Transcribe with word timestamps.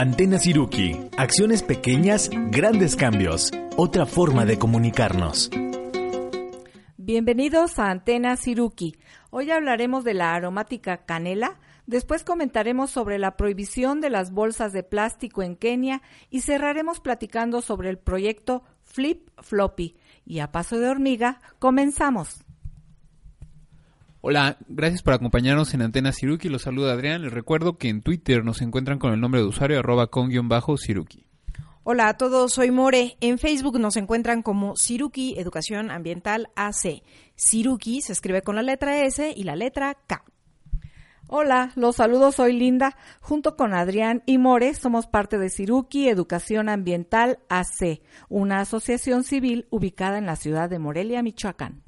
Antena 0.00 0.38
Siruki. 0.38 1.10
Acciones 1.16 1.64
pequeñas, 1.64 2.30
grandes 2.52 2.94
cambios. 2.94 3.50
Otra 3.76 4.06
forma 4.06 4.44
de 4.44 4.56
comunicarnos. 4.56 5.50
Bienvenidos 6.96 7.80
a 7.80 7.90
Antena 7.90 8.36
Siruki. 8.36 8.94
Hoy 9.30 9.50
hablaremos 9.50 10.04
de 10.04 10.14
la 10.14 10.34
aromática 10.34 10.98
canela, 10.98 11.58
después 11.88 12.22
comentaremos 12.22 12.92
sobre 12.92 13.18
la 13.18 13.36
prohibición 13.36 14.00
de 14.00 14.10
las 14.10 14.30
bolsas 14.30 14.72
de 14.72 14.84
plástico 14.84 15.42
en 15.42 15.56
Kenia 15.56 16.00
y 16.30 16.42
cerraremos 16.42 17.00
platicando 17.00 17.60
sobre 17.60 17.90
el 17.90 17.98
proyecto 17.98 18.62
Flip 18.84 19.28
Floppy. 19.42 19.96
Y 20.24 20.38
a 20.38 20.52
paso 20.52 20.78
de 20.78 20.90
hormiga, 20.90 21.40
comenzamos. 21.58 22.44
Hola, 24.30 24.58
gracias 24.68 25.00
por 25.00 25.14
acompañarnos 25.14 25.72
en 25.72 25.80
Antena 25.80 26.12
Siruki. 26.12 26.50
Los 26.50 26.60
saluda 26.60 26.92
Adrián. 26.92 27.22
Les 27.22 27.32
recuerdo 27.32 27.78
que 27.78 27.88
en 27.88 28.02
Twitter 28.02 28.44
nos 28.44 28.60
encuentran 28.60 28.98
con 28.98 29.14
el 29.14 29.20
nombre 29.22 29.40
de 29.40 29.46
usuario 29.46 29.78
arroba 29.78 30.08
con-siruki. 30.08 31.24
Hola 31.82 32.08
a 32.10 32.16
todos, 32.18 32.52
soy 32.52 32.70
More. 32.70 33.16
En 33.22 33.38
Facebook 33.38 33.80
nos 33.80 33.96
encuentran 33.96 34.42
como 34.42 34.76
Siruki 34.76 35.38
Educación 35.38 35.90
Ambiental 35.90 36.50
AC. 36.56 37.02
Siruki 37.36 38.02
se 38.02 38.12
escribe 38.12 38.42
con 38.42 38.56
la 38.56 38.62
letra 38.62 39.02
S 39.02 39.32
y 39.34 39.44
la 39.44 39.56
letra 39.56 39.96
K. 40.06 40.22
Hola, 41.28 41.72
los 41.74 41.96
saludos, 41.96 42.34
soy 42.34 42.52
Linda. 42.52 42.98
Junto 43.22 43.56
con 43.56 43.72
Adrián 43.72 44.22
y 44.26 44.36
More 44.36 44.74
somos 44.74 45.06
parte 45.06 45.38
de 45.38 45.48
Siruki 45.48 46.06
Educación 46.06 46.68
Ambiental 46.68 47.38
AC, 47.48 48.02
una 48.28 48.60
asociación 48.60 49.24
civil 49.24 49.66
ubicada 49.70 50.18
en 50.18 50.26
la 50.26 50.36
ciudad 50.36 50.68
de 50.68 50.78
Morelia, 50.78 51.22
Michoacán. 51.22 51.87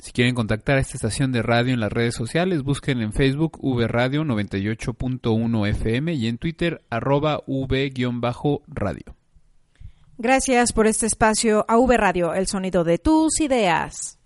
Si 0.00 0.12
quieren 0.12 0.34
contactar 0.34 0.78
a 0.78 0.80
esta 0.80 0.96
estación 0.96 1.30
de 1.30 1.42
radio 1.42 1.74
en 1.74 1.80
las 1.80 1.92
redes 1.92 2.14
sociales, 2.14 2.62
busquen 2.62 3.02
en 3.02 3.12
Facebook 3.12 3.58
V 3.60 3.86
Radio 3.86 4.24
98.1 4.24 5.68
FM 5.68 6.14
y 6.14 6.26
en 6.26 6.38
Twitter 6.38 6.82
arroba 6.88 7.42
V-radio. 7.46 9.14
Gracias 10.16 10.72
por 10.72 10.86
este 10.86 11.04
espacio 11.04 11.66
a 11.68 11.76
V 11.76 11.96
Radio, 11.98 12.32
el 12.32 12.46
sonido 12.46 12.82
de 12.82 12.96
tus 12.96 13.40
ideas. 13.40 14.18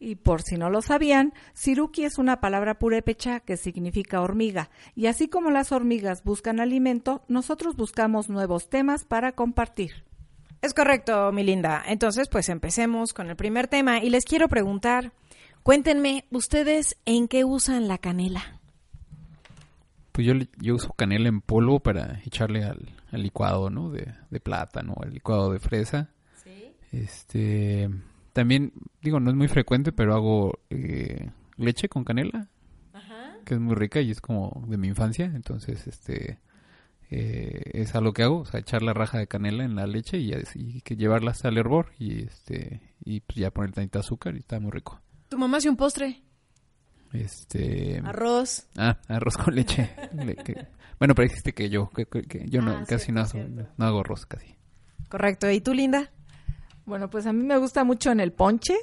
Y 0.00 0.16
por 0.16 0.42
si 0.42 0.56
no 0.56 0.70
lo 0.70 0.82
sabían, 0.82 1.34
siruki 1.54 2.04
es 2.04 2.18
una 2.18 2.40
palabra 2.40 2.80
purépecha 2.80 3.38
que 3.38 3.56
significa 3.56 4.20
hormiga, 4.20 4.70
y 4.96 5.06
así 5.06 5.28
como 5.28 5.50
las 5.50 5.70
hormigas 5.70 6.24
buscan 6.24 6.58
alimento, 6.58 7.22
nosotros 7.28 7.76
buscamos 7.76 8.28
nuevos 8.28 8.68
temas 8.68 9.04
para 9.04 9.32
compartir. 9.32 10.05
Es 10.62 10.74
correcto, 10.74 11.30
mi 11.32 11.44
linda. 11.44 11.82
Entonces, 11.86 12.28
pues 12.28 12.48
empecemos 12.48 13.12
con 13.12 13.28
el 13.28 13.36
primer 13.36 13.68
tema 13.68 14.02
y 14.02 14.10
les 14.10 14.24
quiero 14.24 14.48
preguntar, 14.48 15.12
cuéntenme, 15.62 16.24
¿ustedes 16.30 16.96
en 17.04 17.28
qué 17.28 17.44
usan 17.44 17.88
la 17.88 17.98
canela? 17.98 18.60
Pues 20.12 20.26
yo, 20.26 20.34
yo 20.58 20.76
uso 20.76 20.92
canela 20.94 21.28
en 21.28 21.40
polvo 21.40 21.80
para 21.80 22.20
echarle 22.24 22.64
al, 22.64 22.88
licuado, 23.12 23.70
¿no? 23.70 23.90
De, 23.90 24.14
de 24.30 24.40
plátano, 24.40 24.94
al 25.02 25.12
licuado 25.12 25.52
de 25.52 25.58
fresa. 25.58 26.10
Sí. 26.42 26.72
Este, 26.90 27.88
también, 28.32 28.72
digo, 29.02 29.20
no 29.20 29.30
es 29.30 29.36
muy 29.36 29.48
frecuente, 29.48 29.92
pero 29.92 30.14
hago 30.14 30.58
eh, 30.70 31.30
leche 31.56 31.88
con 31.88 32.04
canela, 32.04 32.48
Ajá. 32.92 33.36
que 33.44 33.54
es 33.54 33.60
muy 33.60 33.74
rica 33.74 34.00
y 34.00 34.10
es 34.10 34.20
como 34.20 34.64
de 34.68 34.76
mi 34.76 34.88
infancia. 34.88 35.30
Entonces, 35.34 35.86
este, 35.86 36.38
eh, 37.10 37.62
es 37.72 37.94
algo 37.94 38.12
que 38.12 38.22
hago, 38.22 38.40
o 38.40 38.44
sea, 38.44 38.60
echar 38.60 38.82
la 38.82 38.92
raja 38.92 39.18
de 39.18 39.26
canela 39.26 39.64
en 39.64 39.76
la 39.76 39.86
leche 39.86 40.18
y, 40.18 40.80
que 40.82 40.96
llevarla 40.96 41.30
hasta 41.30 41.48
el 41.48 41.58
hervor 41.58 41.92
y 41.98 42.24
este 42.24 42.80
y 43.04 43.20
pues 43.20 43.36
ya 43.36 43.50
poner 43.50 43.72
tantita 43.72 44.00
azúcar 44.00 44.34
y 44.34 44.38
está 44.38 44.58
muy 44.58 44.72
rico. 44.72 45.00
¿Tu 45.28 45.38
mamá 45.38 45.58
hace 45.58 45.68
un 45.68 45.76
postre? 45.76 46.22
Este... 47.12 48.00
Arroz. 48.04 48.68
Ah, 48.76 48.98
arroz 49.08 49.36
con 49.36 49.54
leche. 49.54 49.90
bueno, 50.98 51.14
pero 51.14 51.26
existe 51.26 51.52
que 51.52 51.70
yo, 51.70 51.90
que, 51.90 52.46
yo 52.48 52.60
no, 52.60 52.72
ah, 52.72 52.84
casi 52.86 53.12
no, 53.12 53.24
no 53.76 53.86
hago 53.86 54.00
arroz, 54.00 54.26
casi. 54.26 54.56
Correcto. 55.08 55.50
¿Y 55.50 55.60
tú, 55.60 55.72
Linda? 55.72 56.10
Bueno, 56.84 57.08
pues 57.08 57.26
a 57.26 57.32
mí 57.32 57.44
me 57.44 57.56
gusta 57.58 57.84
mucho 57.84 58.10
en 58.10 58.20
el 58.20 58.32
ponche 58.32 58.74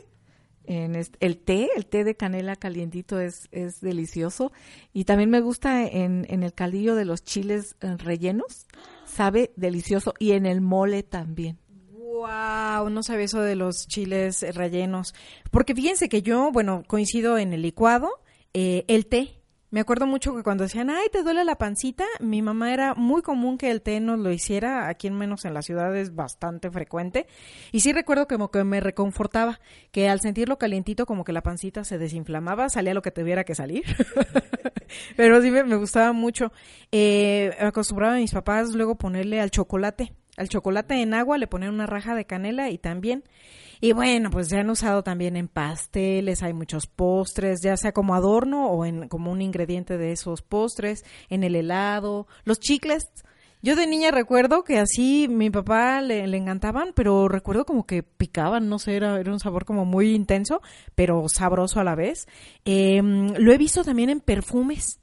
en 0.65 0.95
el 0.95 1.37
té, 1.37 1.69
el 1.75 1.85
té 1.85 2.03
de 2.03 2.15
canela 2.15 2.55
calientito 2.55 3.19
es, 3.19 3.47
es 3.51 3.81
delicioso. 3.81 4.51
Y 4.93 5.05
también 5.05 5.29
me 5.29 5.41
gusta 5.41 5.85
en, 5.85 6.25
en 6.29 6.43
el 6.43 6.53
caldillo 6.53 6.95
de 6.95 7.05
los 7.05 7.23
chiles 7.23 7.75
eh, 7.81 7.97
rellenos, 7.97 8.67
sabe 9.05 9.51
delicioso. 9.55 10.13
Y 10.19 10.31
en 10.31 10.45
el 10.45 10.61
mole 10.61 11.03
también. 11.03 11.57
Wow, 11.91 12.89
no 12.89 13.03
sabía 13.03 13.25
eso 13.25 13.41
de 13.41 13.55
los 13.55 13.87
chiles 13.87 14.45
rellenos. 14.55 15.13
Porque 15.51 15.75
fíjense 15.75 16.09
que 16.09 16.21
yo, 16.21 16.51
bueno, 16.51 16.83
coincido 16.87 17.37
en 17.37 17.53
el 17.53 17.61
licuado, 17.61 18.09
eh, 18.53 18.85
el 18.87 19.07
té, 19.07 19.42
me 19.73 19.79
acuerdo 19.79 20.05
mucho 20.05 20.35
que 20.35 20.43
cuando 20.43 20.65
decían, 20.65 20.91
ay, 20.91 21.07
te 21.11 21.23
duele 21.23 21.43
la 21.43 21.55
pancita, 21.55 22.05
mi 22.19 22.43
mamá 22.43 22.71
era 22.75 22.93
muy 22.93 23.23
común 23.23 23.57
que 23.57 23.71
el 23.71 23.81
té 23.81 23.99
nos 23.99 24.19
lo 24.19 24.31
hiciera, 24.31 24.87
aquí 24.87 25.07
en 25.07 25.17
menos 25.17 25.45
en 25.45 25.55
la 25.55 25.63
ciudad 25.63 25.97
es 25.97 26.13
bastante 26.13 26.69
frecuente. 26.69 27.25
Y 27.71 27.79
sí 27.79 27.91
recuerdo 27.91 28.27
como 28.27 28.51
que 28.51 28.63
me 28.63 28.81
reconfortaba, 28.81 29.59
que 29.91 30.09
al 30.09 30.21
sentirlo 30.21 30.59
calientito 30.59 31.07
como 31.07 31.23
que 31.23 31.33
la 31.33 31.41
pancita 31.41 31.83
se 31.85 31.97
desinflamaba, 31.97 32.69
salía 32.69 32.93
lo 32.93 33.01
que 33.01 33.09
tuviera 33.09 33.45
que 33.45 33.55
salir. 33.55 33.83
Pero 35.17 35.41
sí 35.41 35.49
me, 35.49 35.63
gustaba 35.75 36.13
mucho. 36.13 36.51
Eh, 36.91 37.57
acostumbraba 37.59 38.13
a 38.13 38.17
mis 38.17 38.31
papás 38.31 38.75
luego 38.75 38.93
ponerle 38.93 39.41
al 39.41 39.49
chocolate. 39.49 40.13
Al 40.37 40.49
chocolate 40.49 41.01
en 41.01 41.15
agua 41.15 41.39
le 41.39 41.47
ponían 41.47 41.73
una 41.73 41.87
raja 41.87 42.13
de 42.13 42.25
canela 42.25 42.69
y 42.69 42.77
también 42.77 43.23
y 43.83 43.91
bueno, 43.91 44.29
pues 44.29 44.47
se 44.47 44.57
han 44.57 44.69
usado 44.69 45.03
también 45.03 45.35
en 45.35 45.49
pasteles, 45.49 46.41
hay 46.41 46.53
muchos 46.53 46.87
postres, 46.87 47.59
ya 47.61 47.75
sea 47.75 47.91
como 47.91 48.15
adorno 48.15 48.67
o 48.67 48.85
en, 48.85 49.09
como 49.09 49.29
un 49.29 49.41
ingrediente 49.41 49.97
de 49.97 50.13
esos 50.13 50.41
postres, 50.41 51.03
en 51.27 51.43
el 51.43 51.53
helado, 51.53 52.25
los 52.45 52.61
chicles. 52.61 53.09
Yo 53.61 53.75
de 53.75 53.85
niña 53.85 54.11
recuerdo 54.11 54.63
que 54.63 54.79
así 54.79 55.27
mi 55.27 55.49
papá 55.49 55.99
le, 55.99 56.23
encantaban, 56.23 56.93
pero 56.95 57.27
recuerdo 57.27 57.65
como 57.65 57.85
que 57.85 58.03
picaban, 58.03 58.69
no 58.69 58.79
sé, 58.79 58.95
era, 58.95 59.19
era 59.19 59.33
un 59.33 59.41
sabor 59.41 59.65
como 59.65 59.83
muy 59.83 60.15
intenso, 60.15 60.61
pero 60.95 61.27
sabroso 61.27 61.81
a 61.81 61.83
la 61.83 61.95
vez. 61.95 62.25
Em, 62.63 63.33
lo 63.33 63.51
he 63.51 63.57
visto 63.57 63.83
también 63.83 64.09
en 64.09 64.21
perfumes. 64.21 65.01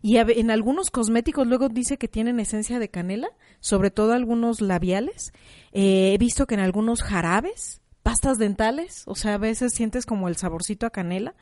Y 0.00 0.16
en 0.16 0.50
algunos 0.50 0.90
cosméticos 0.90 1.46
luego 1.46 1.68
dice 1.68 1.98
que 1.98 2.08
tienen 2.08 2.40
esencia 2.40 2.78
de 2.78 2.88
canela, 2.88 3.28
sobre 3.60 3.90
todo 3.90 4.14
algunos 4.14 4.62
labiales. 4.62 5.32
Eh, 5.72 6.14
he 6.14 6.18
visto 6.18 6.46
que 6.46 6.54
en 6.54 6.60
algunos 6.60 7.02
jarabes 7.02 7.82
pastas 8.04 8.36
dentales, 8.36 9.02
o 9.06 9.14
sea, 9.14 9.34
a 9.34 9.38
veces 9.38 9.72
sientes 9.74 10.04
como 10.04 10.28
el 10.28 10.36
saborcito 10.36 10.84
a 10.84 10.90
canela. 10.90 11.34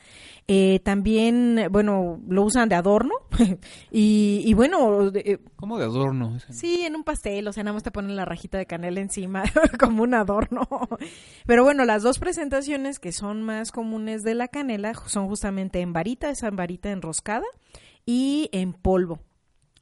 Eh, 0.46 0.78
también, 0.84 1.66
bueno, 1.72 2.20
lo 2.28 2.44
usan 2.44 2.68
de 2.68 2.76
adorno 2.76 3.14
y, 3.90 4.42
y, 4.46 4.54
bueno... 4.54 5.10
Eh, 5.12 5.40
¿Cómo 5.56 5.76
de 5.76 5.86
adorno? 5.86 6.38
Sí, 6.50 6.82
en 6.82 6.94
un 6.94 7.02
pastel, 7.02 7.48
o 7.48 7.52
sea, 7.52 7.64
nada 7.64 7.74
más 7.74 7.82
te 7.82 7.90
ponen 7.90 8.14
la 8.14 8.24
rajita 8.24 8.58
de 8.58 8.66
canela 8.66 9.00
encima 9.00 9.42
como 9.80 10.04
un 10.04 10.14
adorno. 10.14 10.68
Pero 11.46 11.64
bueno, 11.64 11.84
las 11.84 12.04
dos 12.04 12.20
presentaciones 12.20 13.00
que 13.00 13.10
son 13.10 13.42
más 13.42 13.72
comunes 13.72 14.22
de 14.22 14.36
la 14.36 14.46
canela 14.46 14.94
son 15.06 15.26
justamente 15.26 15.80
en 15.80 15.92
varita, 15.92 16.30
esa 16.30 16.48
varita 16.50 16.92
enroscada, 16.92 17.46
y 18.06 18.48
en 18.52 18.72
polvo. 18.72 19.18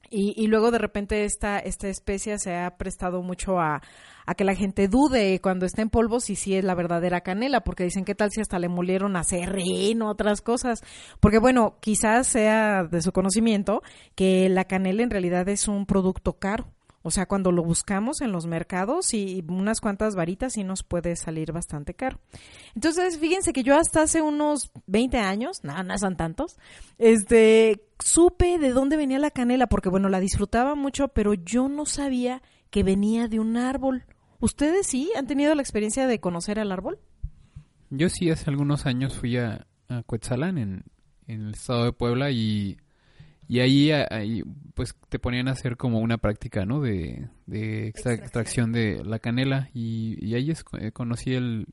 Y, 0.09 0.33
y 0.35 0.47
luego 0.47 0.71
de 0.71 0.79
repente 0.79 1.25
esta, 1.25 1.59
esta 1.59 1.89
especia 1.89 2.39
se 2.39 2.57
ha 2.57 2.79
prestado 2.79 3.23
mucho 3.23 3.61
a, 3.61 3.83
a 4.27 4.35
que 4.35 4.45
la 4.45 4.55
gente 4.55 4.89
dude 4.89 5.41
cuando 5.41 5.67
está 5.67 5.83
en 5.83 5.91
polvo 5.91 6.21
si 6.21 6.37
sí 6.37 6.55
es 6.55 6.65
la 6.65 6.75
verdadera 6.75 7.21
canela, 7.21 7.63
porque 7.63 7.85
dicen 7.85 8.05
qué 8.05 8.15
tal 8.15 8.31
si 8.31 8.41
hasta 8.41 8.59
le 8.59 8.69
molieron 8.69 9.17
a 9.17 9.23
o 9.23 10.07
otras 10.07 10.41
cosas, 10.41 10.83
porque 11.21 11.39
bueno, 11.39 11.77
quizás 11.81 12.27
sea 12.27 12.85
de 12.85 13.03
su 13.03 13.13
conocimiento 13.13 13.83
que 14.15 14.49
la 14.49 14.65
canela 14.65 15.03
en 15.03 15.11
realidad 15.11 15.49
es 15.49 15.69
un 15.69 15.87
producto 15.87 16.35
caro. 16.35 16.67
O 17.03 17.11
sea, 17.11 17.25
cuando 17.25 17.51
lo 17.51 17.63
buscamos 17.63 18.21
en 18.21 18.31
los 18.31 18.47
mercados 18.47 19.15
y 19.15 19.43
unas 19.49 19.81
cuantas 19.81 20.15
varitas 20.15 20.53
sí 20.53 20.65
nos 20.65 20.83
puede 20.83 21.17
salir 21.17 21.51
bastante 21.51 21.95
caro. 21.95 22.19
Entonces, 22.75 23.19
fíjense 23.19 23.55
que 23.55 23.63
yo 23.63 23.75
hasta 23.75 24.03
hace 24.03 24.21
unos 24.21 24.71
20 24.87 25.17
años, 25.17 25.61
nada, 25.63 25.83
no 25.83 25.97
son 25.97 26.17
tantos, 26.17 26.59
este, 26.99 27.87
supe 27.99 28.59
de 28.59 28.73
dónde 28.73 28.99
venía 28.99 29.19
la 29.19 29.31
canela, 29.31 29.67
porque 29.67 29.89
bueno, 29.89 30.11
la 30.11 30.21
disfrutaba 30.21 30.75
mucho, 30.75 31.09
pero 31.09 31.33
yo 31.33 31.71
no 31.71 31.87
sabía 31.87 32.43
que 32.71 32.83
venía 32.83 33.29
de 33.29 33.41
un 33.41 33.57
árbol. 33.57 34.05
¿Ustedes 34.41 34.87
sí 34.87 35.11
han 35.17 35.27
tenido 35.27 35.55
la 35.55 35.63
experiencia 35.63 36.07
de 36.07 36.21
conocer 36.21 36.59
al 36.59 36.73
árbol? 36.73 36.99
Yo 37.91 38.09
sí, 38.09 38.31
hace 38.31 38.49
algunos 38.49 38.87
años 38.87 39.19
fui 39.19 39.37
a, 39.37 39.67
a 39.89 40.05
en, 40.09 40.85
el 41.27 41.51
estado 41.51 41.85
de 41.85 41.93
Puebla, 41.93 42.31
y, 42.31 42.79
y 43.49 43.61
ahí, 43.61 43.91
ahí, 43.91 44.43
pues 44.75 44.95
te 45.09 45.19
ponían 45.19 45.49
a 45.49 45.53
hacer 45.53 45.77
como 45.77 45.99
una 45.99 46.19
práctica, 46.19 46.65
¿no? 46.65 46.81
De, 46.81 47.29
de 47.47 47.89
extracción 47.89 48.73
de 48.73 49.05
la 49.05 49.19
canela, 49.19 49.69
y, 49.75 50.35
ahí 50.35 50.53
eh, 50.79 50.93
conocí 50.93 51.35
el, 51.35 51.67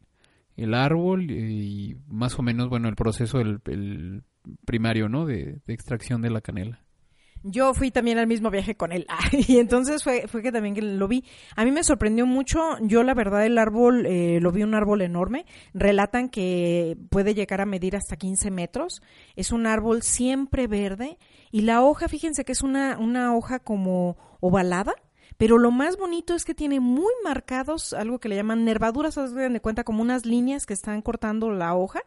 el 0.55 0.73
árbol 0.73 1.29
y 1.29 1.95
más 2.07 2.37
o 2.39 2.41
menos, 2.41 2.67
bueno, 2.69 2.89
el 2.89 2.95
proceso 2.95 3.39
el, 3.39 4.23
primario, 4.65 5.09
¿no? 5.09 5.25
De, 5.25 5.59
de 5.65 5.73
extracción 5.73 6.21
de 6.21 6.31
la 6.31 6.41
canela. 6.41 6.81
Yo 7.49 7.73
fui 7.73 7.91
también 7.91 8.17
al 8.17 8.27
mismo 8.27 8.49
viaje 8.49 8.75
con 8.75 8.91
él. 8.91 9.07
Y 9.47 9.57
entonces 9.57 10.03
fue, 10.03 10.27
fue 10.27 10.41
que 10.41 10.51
también 10.51 10.99
lo 10.99 11.07
vi. 11.07 11.23
A 11.55 11.63
mí 11.63 11.71
me 11.71 11.83
sorprendió 11.83 12.25
mucho, 12.25 12.77
yo 12.81 13.03
la 13.03 13.13
verdad 13.13 13.45
el 13.45 13.57
árbol, 13.57 14.05
eh, 14.05 14.39
lo 14.41 14.51
vi 14.51 14.63
un 14.63 14.75
árbol 14.75 15.01
enorme, 15.01 15.45
relatan 15.73 16.29
que 16.29 16.97
puede 17.09 17.33
llegar 17.33 17.61
a 17.61 17.65
medir 17.65 17.95
hasta 17.95 18.17
15 18.17 18.51
metros, 18.51 19.01
es 19.35 19.51
un 19.51 19.67
árbol 19.67 20.01
siempre 20.01 20.67
verde. 20.67 21.17
Y 21.51 21.61
la 21.61 21.81
hoja, 21.81 22.07
fíjense 22.07 22.43
que 22.43 22.51
es 22.51 22.61
una, 22.61 22.97
una 22.97 23.35
hoja 23.35 23.59
como 23.59 24.17
ovalada, 24.39 24.93
pero 25.37 25.57
lo 25.57 25.71
más 25.71 25.97
bonito 25.97 26.33
es 26.35 26.45
que 26.45 26.53
tiene 26.53 26.79
muy 26.79 27.13
marcados 27.23 27.93
algo 27.93 28.19
que 28.19 28.29
le 28.29 28.35
llaman 28.35 28.65
nervaduras, 28.65 29.15
dan 29.15 29.53
de 29.53 29.61
cuenta 29.61 29.83
como 29.83 30.01
unas 30.01 30.25
líneas 30.25 30.65
que 30.65 30.73
están 30.73 31.01
cortando 31.01 31.51
la 31.51 31.75
hoja 31.75 32.01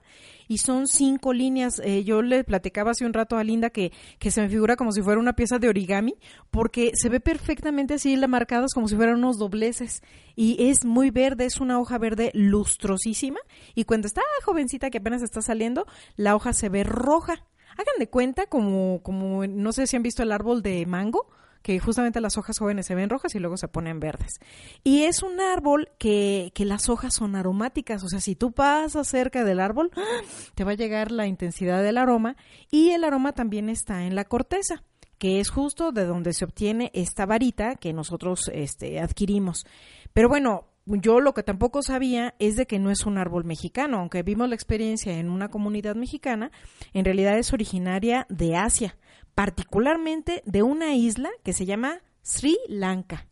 y 0.48 0.58
son 0.58 0.86
cinco 0.86 1.32
líneas. 1.32 1.80
Eh, 1.84 2.02
yo 2.04 2.22
le 2.22 2.42
platicaba 2.44 2.90
hace 2.90 3.06
un 3.06 3.12
rato 3.12 3.36
a 3.36 3.44
Linda 3.44 3.70
que, 3.70 3.92
que 4.18 4.30
se 4.30 4.40
me 4.40 4.48
figura 4.48 4.76
como 4.76 4.92
si 4.92 5.02
fuera 5.02 5.20
una 5.20 5.34
pieza 5.34 5.58
de 5.58 5.68
origami 5.68 6.16
porque 6.50 6.92
se 6.94 7.08
ve 7.08 7.20
perfectamente 7.20 7.94
así 7.94 8.16
marcados 8.26 8.72
como 8.74 8.88
si 8.88 8.96
fueran 8.96 9.16
unos 9.16 9.38
dobleces 9.38 10.02
y 10.36 10.68
es 10.68 10.84
muy 10.84 11.10
verde, 11.10 11.46
es 11.46 11.60
una 11.60 11.78
hoja 11.78 11.98
verde 11.98 12.30
lustrosísima 12.34 13.40
y 13.74 13.84
cuando 13.84 14.06
está 14.06 14.22
jovencita 14.44 14.90
que 14.90 14.98
apenas 14.98 15.22
está 15.22 15.42
saliendo, 15.42 15.86
la 16.16 16.34
hoja 16.34 16.52
se 16.52 16.68
ve 16.68 16.84
roja. 16.84 17.44
Hagan 17.72 17.98
de 17.98 18.08
cuenta 18.08 18.46
como, 18.46 19.00
como, 19.02 19.46
no 19.46 19.72
sé 19.72 19.86
si 19.86 19.96
han 19.96 20.02
visto 20.02 20.22
el 20.22 20.32
árbol 20.32 20.60
de 20.62 20.84
mango, 20.86 21.28
que 21.62 21.78
justamente 21.78 22.20
las 22.20 22.36
hojas 22.38 22.58
jóvenes 22.58 22.86
se 22.86 22.94
ven 22.94 23.10
rojas 23.10 23.34
y 23.34 23.38
luego 23.38 23.56
se 23.56 23.68
ponen 23.68 24.00
verdes. 24.00 24.40
Y 24.82 25.02
es 25.02 25.22
un 25.22 25.40
árbol 25.40 25.90
que, 25.98 26.52
que 26.54 26.64
las 26.64 26.88
hojas 26.88 27.14
son 27.14 27.36
aromáticas, 27.36 28.02
o 28.02 28.08
sea, 28.08 28.20
si 28.20 28.34
tú 28.34 28.52
pasas 28.52 29.08
cerca 29.08 29.44
del 29.44 29.60
árbol, 29.60 29.90
te 30.54 30.64
va 30.64 30.72
a 30.72 30.76
llegar 30.76 31.10
la 31.10 31.26
intensidad 31.26 31.82
del 31.82 31.98
aroma 31.98 32.36
y 32.70 32.90
el 32.90 33.04
aroma 33.04 33.32
también 33.32 33.68
está 33.68 34.04
en 34.04 34.14
la 34.14 34.24
corteza 34.24 34.82
que 35.18 35.38
es 35.38 35.50
justo 35.50 35.92
de 35.92 36.06
donde 36.06 36.32
se 36.32 36.46
obtiene 36.46 36.90
esta 36.94 37.26
varita 37.26 37.76
que 37.76 37.92
nosotros 37.92 38.50
este, 38.54 39.00
adquirimos. 39.00 39.66
Pero 40.14 40.30
bueno, 40.30 40.64
yo 40.86 41.20
lo 41.20 41.34
que 41.34 41.42
tampoco 41.42 41.82
sabía 41.82 42.34
es 42.38 42.56
de 42.56 42.66
que 42.66 42.78
no 42.78 42.90
es 42.90 43.04
un 43.04 43.18
árbol 43.18 43.44
mexicano, 43.44 43.98
aunque 43.98 44.22
vimos 44.22 44.48
la 44.48 44.54
experiencia 44.54 45.18
en 45.18 45.28
una 45.28 45.50
comunidad 45.50 45.94
mexicana, 45.94 46.50
en 46.94 47.04
realidad 47.04 47.38
es 47.38 47.52
originaria 47.52 48.26
de 48.30 48.56
Asia 48.56 48.96
particularmente 49.34 50.42
de 50.46 50.62
una 50.62 50.94
isla 50.94 51.30
que 51.42 51.52
se 51.52 51.66
llama 51.66 52.00
Sri 52.22 52.58
Lanka. 52.68 53.26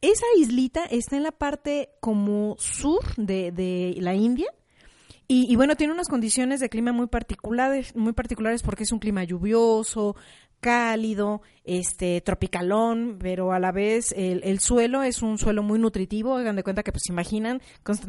Esa 0.00 0.26
islita 0.36 0.84
está 0.84 1.16
en 1.16 1.22
la 1.22 1.32
parte 1.32 1.90
como 2.00 2.56
sur 2.58 3.02
de, 3.16 3.94
la 3.98 4.14
India 4.14 4.52
y, 5.28 5.50
y, 5.50 5.56
bueno, 5.56 5.76
tiene 5.76 5.92
unas 5.92 6.08
condiciones 6.08 6.60
de 6.60 6.68
clima 6.68 6.92
muy 6.92 7.06
particulares, 7.06 7.94
muy 7.94 8.12
particulares 8.12 8.62
porque 8.62 8.82
es 8.82 8.92
un 8.92 8.98
clima 8.98 9.22
lluvioso, 9.24 10.16
cálido, 10.62 11.42
este 11.64 12.20
tropicalón, 12.20 13.18
pero 13.20 13.52
a 13.52 13.60
la 13.60 13.70
vez 13.70 14.12
el, 14.16 14.58
suelo 14.58 15.02
es 15.02 15.22
un 15.22 15.38
suelo 15.38 15.62
muy 15.62 15.78
nutritivo, 15.78 16.36
hagan 16.36 16.56
de 16.56 16.62
cuenta 16.62 16.82
que 16.82 16.92
pues 16.92 17.08
imaginan 17.08 17.60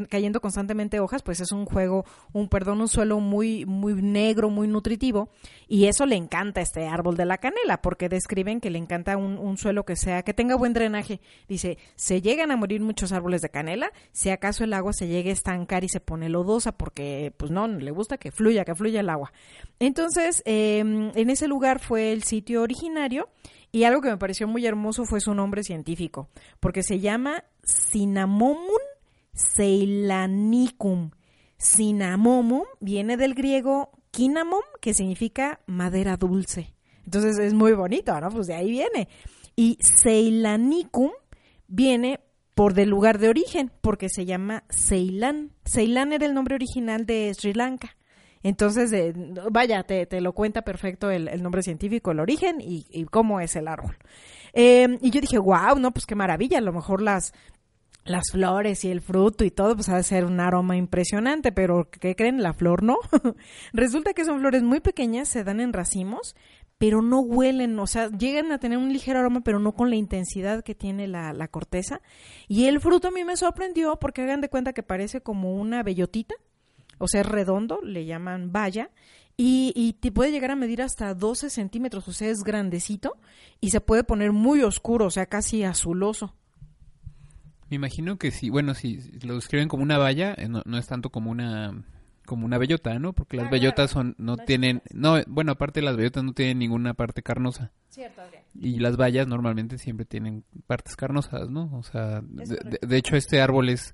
cayendo 0.09 0.41
constantemente 0.41 0.99
hojas, 0.99 1.21
pues 1.21 1.39
es 1.39 1.51
un 1.51 1.65
juego, 1.65 2.05
un 2.31 2.49
perdón, 2.49 2.81
un 2.81 2.87
suelo 2.87 3.19
muy 3.19 3.65
muy 3.65 3.93
negro, 3.93 4.49
muy 4.49 4.67
nutritivo 4.67 5.29
y 5.67 5.85
eso 5.85 6.05
le 6.05 6.15
encanta 6.15 6.61
este 6.61 6.87
árbol 6.87 7.15
de 7.15 7.25
la 7.25 7.37
canela 7.37 7.81
porque 7.81 8.09
describen 8.09 8.59
que 8.59 8.71
le 8.71 8.79
encanta 8.79 9.17
un, 9.17 9.37
un 9.37 9.57
suelo 9.57 9.85
que 9.85 9.95
sea 9.95 10.23
que 10.23 10.33
tenga 10.33 10.55
buen 10.55 10.73
drenaje. 10.73 11.21
Dice, 11.47 11.77
se 11.95 12.21
llegan 12.21 12.51
a 12.51 12.57
morir 12.57 12.81
muchos 12.81 13.11
árboles 13.11 13.41
de 13.41 13.49
canela 13.49 13.91
si 14.11 14.29
acaso 14.29 14.63
el 14.63 14.73
agua 14.73 14.93
se 14.93 15.07
llegue 15.07 15.29
a 15.29 15.33
estancar 15.33 15.83
y 15.83 15.89
se 15.89 15.99
pone 15.99 16.29
lodosa 16.29 16.71
porque 16.71 17.33
pues 17.37 17.51
no, 17.51 17.67
le 17.67 17.91
gusta 17.91 18.17
que 18.17 18.31
fluya, 18.31 18.65
que 18.65 18.75
fluya 18.75 19.01
el 19.01 19.09
agua. 19.09 19.31
Entonces, 19.79 20.41
em, 20.45 21.11
en 21.15 21.29
ese 21.29 21.47
lugar 21.47 21.79
fue 21.79 22.11
el 22.11 22.23
sitio 22.23 22.61
originario 22.61 23.29
y 23.71 23.83
algo 23.83 24.01
que 24.01 24.09
me 24.09 24.17
pareció 24.17 24.47
muy 24.47 24.65
hermoso 24.65 25.05
fue 25.05 25.19
su 25.21 25.33
nombre 25.33 25.63
científico, 25.63 26.29
porque 26.59 26.83
se 26.83 26.99
llama 26.99 27.43
Cinnamomum 27.63 28.79
ceylanicum. 29.33 31.11
Cinnamomum 31.57 32.63
viene 32.79 33.17
del 33.17 33.33
griego 33.33 33.91
kinamom, 34.11 34.63
que 34.81 34.93
significa 34.93 35.59
madera 35.65 36.17
dulce. 36.17 36.73
Entonces 37.05 37.37
es 37.39 37.53
muy 37.53 37.73
bonito, 37.73 38.19
¿no? 38.19 38.29
Pues 38.29 38.47
de 38.47 38.53
ahí 38.53 38.69
viene. 38.69 39.09
Y 39.55 39.77
Ceylanicum 39.81 41.11
viene 41.67 42.19
por 42.55 42.73
del 42.73 42.89
lugar 42.89 43.17
de 43.19 43.29
origen, 43.29 43.71
porque 43.81 44.09
se 44.09 44.25
llama 44.25 44.63
Ceilán. 44.69 45.51
Ceilán 45.65 46.13
era 46.13 46.25
el 46.25 46.33
nombre 46.33 46.55
original 46.55 47.05
de 47.05 47.33
Sri 47.33 47.53
Lanka. 47.53 47.95
Entonces, 48.43 48.91
eh, 48.91 49.13
vaya, 49.51 49.83
te, 49.83 50.21
lo 50.21 50.33
cuenta 50.33 50.61
perfecto 50.63 51.09
el, 51.09 51.41
nombre 51.41 51.63
científico, 51.63 52.11
el 52.11 52.19
origen 52.19 52.57
y, 52.59 53.05
cómo 53.05 53.39
es 53.39 53.55
el 53.55 53.67
árbol. 53.67 53.97
Eh, 54.53 54.99
y 55.01 55.09
yo 55.09 55.21
dije, 55.21 55.39
wow, 55.39 55.79
no, 55.79 55.91
pues 55.91 56.05
qué 56.05 56.15
maravilla, 56.15 56.57
a 56.57 56.61
lo 56.61 56.73
mejor 56.73 57.01
las, 57.01 57.33
las 58.05 58.31
flores 58.31 58.83
y 58.83 58.91
el 58.91 59.01
fruto 59.01 59.45
y 59.45 59.51
todo, 59.51 59.75
pues 59.75 59.89
ha 59.89 59.95
de 59.95 60.03
ser 60.03 60.25
un 60.25 60.39
aroma 60.39 60.75
impresionante, 60.75 61.51
pero 61.51 61.89
¿qué 61.89 62.15
creen? 62.15 62.43
La 62.43 62.53
flor 62.53 62.83
no. 62.83 62.97
Resulta 63.73 64.13
que 64.13 64.25
son 64.25 64.39
flores 64.39 64.61
muy 64.61 64.81
pequeñas, 64.81 65.29
se 65.29 65.43
dan 65.43 65.61
en 65.61 65.71
racimos, 65.71 66.35
pero 66.77 67.01
no 67.01 67.21
huelen, 67.21 67.79
o 67.79 67.87
sea, 67.87 68.09
llegan 68.09 68.51
a 68.51 68.59
tener 68.59 68.77
un 68.77 68.91
ligero 68.91 69.19
aroma, 69.19 69.41
pero 69.41 69.59
no 69.59 69.73
con 69.73 69.89
la 69.89 69.95
intensidad 69.95 70.63
que 70.63 70.75
tiene 70.75 71.07
la, 71.07 71.31
la 71.31 71.47
corteza. 71.47 72.01
Y 72.49 72.65
el 72.65 72.81
fruto 72.81 73.07
a 73.07 73.11
mí 73.11 73.23
me 73.23 73.37
sorprendió 73.37 73.97
porque 73.97 74.23
hagan 74.23 74.41
de 74.41 74.49
cuenta 74.49 74.73
que 74.73 74.83
parece 74.83 75.21
como 75.21 75.55
una 75.55 75.81
bellotita, 75.81 76.35
o 77.03 77.07
sea, 77.07 77.21
es 77.21 77.27
redondo, 77.27 77.81
le 77.83 78.05
llaman 78.05 78.51
valla, 78.51 78.89
y, 79.35 79.73
y 79.75 79.93
te 79.93 80.11
puede 80.11 80.31
llegar 80.31 80.51
a 80.51 80.55
medir 80.55 80.81
hasta 80.81 81.13
12 81.13 81.49
centímetros, 81.49 82.07
o 82.07 82.13
sea, 82.13 82.29
es 82.29 82.43
grandecito, 82.43 83.17
y 83.59 83.71
se 83.71 83.81
puede 83.81 84.03
poner 84.03 84.31
muy 84.31 84.61
oscuro, 84.61 85.07
o 85.07 85.11
sea, 85.11 85.25
casi 85.25 85.63
azuloso. 85.63 86.35
Me 87.69 87.75
imagino 87.75 88.17
que 88.17 88.31
si, 88.31 88.49
bueno, 88.49 88.73
si 88.75 88.99
lo 89.23 89.35
describen 89.35 89.67
como 89.67 89.83
una 89.83 89.97
valla, 89.97 90.35
eh, 90.37 90.47
no, 90.47 90.61
no 90.65 90.77
es 90.77 90.87
tanto 90.87 91.09
como 91.09 91.31
una 91.31 91.83
como 92.25 92.45
una 92.45 92.57
bellota, 92.57 92.97
¿no? 92.99 93.13
Porque 93.13 93.37
las 93.37 93.49
bellotas 93.49 93.91
son 93.91 94.15
no 94.17 94.37
tienen 94.37 94.81
no, 94.93 95.21
bueno, 95.27 95.53
aparte 95.53 95.81
las 95.81 95.97
bellotas 95.97 96.23
no 96.23 96.33
tienen 96.33 96.59
ninguna 96.59 96.93
parte 96.93 97.21
carnosa. 97.21 97.71
Cierto, 97.89 98.21
Y 98.55 98.79
las 98.79 98.97
vallas 98.97 99.27
normalmente 99.27 99.77
siempre 99.77 100.05
tienen 100.05 100.43
partes 100.65 100.95
carnosas, 100.95 101.49
¿no? 101.49 101.69
O 101.77 101.83
sea, 101.83 102.21
de, 102.23 102.97
hecho 102.97 103.15
este 103.15 103.41
árbol 103.41 103.69
es 103.69 103.93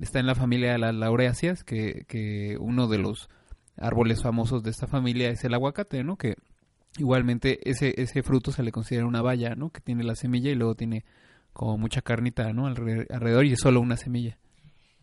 está 0.00 0.20
en 0.20 0.26
la 0.26 0.34
familia 0.34 0.72
de 0.72 0.78
las 0.78 0.94
laureacias, 0.94 1.64
que, 1.64 2.04
que 2.06 2.56
uno 2.58 2.86
de 2.88 2.98
los 2.98 3.28
árboles 3.76 4.22
famosos 4.22 4.62
de 4.62 4.70
esta 4.70 4.86
familia 4.86 5.30
es 5.30 5.42
el 5.44 5.54
aguacate, 5.54 6.04
¿no? 6.04 6.16
Que 6.16 6.36
igualmente 6.98 7.58
ese, 7.68 7.94
ese 8.00 8.22
fruto 8.22 8.52
se 8.52 8.62
le 8.62 8.72
considera 8.72 9.06
una 9.06 9.22
valla, 9.22 9.54
¿no? 9.54 9.70
Que 9.70 9.80
tiene 9.80 10.04
la 10.04 10.14
semilla 10.14 10.50
y 10.50 10.54
luego 10.54 10.74
tiene 10.74 11.04
como 11.52 11.78
mucha 11.78 12.02
carnita, 12.02 12.52
¿no? 12.52 12.66
Alrededor 12.66 13.44
y 13.44 13.52
es 13.52 13.60
solo 13.60 13.80
una 13.80 13.96
semilla. 13.96 14.38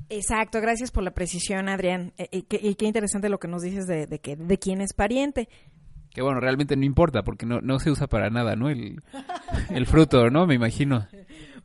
Exacto, 0.10 0.62
gracias 0.62 0.92
por 0.92 1.04
la 1.04 1.12
precisión, 1.12 1.68
Adrián. 1.69 2.13
E, 2.18 2.30
y, 2.31 2.44
qué, 2.44 2.86
interesante 2.86 3.30
lo 3.30 3.39
que 3.39 3.48
nos 3.48 3.62
dices 3.62 3.88
de, 3.88 4.07
de, 4.07 4.19
que, 4.19 4.36
de 4.36 4.57
quién 4.57 4.81
es 4.81 4.94
pariente. 4.94 5.50
Que 6.12 6.22
bueno, 6.22 6.39
realmente 6.39 6.75
no 6.78 6.86
importa 6.86 7.24
porque 7.24 7.45
no, 7.45 7.60
no 7.62 7.80
se 7.80 7.92
usa 7.92 8.07
para 8.07 8.30
nada, 8.30 8.56
¿no? 8.56 8.69
El, 8.69 9.01
el 9.69 9.86
fruto, 9.86 10.30
¿no? 10.30 10.48
Me 10.48 10.56
imagino. 10.56 11.08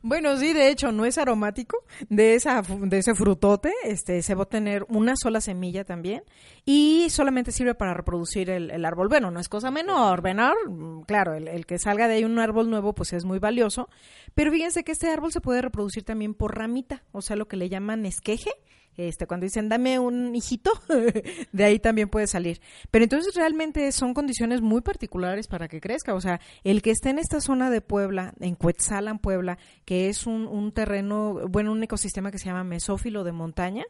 Bueno, 0.05 0.35
sí, 0.35 0.51
de 0.51 0.67
hecho, 0.67 0.91
no 0.91 1.05
es 1.05 1.17
aromático 1.17 1.85
de, 2.09 2.35
esa, 2.35 2.61
de 2.61 2.97
ese 2.97 3.15
frutote. 3.15 3.71
Este, 3.85 4.21
se 4.21 4.35
va 4.35 4.43
a 4.43 4.49
tener 4.49 4.85
una 4.89 5.15
sola 5.15 5.39
semilla 5.39 5.85
también 5.85 6.23
y 6.65 7.07
solamente 7.09 7.53
sirve 7.53 7.73
para 7.73 7.93
reproducir 7.93 8.49
el, 8.49 8.83
árbol. 8.83 9.07
Bueno, 9.07 9.31
no 9.31 9.39
es 9.39 9.47
cosa 9.47 9.71
menor, 9.71 10.21
menor, 10.21 10.55
mm, 10.69 11.03
claro, 11.03 11.35
el, 11.35 11.47
el, 11.47 11.65
que 11.65 11.79
salga 11.79 12.09
de 12.09 12.15
ahí 12.15 12.25
un 12.25 12.37
árbol 12.37 12.69
nuevo 12.69 12.93
pues 12.93 13.13
es 13.13 13.23
muy 13.23 13.39
valioso. 13.39 13.87
Pero 14.35 14.51
fíjense 14.51 14.83
que 14.83 14.91
este 14.91 15.09
árbol 15.09 15.31
se 15.31 15.39
puede 15.39 15.61
reproducir 15.61 16.03
también 16.03 16.33
por 16.33 16.57
ramita, 16.57 17.03
o 17.13 17.21
sea, 17.21 17.37
lo 17.37 17.47
que 17.47 17.55
le 17.55 17.69
llaman 17.69 18.05
esqueje 18.05 18.51
este, 18.97 19.27
cuando 19.27 19.45
dicen 19.45 19.69
dame 19.69 19.99
un 19.99 20.35
hijito, 20.35 20.71
de 21.51 21.63
ahí 21.63 21.79
también 21.79 22.09
puede 22.09 22.27
salir. 22.27 22.61
Pero 22.91 23.03
entonces 23.03 23.35
realmente 23.35 23.91
son 23.91 24.13
condiciones 24.13 24.61
muy 24.61 24.81
particulares 24.81 25.47
para 25.47 25.67
que 25.67 25.81
crezca. 25.81 26.13
O 26.13 26.21
sea, 26.21 26.39
el 26.63 26.81
que 26.81 26.91
esté 26.91 27.09
en 27.09 27.19
esta 27.19 27.41
zona 27.41 27.69
de 27.69 27.81
Puebla, 27.81 28.33
en 28.39 28.55
Cuetzalan, 28.55 29.19
Puebla, 29.19 29.57
que 29.85 30.09
es 30.09 30.27
un, 30.27 30.47
un 30.47 30.71
terreno, 30.71 31.47
bueno, 31.49 31.71
un 31.71 31.83
ecosistema 31.83 32.31
que 32.31 32.37
se 32.37 32.45
llama 32.45 32.63
mesófilo 32.63 33.23
de 33.23 33.31
montaña, 33.31 33.85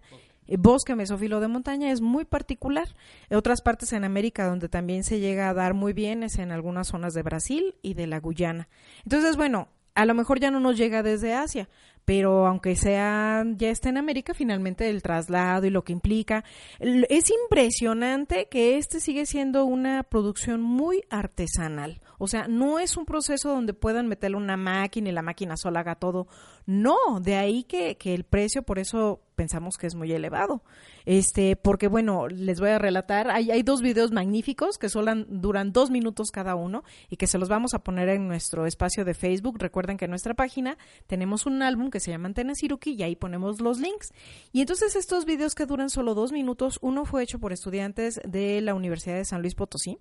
eh, 0.47 0.57
bosque 0.57 0.95
mesófilo 0.95 1.39
de 1.39 1.47
montaña 1.47 1.91
es 1.91 2.01
muy 2.01 2.25
particular. 2.25 2.87
En 3.29 3.37
otras 3.37 3.61
partes 3.61 3.93
en 3.93 4.03
América 4.03 4.47
donde 4.47 4.69
también 4.69 5.03
se 5.03 5.19
llega 5.19 5.49
a 5.49 5.53
dar 5.53 5.73
muy 5.73 5.93
bien 5.93 6.23
es 6.23 6.37
en 6.39 6.51
algunas 6.51 6.87
zonas 6.87 7.13
de 7.13 7.23
Brasil 7.23 7.75
y 7.81 7.93
de 7.93 8.07
la 8.07 8.19
Guyana. 8.19 8.67
Entonces, 9.03 9.37
bueno, 9.37 9.69
a 9.95 10.05
lo 10.05 10.13
mejor 10.13 10.39
ya 10.39 10.51
no 10.51 10.59
nos 10.59 10.77
llega 10.77 11.03
desde 11.03 11.33
Asia, 11.33 11.69
pero 12.05 12.47
aunque 12.47 12.75
sea 12.75 13.43
ya 13.55 13.69
está 13.69 13.89
en 13.89 13.97
América, 13.97 14.33
finalmente 14.33 14.89
el 14.89 15.01
traslado 15.01 15.65
y 15.65 15.69
lo 15.69 15.83
que 15.83 15.93
implica, 15.93 16.43
es 16.79 17.31
impresionante 17.45 18.47
que 18.49 18.77
este 18.77 18.99
sigue 18.99 19.25
siendo 19.25 19.65
una 19.65 20.03
producción 20.03 20.61
muy 20.61 21.03
artesanal. 21.09 22.01
O 22.23 22.27
sea, 22.27 22.47
no 22.47 22.79
es 22.79 22.95
un 22.95 23.05
proceso 23.05 23.49
donde 23.49 23.73
puedan 23.73 24.07
meterle 24.07 24.37
una 24.37 24.55
máquina 24.55 25.09
y 25.09 25.11
la 25.11 25.21
máquina 25.21 25.57
sola 25.57 25.81
haga 25.81 25.95
todo. 25.95 26.27
No, 26.65 27.19
de 27.21 27.35
ahí 27.35 27.63
que, 27.63 27.97
que 27.97 28.13
el 28.13 28.23
precio, 28.23 28.63
por 28.63 28.79
eso 28.79 29.19
pensamos 29.35 29.75
que 29.77 29.87
es 29.87 29.95
muy 29.95 30.09
elevado. 30.13 30.63
Este, 31.05 31.57
porque 31.57 31.89
bueno, 31.89 32.29
les 32.29 32.61
voy 32.61 32.69
a 32.69 32.79
relatar, 32.79 33.29
hay, 33.29 33.51
hay 33.51 33.61
dos 33.61 33.81
videos 33.81 34.13
magníficos 34.13 34.77
que 34.77 34.87
duran 34.87 35.73
dos 35.73 35.91
minutos 35.91 36.31
cada 36.31 36.55
uno 36.55 36.83
y 37.09 37.17
que 37.17 37.27
se 37.27 37.37
los 37.37 37.49
vamos 37.49 37.73
a 37.73 37.79
poner 37.79 38.07
en 38.07 38.29
nuestro 38.29 38.65
espacio 38.65 39.03
de 39.03 39.13
Facebook. 39.13 39.57
Recuerden 39.59 39.97
que 39.97 40.05
en 40.05 40.11
nuestra 40.11 40.33
página 40.33 40.77
tenemos 41.07 41.45
un 41.45 41.61
álbum 41.61 41.89
que 41.89 41.99
se 41.99 42.11
llama 42.11 42.27
Antena 42.27 42.55
Siruki 42.55 42.93
y 42.93 43.03
ahí 43.03 43.17
ponemos 43.17 43.59
los 43.59 43.79
links. 43.79 44.13
Y 44.53 44.61
entonces 44.61 44.95
estos 44.95 45.25
videos 45.25 45.55
que 45.55 45.65
duran 45.65 45.89
solo 45.89 46.13
dos 46.13 46.31
minutos, 46.31 46.79
uno 46.81 47.03
fue 47.03 47.23
hecho 47.23 47.39
por 47.39 47.51
estudiantes 47.51 48.21
de 48.25 48.61
la 48.61 48.75
Universidad 48.75 49.15
de 49.15 49.25
San 49.25 49.41
Luis 49.41 49.55
Potosí 49.55 49.99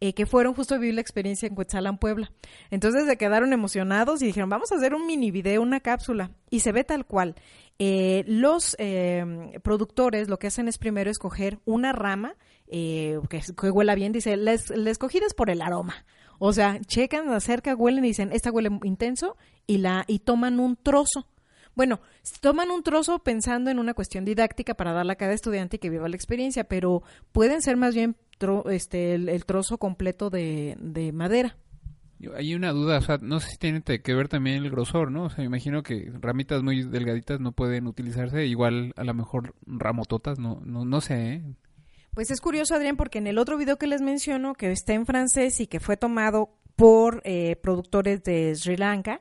eh, 0.00 0.12
que 0.12 0.26
fueron 0.26 0.54
justo 0.54 0.74
a 0.74 0.78
vivir 0.78 0.94
la 0.94 1.00
experiencia 1.00 1.46
en 1.46 1.54
Cuetzalan, 1.54 1.98
Puebla. 1.98 2.30
Entonces 2.70 3.06
se 3.06 3.16
quedaron 3.16 3.52
emocionados 3.52 4.20
y 4.20 4.26
dijeron, 4.26 4.50
vamos 4.50 4.70
a 4.72 4.76
hacer 4.76 4.94
un 4.94 5.06
mini 5.06 5.30
video, 5.30 5.62
una 5.62 5.80
cápsula. 5.80 6.30
Y 6.50 6.60
se 6.60 6.72
ve 6.72 6.84
tal 6.84 7.06
cual. 7.06 7.34
Eh, 7.78 8.24
los 8.26 8.76
eh, 8.78 9.24
productores 9.62 10.28
lo 10.28 10.38
que 10.38 10.48
hacen 10.48 10.68
es 10.68 10.78
primero 10.78 11.10
escoger 11.10 11.60
una 11.64 11.92
rama 11.92 12.34
que, 12.68 13.18
que, 13.30 13.70
huela 13.70 13.94
bien. 13.94 14.12
Dice, 14.12 14.36
la, 14.36 14.52
escogida 14.52 15.26
es 15.26 15.34
por 15.34 15.48
el 15.48 15.62
aroma. 15.62 16.04
O 16.38 16.52
sea, 16.52 16.78
checan 16.80 17.30
acerca, 17.30 17.74
huelen 17.74 18.04
y 18.04 18.08
dicen, 18.08 18.32
esta 18.32 18.50
huele 18.50 18.70
intenso 18.82 19.36
y, 19.66 19.78
la, 19.78 20.04
y 20.06 20.18
toman 20.18 20.60
un 20.60 20.76
trozo. 20.76 21.26
Bueno, 21.76 22.00
toman 22.40 22.70
un 22.70 22.82
trozo 22.82 23.18
pensando 23.18 23.70
en 23.70 23.78
una 23.78 23.92
cuestión 23.92 24.24
didáctica 24.24 24.74
para 24.74 24.94
darle 24.94 25.12
a 25.12 25.16
cada 25.16 25.34
estudiante 25.34 25.78
que 25.78 25.90
viva 25.90 26.08
la 26.08 26.16
experiencia, 26.16 26.64
pero 26.64 27.02
pueden 27.32 27.60
ser 27.60 27.76
más 27.76 27.94
bien 27.94 28.16
este, 28.70 29.14
el, 29.14 29.44
trozo 29.44 29.78
completo 29.78 30.30
de, 30.30 31.10
madera. 31.12 31.56
Hay 32.34 32.54
una 32.54 32.72
duda, 32.72 32.98
o 32.98 33.00
sea, 33.02 33.18
no 33.20 33.40
sé 33.40 33.50
si 33.50 33.56
tiene 33.58 33.82
que 33.82 34.14
ver 34.14 34.28
también 34.28 34.64
el 34.64 34.70
grosor, 34.70 35.10
¿no? 35.10 35.24
O 35.24 35.28
sea, 35.28 35.38
me 35.38 35.44
imagino 35.44 35.82
que 35.82 36.10
ramitas 36.20 36.62
muy 36.62 36.82
delgaditas 36.82 37.40
no 37.40 37.52
pueden 37.52 37.86
utilizarse, 37.86 38.46
igual 38.46 38.94
a 38.96 39.04
lo 39.04 39.12
mejor 39.12 39.54
ramototas, 39.66 40.38
no, 40.38 40.60
no, 40.64 40.84
no 40.84 41.00
sé, 41.00 41.34
¿eh? 41.34 41.42
Pues 42.14 42.30
es 42.30 42.40
curioso, 42.40 42.74
Adrián, 42.74 42.96
porque 42.96 43.18
en 43.18 43.26
el 43.26 43.36
otro 43.36 43.58
video 43.58 43.76
que 43.76 43.86
les 43.86 44.00
menciono, 44.00 44.54
que 44.54 44.72
está 44.72 44.94
en 44.94 45.04
francés 45.04 45.60
y 45.60 45.66
que 45.66 45.80
fue 45.80 45.98
tomado 45.98 46.48
por 46.74 47.20
eh, 47.24 47.56
productores 47.56 48.22
de 48.24 48.54
Sri 48.54 48.78
Lanka, 48.78 49.20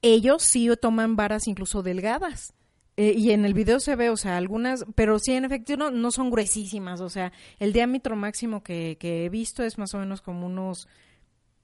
ellos 0.00 0.42
sí 0.42 0.70
toman 0.80 1.16
varas 1.16 1.46
incluso 1.46 1.82
delgadas. 1.82 2.54
Eh, 2.96 3.12
y 3.16 3.32
en 3.32 3.44
el 3.44 3.52
video 3.52 3.78
se 3.78 3.94
ve, 3.94 4.08
o 4.08 4.16
sea, 4.16 4.38
algunas, 4.38 4.86
pero 4.94 5.18
sí, 5.18 5.32
en 5.32 5.44
efecto, 5.44 5.76
no, 5.76 5.90
no 5.90 6.10
son 6.10 6.30
gruesísimas. 6.30 7.00
O 7.00 7.10
sea, 7.10 7.32
el 7.58 7.72
diámetro 7.72 8.16
máximo 8.16 8.62
que, 8.62 8.96
que 8.98 9.26
he 9.26 9.28
visto 9.28 9.62
es 9.62 9.76
más 9.76 9.92
o 9.94 9.98
menos 9.98 10.22
como 10.22 10.46
unos 10.46 10.88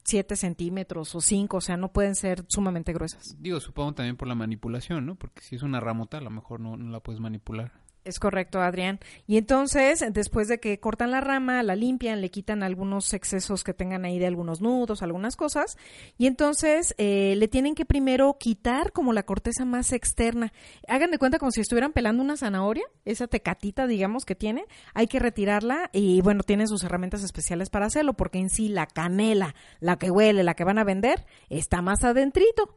7 0.04 0.36
centímetros 0.36 1.14
o 1.14 1.20
5, 1.20 1.56
o 1.56 1.60
sea, 1.60 1.76
no 1.76 1.92
pueden 1.92 2.14
ser 2.14 2.44
sumamente 2.48 2.92
gruesas. 2.92 3.36
Digo, 3.38 3.60
supongo 3.60 3.94
también 3.94 4.16
por 4.16 4.28
la 4.28 4.34
manipulación, 4.34 5.06
¿no? 5.06 5.14
Porque 5.14 5.42
si 5.42 5.56
es 5.56 5.62
una 5.62 5.80
ramota, 5.80 6.18
a 6.18 6.22
lo 6.22 6.30
mejor 6.30 6.60
no, 6.60 6.76
no 6.76 6.90
la 6.90 7.00
puedes 7.00 7.20
manipular. 7.20 7.72
Es 8.04 8.18
correcto, 8.18 8.60
Adrián. 8.60 8.98
Y 9.28 9.36
entonces, 9.36 10.04
después 10.10 10.48
de 10.48 10.58
que 10.58 10.80
cortan 10.80 11.12
la 11.12 11.20
rama, 11.20 11.62
la 11.62 11.76
limpian, 11.76 12.20
le 12.20 12.30
quitan 12.30 12.64
algunos 12.64 13.14
excesos 13.14 13.62
que 13.62 13.74
tengan 13.74 14.04
ahí 14.04 14.18
de 14.18 14.26
algunos 14.26 14.60
nudos, 14.60 15.02
algunas 15.02 15.36
cosas, 15.36 15.76
y 16.18 16.26
entonces 16.26 16.96
eh, 16.98 17.34
le 17.36 17.46
tienen 17.46 17.76
que 17.76 17.84
primero 17.84 18.36
quitar 18.40 18.90
como 18.90 19.12
la 19.12 19.22
corteza 19.22 19.64
más 19.64 19.92
externa. 19.92 20.52
Hagan 20.88 21.12
de 21.12 21.18
cuenta 21.18 21.38
como 21.38 21.52
si 21.52 21.60
estuvieran 21.60 21.92
pelando 21.92 22.24
una 22.24 22.36
zanahoria, 22.36 22.84
esa 23.04 23.28
tecatita, 23.28 23.86
digamos, 23.86 24.24
que 24.24 24.34
tiene, 24.34 24.64
hay 24.94 25.06
que 25.06 25.20
retirarla 25.20 25.88
y 25.92 26.22
bueno, 26.22 26.42
tienen 26.42 26.66
sus 26.66 26.82
herramientas 26.82 27.22
especiales 27.22 27.70
para 27.70 27.86
hacerlo, 27.86 28.14
porque 28.14 28.38
en 28.38 28.50
sí 28.50 28.68
la 28.68 28.86
canela, 28.86 29.54
la 29.78 29.96
que 29.96 30.10
huele, 30.10 30.42
la 30.42 30.54
que 30.54 30.64
van 30.64 30.78
a 30.80 30.84
vender, 30.84 31.24
está 31.50 31.82
más 31.82 32.02
adentrito. 32.02 32.76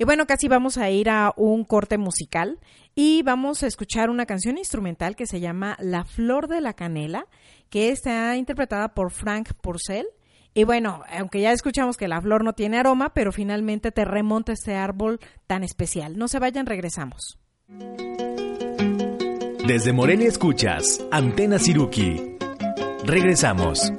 Y 0.00 0.04
bueno, 0.04 0.26
casi 0.26 0.48
vamos 0.48 0.78
a 0.78 0.88
ir 0.88 1.10
a 1.10 1.34
un 1.36 1.62
corte 1.62 1.98
musical 1.98 2.58
y 2.94 3.22
vamos 3.22 3.62
a 3.62 3.66
escuchar 3.66 4.08
una 4.08 4.24
canción 4.24 4.56
instrumental 4.56 5.14
que 5.14 5.26
se 5.26 5.40
llama 5.40 5.76
La 5.78 6.06
Flor 6.06 6.48
de 6.48 6.62
la 6.62 6.72
Canela, 6.72 7.26
que 7.68 7.90
está 7.90 8.34
interpretada 8.38 8.94
por 8.94 9.10
Frank 9.10 9.50
Porcel. 9.60 10.06
Y 10.54 10.64
bueno, 10.64 11.02
aunque 11.10 11.42
ya 11.42 11.52
escuchamos 11.52 11.98
que 11.98 12.08
la 12.08 12.22
flor 12.22 12.44
no 12.44 12.54
tiene 12.54 12.78
aroma, 12.78 13.12
pero 13.12 13.30
finalmente 13.30 13.92
te 13.92 14.06
remonta 14.06 14.52
este 14.52 14.74
árbol 14.74 15.20
tan 15.46 15.64
especial. 15.64 16.16
No 16.16 16.28
se 16.28 16.38
vayan, 16.38 16.64
regresamos. 16.64 17.38
Desde 19.66 19.92
Morelia 19.92 20.28
escuchas 20.28 21.04
Antena 21.10 21.58
Siruki. 21.58 22.38
Regresamos. 23.04 23.92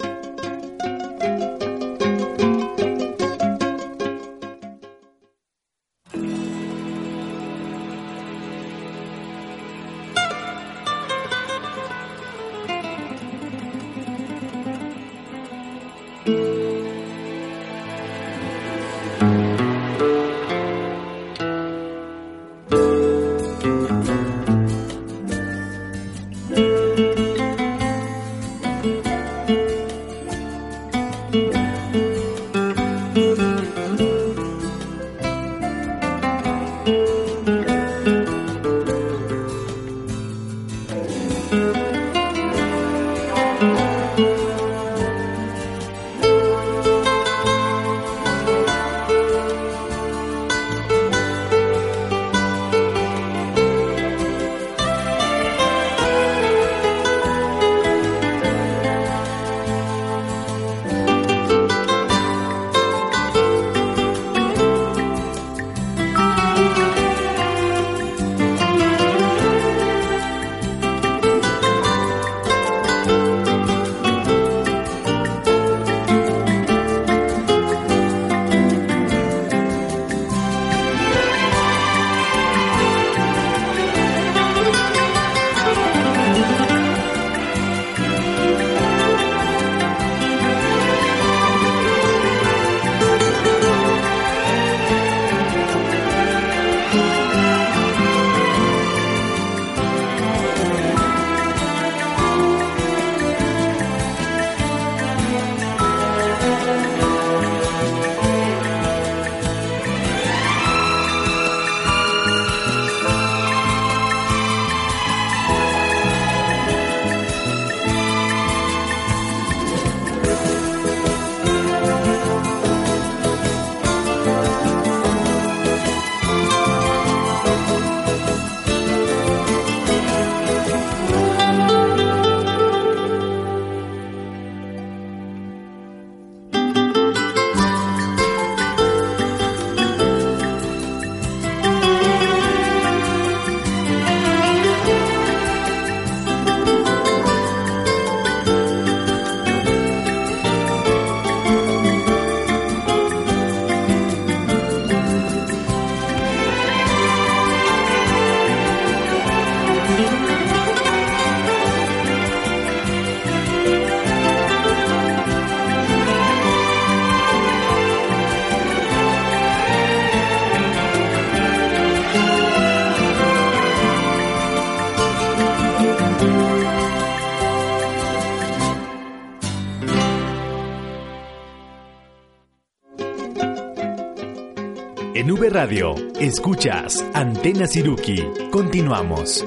Radio, 185.49 185.95
escuchas 186.19 187.03
Antena 187.13 187.65
Siruki. 187.65 188.21
Continuamos. 188.51 189.45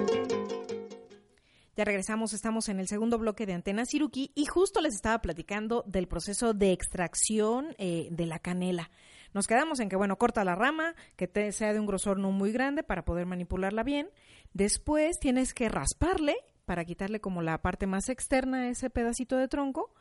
Ya 1.76 1.84
regresamos, 1.84 2.32
estamos 2.32 2.68
en 2.68 2.80
el 2.80 2.88
segundo 2.88 3.18
bloque 3.18 3.46
de 3.46 3.52
Antena 3.52 3.84
Siruki 3.84 4.32
y 4.34 4.46
justo 4.46 4.80
les 4.80 4.94
estaba 4.94 5.20
platicando 5.20 5.84
del 5.86 6.08
proceso 6.08 6.52
de 6.52 6.72
extracción 6.72 7.74
eh, 7.78 8.08
de 8.10 8.26
la 8.26 8.38
canela. 8.38 8.90
Nos 9.32 9.46
quedamos 9.46 9.80
en 9.80 9.88
que, 9.88 9.96
bueno, 9.96 10.16
corta 10.16 10.44
la 10.44 10.54
rama, 10.54 10.94
que 11.16 11.52
sea 11.52 11.72
de 11.72 11.80
un 11.80 11.86
grosor 11.86 12.18
no 12.18 12.30
muy 12.30 12.52
grande 12.52 12.82
para 12.82 13.04
poder 13.04 13.26
manipularla 13.26 13.82
bien. 13.82 14.08
Después 14.52 15.18
tienes 15.18 15.54
que 15.54 15.68
rasparle 15.68 16.36
para 16.64 16.84
quitarle 16.84 17.20
como 17.20 17.42
la 17.42 17.60
parte 17.62 17.86
más 17.86 18.08
externa 18.08 18.62
a 18.62 18.68
ese 18.68 18.90
pedacito 18.90 19.36
de 19.36 19.48
tronco. 19.48 19.92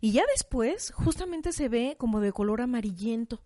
Y 0.00 0.12
ya 0.12 0.22
después 0.34 0.92
justamente 0.92 1.52
se 1.52 1.68
ve 1.68 1.96
como 1.98 2.20
de 2.20 2.32
color 2.32 2.60
amarillento. 2.60 3.42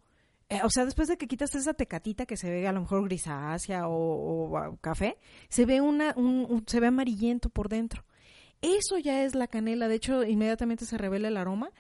Eh, 0.49 0.61
o 0.62 0.71
sea, 0.71 0.85
después 0.85 1.09
de 1.09 1.17
que 1.17 1.26
quitas 1.26 1.55
esa 1.55 1.75
tecatita 1.75 2.25
que 2.25 2.37
se 2.37 2.49
ve 2.50 2.67
a 2.69 2.73
lo 2.73 2.81
mejor 2.81 3.05
grisácea 3.05 3.88
o, 3.88 4.79
café, 4.81 5.19
se 5.49 5.67
ve 5.67 5.81
una, 5.81 6.15
un, 6.17 6.65
se 6.67 6.79
ve 6.81 6.87
amarillento 6.87 7.50
por 7.50 7.69
dentro. 7.69 8.05
Eso 8.62 8.99
ya 8.99 9.25
es 9.25 9.35
la 9.35 9.49
canela, 9.49 9.88
de 9.88 9.97
hecho 9.97 10.25
inmediatamente 10.25 10.87
se 10.87 10.99
revela 10.99 11.29
el 11.29 11.37
aroma 11.37 11.71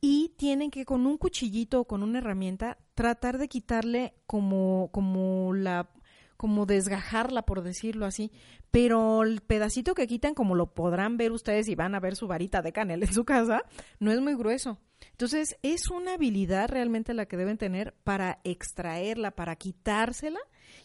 y 0.00 0.30
tienen 0.36 0.70
que 0.70 0.84
con 0.84 1.06
un 1.06 1.18
cuchillito 1.18 1.80
o 1.80 1.84
con 1.84 2.02
una 2.02 2.18
herramienta 2.18 2.78
tratar 2.94 3.38
de 3.38 3.48
quitarle 3.48 4.14
como, 4.26 4.90
como 4.92 5.52
la 5.52 5.90
como 6.36 6.66
desgajarla, 6.66 7.42
por 7.42 7.62
decirlo 7.62 8.04
así. 8.04 8.32
Pero 8.72 9.22
el 9.22 9.42
pedacito 9.42 9.94
que 9.94 10.08
quitan, 10.08 10.34
como 10.34 10.56
lo 10.56 10.74
podrán 10.74 11.16
ver 11.16 11.30
ustedes 11.30 11.68
y 11.68 11.76
van 11.76 11.94
a 11.94 12.00
ver 12.00 12.16
su 12.16 12.26
varita 12.26 12.62
de 12.62 12.72
canela 12.72 13.06
en 13.06 13.14
su 13.14 13.24
casa, 13.24 13.62
no 14.00 14.10
es 14.10 14.20
muy 14.20 14.34
grueso. 14.34 14.80
Entonces, 15.22 15.56
es 15.62 15.88
una 15.88 16.14
habilidad 16.14 16.68
realmente 16.68 17.14
la 17.14 17.26
que 17.26 17.36
deben 17.36 17.56
tener 17.56 17.94
para 18.02 18.40
extraerla, 18.42 19.30
para 19.30 19.54
quitársela, 19.54 20.40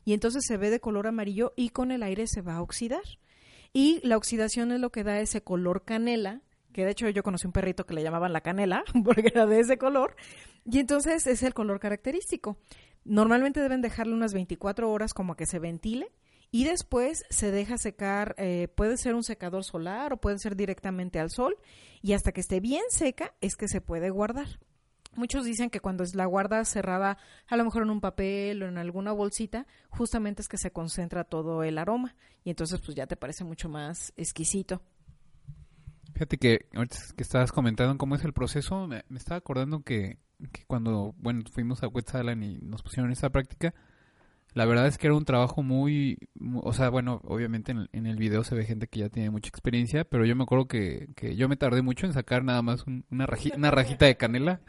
y 0.05 0.13
entonces 0.13 0.43
se 0.45 0.57
ve 0.57 0.69
de 0.69 0.79
color 0.79 1.07
amarillo 1.07 1.53
y 1.55 1.69
con 1.69 1.89
el 1.89 2.03
aire 2.03 2.27
se 2.27 2.43
va 2.43 2.57
a 2.57 2.61
oxidar. 2.61 3.01
Y 3.73 3.99
la 4.03 4.15
oxidación 4.15 4.71
es 4.71 4.79
lo 4.79 4.91
que 4.91 5.03
da 5.03 5.19
ese 5.19 5.41
color 5.41 5.85
canela, 5.85 6.43
que 6.71 6.85
de 6.85 6.91
hecho 6.91 7.09
yo 7.09 7.23
conocí 7.23 7.47
un 7.47 7.51
perrito 7.51 7.87
que 7.87 7.95
le 7.95 8.03
llamaban 8.03 8.31
la 8.31 8.41
canela, 8.41 8.83
porque 9.03 9.31
era 9.33 9.47
de 9.47 9.59
ese 9.59 9.79
color, 9.79 10.15
y 10.65 10.77
entonces 10.77 11.25
es 11.25 11.41
el 11.41 11.55
color 11.55 11.79
característico. 11.79 12.59
Normalmente 13.05 13.59
deben 13.59 13.81
dejarle 13.81 14.13
unas 14.13 14.35
24 14.35 14.91
horas 14.91 15.15
como 15.15 15.35
que 15.35 15.47
se 15.47 15.57
ventile 15.57 16.11
y 16.51 16.63
después 16.63 17.25
se 17.29 17.51
deja 17.51 17.77
secar, 17.77 18.35
eh, 18.37 18.67
puede 18.75 18.97
ser 18.97 19.15
un 19.15 19.23
secador 19.23 19.63
solar 19.63 20.13
o 20.13 20.17
puede 20.17 20.39
ser 20.39 20.55
directamente 20.55 21.19
al 21.19 21.29
sol 21.29 21.57
y 22.01 22.13
hasta 22.13 22.31
que 22.31 22.41
esté 22.41 22.59
bien 22.59 22.83
seca 22.89 23.33
es 23.41 23.55
que 23.55 23.67
se 23.67 23.81
puede 23.81 24.09
guardar. 24.09 24.59
Muchos 25.15 25.45
dicen 25.45 25.69
que 25.69 25.79
cuando 25.79 26.03
la 26.13 26.25
guarda 26.25 26.63
cerrada, 26.63 27.17
a 27.47 27.57
lo 27.57 27.65
mejor 27.65 27.83
en 27.83 27.89
un 27.89 28.01
papel 28.01 28.61
o 28.61 28.67
en 28.67 28.77
alguna 28.77 29.11
bolsita, 29.11 29.65
justamente 29.89 30.41
es 30.41 30.47
que 30.47 30.57
se 30.57 30.71
concentra 30.71 31.23
todo 31.23 31.63
el 31.63 31.77
aroma 31.77 32.15
y 32.43 32.51
entonces 32.51 32.79
pues 32.81 32.95
ya 32.95 33.07
te 33.07 33.15
parece 33.17 33.43
mucho 33.43 33.67
más 33.67 34.13
exquisito. 34.15 34.81
Fíjate 36.13 36.37
que 36.37 36.67
ahorita 36.73 36.97
que 37.15 37.23
estabas 37.23 37.51
comentando 37.51 37.97
cómo 37.97 38.15
es 38.15 38.23
el 38.23 38.33
proceso, 38.33 38.87
me 38.87 39.03
estaba 39.09 39.37
acordando 39.37 39.81
que 39.83 40.17
que 40.51 40.65
cuando, 40.65 41.15
bueno, 41.17 41.43
fuimos 41.51 41.83
a 41.83 41.89
Quetzalan 41.89 42.43
y 42.43 42.57
nos 42.57 42.83
pusieron 42.83 43.11
esa 43.11 43.29
práctica, 43.29 43.73
la 44.57 44.65
verdad 44.65 44.87
es 44.87 44.97
que 44.97 45.05
era 45.05 45.15
un 45.15 45.23
trabajo 45.23 45.61
muy, 45.61 46.17
o 46.63 46.73
sea, 46.73 46.89
bueno, 46.89 47.21
obviamente 47.25 47.75
en, 47.91 48.05
el 48.07 48.15
video 48.15 48.43
se 48.43 48.55
ve 48.55 48.65
gente 48.65 48.87
que 48.87 49.01
ya 49.01 49.09
tiene 49.09 49.29
mucha 49.29 49.49
experiencia, 49.49 50.03
pero 50.03 50.25
yo 50.25 50.35
me 50.35 50.43
acuerdo 50.43 50.67
que, 50.67 51.09
que 51.15 51.35
yo 51.35 51.47
me 51.47 51.57
tardé 51.57 51.83
mucho 51.83 52.07
en 52.07 52.13
sacar 52.13 52.43
nada 52.43 52.63
más 52.63 52.83
una, 53.11 53.27
rajita, 53.27 53.55
una 53.55 53.69
rajita 53.69 54.07
de 54.07 54.17
canela. 54.17 54.61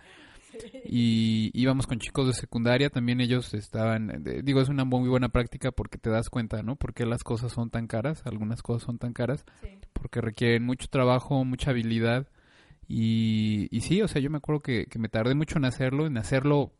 Y 0.85 1.50
íbamos 1.54 1.87
con 1.87 2.00
chicos 2.00 2.26
de 2.26 2.35
secundaria, 2.35 2.90
también 2.90 3.23
ellos 3.23 3.54
estaban, 3.54 4.25
digo, 4.42 4.61
es 4.61 4.68
una 4.68 4.85
muy 4.85 5.09
buena 5.09 5.30
práctica 5.30 5.73
porque 5.73 5.97
te 5.97 6.11
das 6.11 6.28
cuenta, 6.28 6.62
¿no? 6.62 6.77
Porque 6.77 7.07
las 7.07 7.24
cosas 7.24 7.53
son 7.53 7.70
tan 7.70 7.87
caras, 7.87 8.27
algunas 8.27 8.61
cosas 8.61 8.83
son 8.83 8.98
tan 8.98 9.14
caras, 9.14 9.46
porque 9.94 10.20
requieren 10.20 10.64
mucho 10.64 10.88
trabajo, 10.88 11.44
mucha 11.44 11.70
habilidad. 11.70 12.29
Y, 12.88 13.68
y 13.70 13.81
sí, 13.81 14.03
o 14.03 14.09
sea, 14.09 14.20
yo 14.20 14.29
me 14.29 14.38
acuerdo 14.38 14.61
que, 14.61 14.87
me 14.98 15.09
tardé 15.09 15.35
mucho 15.35 15.57
en 15.57 15.64
hacerlo, 15.64 16.07
en 16.07 16.18
hacerlo, 16.18 16.74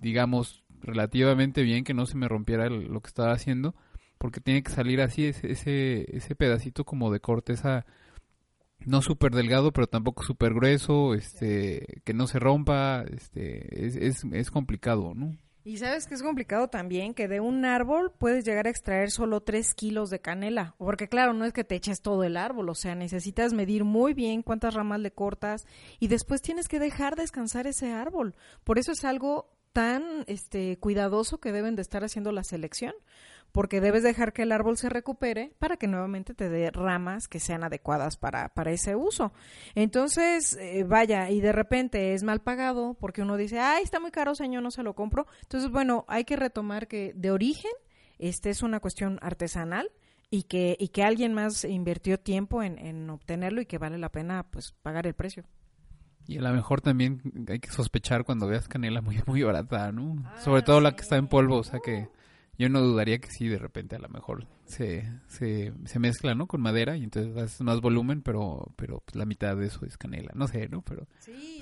digamos, 0.00 0.63
relativamente 0.84 1.62
bien, 1.62 1.84
que 1.84 1.94
no 1.94 2.06
se 2.06 2.16
me 2.16 2.28
rompiera 2.28 2.68
lo 2.68 3.00
que 3.00 3.08
estaba 3.08 3.32
haciendo, 3.32 3.74
porque 4.18 4.40
tiene 4.40 4.62
que 4.62 4.72
salir 4.72 5.00
así 5.00 5.26
ese, 5.26 5.50
ese, 5.50 6.16
ese 6.16 6.34
pedacito 6.34 6.84
como 6.84 7.10
de 7.10 7.20
corteza, 7.20 7.84
no 8.80 9.02
súper 9.02 9.32
delgado, 9.32 9.72
pero 9.72 9.86
tampoco 9.86 10.22
súper 10.22 10.54
grueso, 10.54 11.14
este, 11.14 12.02
que 12.04 12.14
no 12.14 12.26
se 12.26 12.38
rompa, 12.38 13.04
este, 13.10 13.86
es, 13.86 13.96
es, 13.96 14.24
es 14.32 14.50
complicado, 14.50 15.14
¿no? 15.14 15.36
Y 15.66 15.78
sabes 15.78 16.06
que 16.06 16.12
es 16.12 16.22
complicado 16.22 16.68
también 16.68 17.14
que 17.14 17.26
de 17.26 17.40
un 17.40 17.64
árbol 17.64 18.12
puedes 18.18 18.44
llegar 18.44 18.66
a 18.66 18.70
extraer 18.70 19.10
solo 19.10 19.40
3 19.40 19.72
kilos 19.74 20.10
de 20.10 20.20
canela. 20.20 20.74
Porque 20.76 21.08
claro, 21.08 21.32
no 21.32 21.46
es 21.46 21.54
que 21.54 21.64
te 21.64 21.74
eches 21.74 22.02
todo 22.02 22.22
el 22.22 22.36
árbol, 22.36 22.68
o 22.68 22.74
sea, 22.74 22.94
necesitas 22.94 23.54
medir 23.54 23.82
muy 23.82 24.12
bien 24.12 24.42
cuántas 24.42 24.74
ramas 24.74 25.00
le 25.00 25.10
cortas 25.10 25.66
y 26.00 26.08
después 26.08 26.42
tienes 26.42 26.68
que 26.68 26.78
dejar 26.78 27.16
descansar 27.16 27.66
ese 27.66 27.92
árbol. 27.92 28.34
Por 28.62 28.78
eso 28.78 28.92
es 28.92 29.06
algo 29.06 29.54
tan 29.74 30.24
este 30.28 30.78
cuidadoso 30.78 31.38
que 31.38 31.52
deben 31.52 31.76
de 31.76 31.82
estar 31.82 32.04
haciendo 32.04 32.32
la 32.32 32.44
selección 32.44 32.94
porque 33.52 33.80
debes 33.80 34.02
dejar 34.02 34.32
que 34.32 34.42
el 34.42 34.52
árbol 34.52 34.78
se 34.78 34.88
recupere 34.88 35.52
para 35.58 35.76
que 35.76 35.86
nuevamente 35.86 36.32
te 36.32 36.48
dé 36.48 36.70
ramas 36.70 37.28
que 37.28 37.38
sean 37.38 37.62
adecuadas 37.62 38.16
para, 38.16 38.48
para 38.48 38.72
ese 38.72 38.96
uso. 38.96 39.32
Entonces, 39.74 40.56
eh, 40.56 40.84
vaya, 40.84 41.30
y 41.30 41.40
de 41.40 41.52
repente 41.52 42.14
es 42.14 42.22
mal 42.24 42.40
pagado 42.40 42.94
porque 42.94 43.22
uno 43.22 43.36
dice, 43.36 43.60
ay, 43.60 43.84
está 43.84 44.00
muy 44.00 44.10
caro, 44.10 44.34
señor, 44.34 44.62
no 44.62 44.70
se 44.70 44.82
lo 44.82 44.94
compro. 44.94 45.26
Entonces, 45.42 45.70
bueno, 45.70 46.04
hay 46.08 46.24
que 46.24 46.36
retomar 46.36 46.88
que 46.88 47.12
de 47.14 47.30
origen 47.30 47.70
este 48.18 48.50
es 48.50 48.62
una 48.62 48.80
cuestión 48.80 49.18
artesanal 49.22 49.90
y 50.30 50.44
que, 50.44 50.76
y 50.78 50.88
que 50.88 51.02
alguien 51.02 51.34
más 51.34 51.64
invirtió 51.64 52.18
tiempo 52.18 52.62
en, 52.62 52.78
en 52.78 53.10
obtenerlo 53.10 53.60
y 53.60 53.66
que 53.66 53.78
vale 53.78 53.98
la 53.98 54.08
pena 54.10 54.46
pues 54.50 54.72
pagar 54.82 55.06
el 55.06 55.14
precio. 55.14 55.44
Y 56.26 56.38
a 56.38 56.42
lo 56.42 56.52
mejor 56.52 56.80
también 56.80 57.20
hay 57.48 57.60
que 57.60 57.70
sospechar 57.70 58.24
cuando 58.24 58.46
veas 58.46 58.68
canela 58.68 59.00
muy, 59.00 59.20
muy 59.26 59.42
barata, 59.42 59.92
¿no? 59.92 60.16
Sobre 60.42 60.62
todo 60.62 60.80
la 60.80 60.96
que 60.96 61.02
está 61.02 61.16
en 61.16 61.28
polvo, 61.28 61.58
o 61.58 61.64
sea 61.64 61.80
que 61.80 62.08
yo 62.58 62.68
no 62.68 62.80
dudaría 62.80 63.18
que 63.18 63.28
sí, 63.30 63.48
de 63.48 63.58
repente 63.58 63.96
a 63.96 63.98
lo 63.98 64.08
mejor 64.08 64.46
se, 64.64 65.10
se, 65.26 65.72
se 65.84 65.98
mezcla, 65.98 66.34
¿no? 66.34 66.46
Con 66.46 66.60
madera 66.60 66.96
y 66.96 67.04
entonces 67.04 67.36
haces 67.36 67.60
más 67.62 67.80
volumen, 67.80 68.22
pero, 68.22 68.72
pero 68.76 69.02
pues, 69.04 69.16
la 69.16 69.26
mitad 69.26 69.56
de 69.56 69.66
eso 69.66 69.84
es 69.84 69.96
canela. 69.96 70.30
No 70.34 70.46
sé, 70.46 70.68
¿no? 70.68 70.82
Pero 70.82 71.06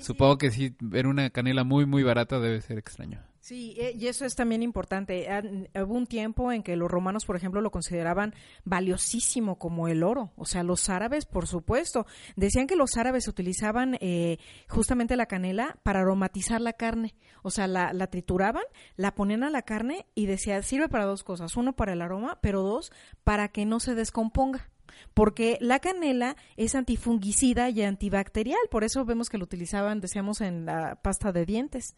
supongo 0.01 0.37
que 0.37 0.51
sí, 0.51 0.75
ver 0.79 1.07
una 1.07 1.29
canela 1.31 1.63
muy, 1.63 1.85
muy 1.85 2.03
barata 2.03 2.39
debe 2.39 2.61
ser 2.61 2.77
extraño. 2.77 3.21
Sí, 3.43 3.75
eh, 3.77 3.91
y 3.99 4.07
eso 4.07 4.23
es 4.23 4.35
también 4.35 4.63
importante. 4.63 5.27
Hubo 5.75 5.95
un 5.95 6.07
tiempo 6.07 6.53
en 6.53 6.63
que 6.63 6.77
los 6.77 6.89
romanos, 6.89 7.25
por 7.25 7.35
ejemplo, 7.35 7.59
lo 7.59 7.71
consideraban 7.71 8.33
valiosísimo 8.63 9.57
como 9.59 9.89
el 9.89 10.03
oro. 10.03 10.31
O 10.37 10.45
sea, 10.45 10.63
los 10.63 10.87
árabes, 10.87 11.25
por 11.25 11.45
supuesto, 11.45 12.05
decían 12.37 12.67
que 12.67 12.77
los 12.77 12.95
árabes 12.95 13.27
utilizaban 13.27 13.97
eh, 13.99 14.37
justamente 14.69 15.17
la 15.17 15.25
canela 15.25 15.77
para 15.83 15.99
aromatizar 15.99 16.61
la 16.61 16.71
carne. 16.71 17.15
O 17.41 17.51
sea, 17.51 17.67
la, 17.67 17.91
la 17.91 18.07
trituraban, 18.07 18.63
la 18.95 19.13
ponían 19.13 19.43
a 19.43 19.49
la 19.49 19.63
carne 19.63 20.05
y 20.15 20.25
decía, 20.25 20.61
sirve 20.61 20.87
para 20.87 21.03
dos 21.03 21.25
cosas. 21.25 21.57
Uno, 21.57 21.75
para 21.75 21.91
el 21.91 22.01
aroma, 22.01 22.39
pero 22.41 22.61
dos, 22.61 22.93
para 23.25 23.49
que 23.49 23.65
no 23.65 23.81
se 23.81 23.93
descomponga 23.93 24.69
porque 25.13 25.57
la 25.59 25.79
canela 25.79 26.37
es 26.55 26.75
antifungicida 26.75 27.69
y 27.69 27.81
antibacterial, 27.81 28.59
por 28.69 28.83
eso 28.83 29.05
vemos 29.05 29.29
que 29.29 29.39
lo 29.39 29.43
utilizaban, 29.43 29.99
decíamos, 29.99 30.39
en 30.39 30.65
la 30.65 30.99
pasta 31.01 31.31
de 31.31 31.45
dientes. 31.45 31.95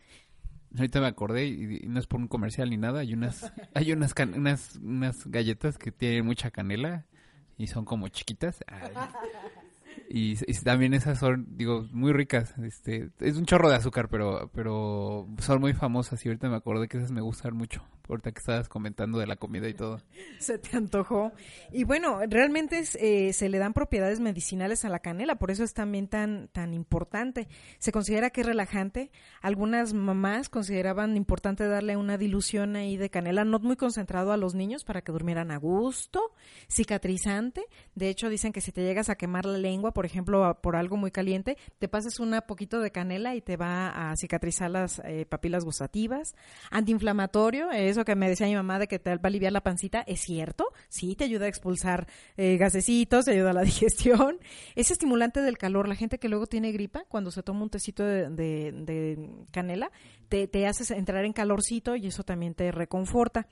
Ahorita 0.75 0.99
me 1.01 1.07
acordé 1.07 1.47
y, 1.47 1.87
no 1.87 1.99
es 1.99 2.07
por 2.07 2.19
un 2.19 2.27
comercial 2.27 2.69
ni 2.69 2.77
nada. 2.77 3.01
Hay 3.01 3.13
unas, 3.13 3.51
hay 3.73 3.91
unas, 3.91 4.13
unas, 4.35 4.75
unas 4.77 5.27
galletas 5.27 5.77
que 5.77 5.91
tienen 5.91 6.25
mucha 6.25 6.51
canela 6.51 7.05
y 7.57 7.67
son 7.67 7.85
como 7.85 8.07
chiquitas. 8.09 8.63
Y, 10.09 10.35
también 10.63 10.93
esas 10.93 11.19
son, 11.19 11.57
digo, 11.57 11.87
muy 11.91 12.13
ricas. 12.13 12.57
Este, 12.59 13.09
es 13.19 13.37
un 13.37 13.45
chorro 13.45 13.69
de 13.69 13.75
azúcar, 13.75 14.09
pero, 14.09 14.51
pero 14.53 15.27
son 15.39 15.61
muy 15.61 15.73
famosas 15.73 16.23
y 16.25 16.29
ahorita 16.29 16.49
me 16.49 16.55
acordé 16.55 16.87
que 16.87 16.97
esas 16.97 17.11
me 17.11 17.21
gustan 17.21 17.55
mucho 17.55 17.83
ahorita 18.07 18.31
que 18.31 18.39
estabas 18.39 18.69
comentando 18.69 19.19
de 19.19 19.27
la 19.27 19.35
comida 19.35 19.67
y 19.67 19.73
todo. 19.73 20.01
Se 20.39 20.57
te 20.57 20.77
antojó. 20.77 21.31
Y 21.71 21.83
bueno, 21.83 22.19
realmente 22.27 22.83
eh, 22.99 23.33
se 23.33 23.49
le 23.49 23.57
dan 23.57 23.73
propiedades 23.73 24.19
medicinales 24.19 24.85
a 24.85 24.89
la 24.89 24.99
canela, 24.99 25.35
por 25.35 25.51
eso 25.51 25.63
es 25.63 25.73
también 25.73 26.07
tan, 26.07 26.47
tan 26.49 26.73
importante. 26.73 27.47
Se 27.79 27.91
considera 27.91 28.29
que 28.29 28.41
es 28.41 28.47
relajante. 28.47 29.11
Algunas 29.41 29.93
mamás 29.93 30.49
consideraban 30.49 31.17
importante 31.17 31.67
darle 31.67 31.97
una 31.97 32.17
dilución 32.17 32.75
ahí 32.75 32.97
de 32.97 33.09
canela, 33.09 33.45
no 33.45 33.59
muy 33.59 33.75
concentrado 33.75 34.31
a 34.31 34.37
los 34.37 34.55
niños 34.55 34.83
para 34.83 35.01
que 35.01 35.11
durmieran 35.11 35.51
a 35.51 35.57
gusto, 35.57 36.33
cicatrizante. 36.69 37.65
De 37.95 38.09
hecho, 38.09 38.29
dicen 38.29 38.53
que 38.53 38.61
si 38.61 38.71
te 38.71 38.83
llegas 38.83 39.09
a 39.09 39.15
quemar 39.15 39.45
la 39.45 39.57
lengua, 39.57 39.93
por 39.93 40.05
ejemplo, 40.05 40.59
por 40.61 40.75
algo 40.75 40.97
muy 40.97 41.11
caliente, 41.11 41.57
te 41.79 41.87
pases 41.87 42.19
un 42.19 42.35
poquito 42.47 42.79
de 42.79 42.91
canela 42.91 43.35
y 43.35 43.41
te 43.41 43.57
va 43.57 44.11
a 44.11 44.15
cicatrizar 44.15 44.69
las 44.69 44.99
eh, 45.05 45.25
papilas 45.25 45.63
gustativas. 45.63 46.35
Antiinflamatorio 46.71 47.71
es 47.71 47.94
eso 47.95 48.05
que 48.05 48.15
me 48.15 48.29
decía 48.29 48.47
mi 48.47 48.55
mamá 48.55 48.79
de 48.79 48.87
que 48.87 48.99
te 48.99 49.09
va 49.09 49.19
a 49.23 49.27
aliviar 49.27 49.51
la 49.51 49.61
pancita, 49.61 50.03
es 50.07 50.21
cierto, 50.21 50.65
sí, 50.89 51.15
te 51.15 51.23
ayuda 51.23 51.45
a 51.45 51.49
expulsar 51.49 52.07
eh, 52.37 52.57
gasecitos, 52.57 53.25
te 53.25 53.31
ayuda 53.31 53.51
a 53.51 53.53
la 53.53 53.61
digestión. 53.63 54.37
Es 54.75 54.91
estimulante 54.91 55.41
del 55.41 55.57
calor. 55.57 55.87
La 55.87 55.95
gente 55.95 56.19
que 56.19 56.29
luego 56.29 56.47
tiene 56.47 56.71
gripa, 56.71 57.05
cuando 57.07 57.31
se 57.31 57.43
toma 57.43 57.63
un 57.63 57.69
tecito 57.69 58.03
de, 58.03 59.29
canela, 59.51 59.91
te, 60.29 60.47
te 60.47 60.67
hace 60.67 60.93
entrar 60.95 61.25
en 61.25 61.33
calorcito 61.33 61.95
y 61.95 62.07
eso 62.07 62.23
también 62.23 62.53
te 62.53 62.71
reconforta. 62.71 63.47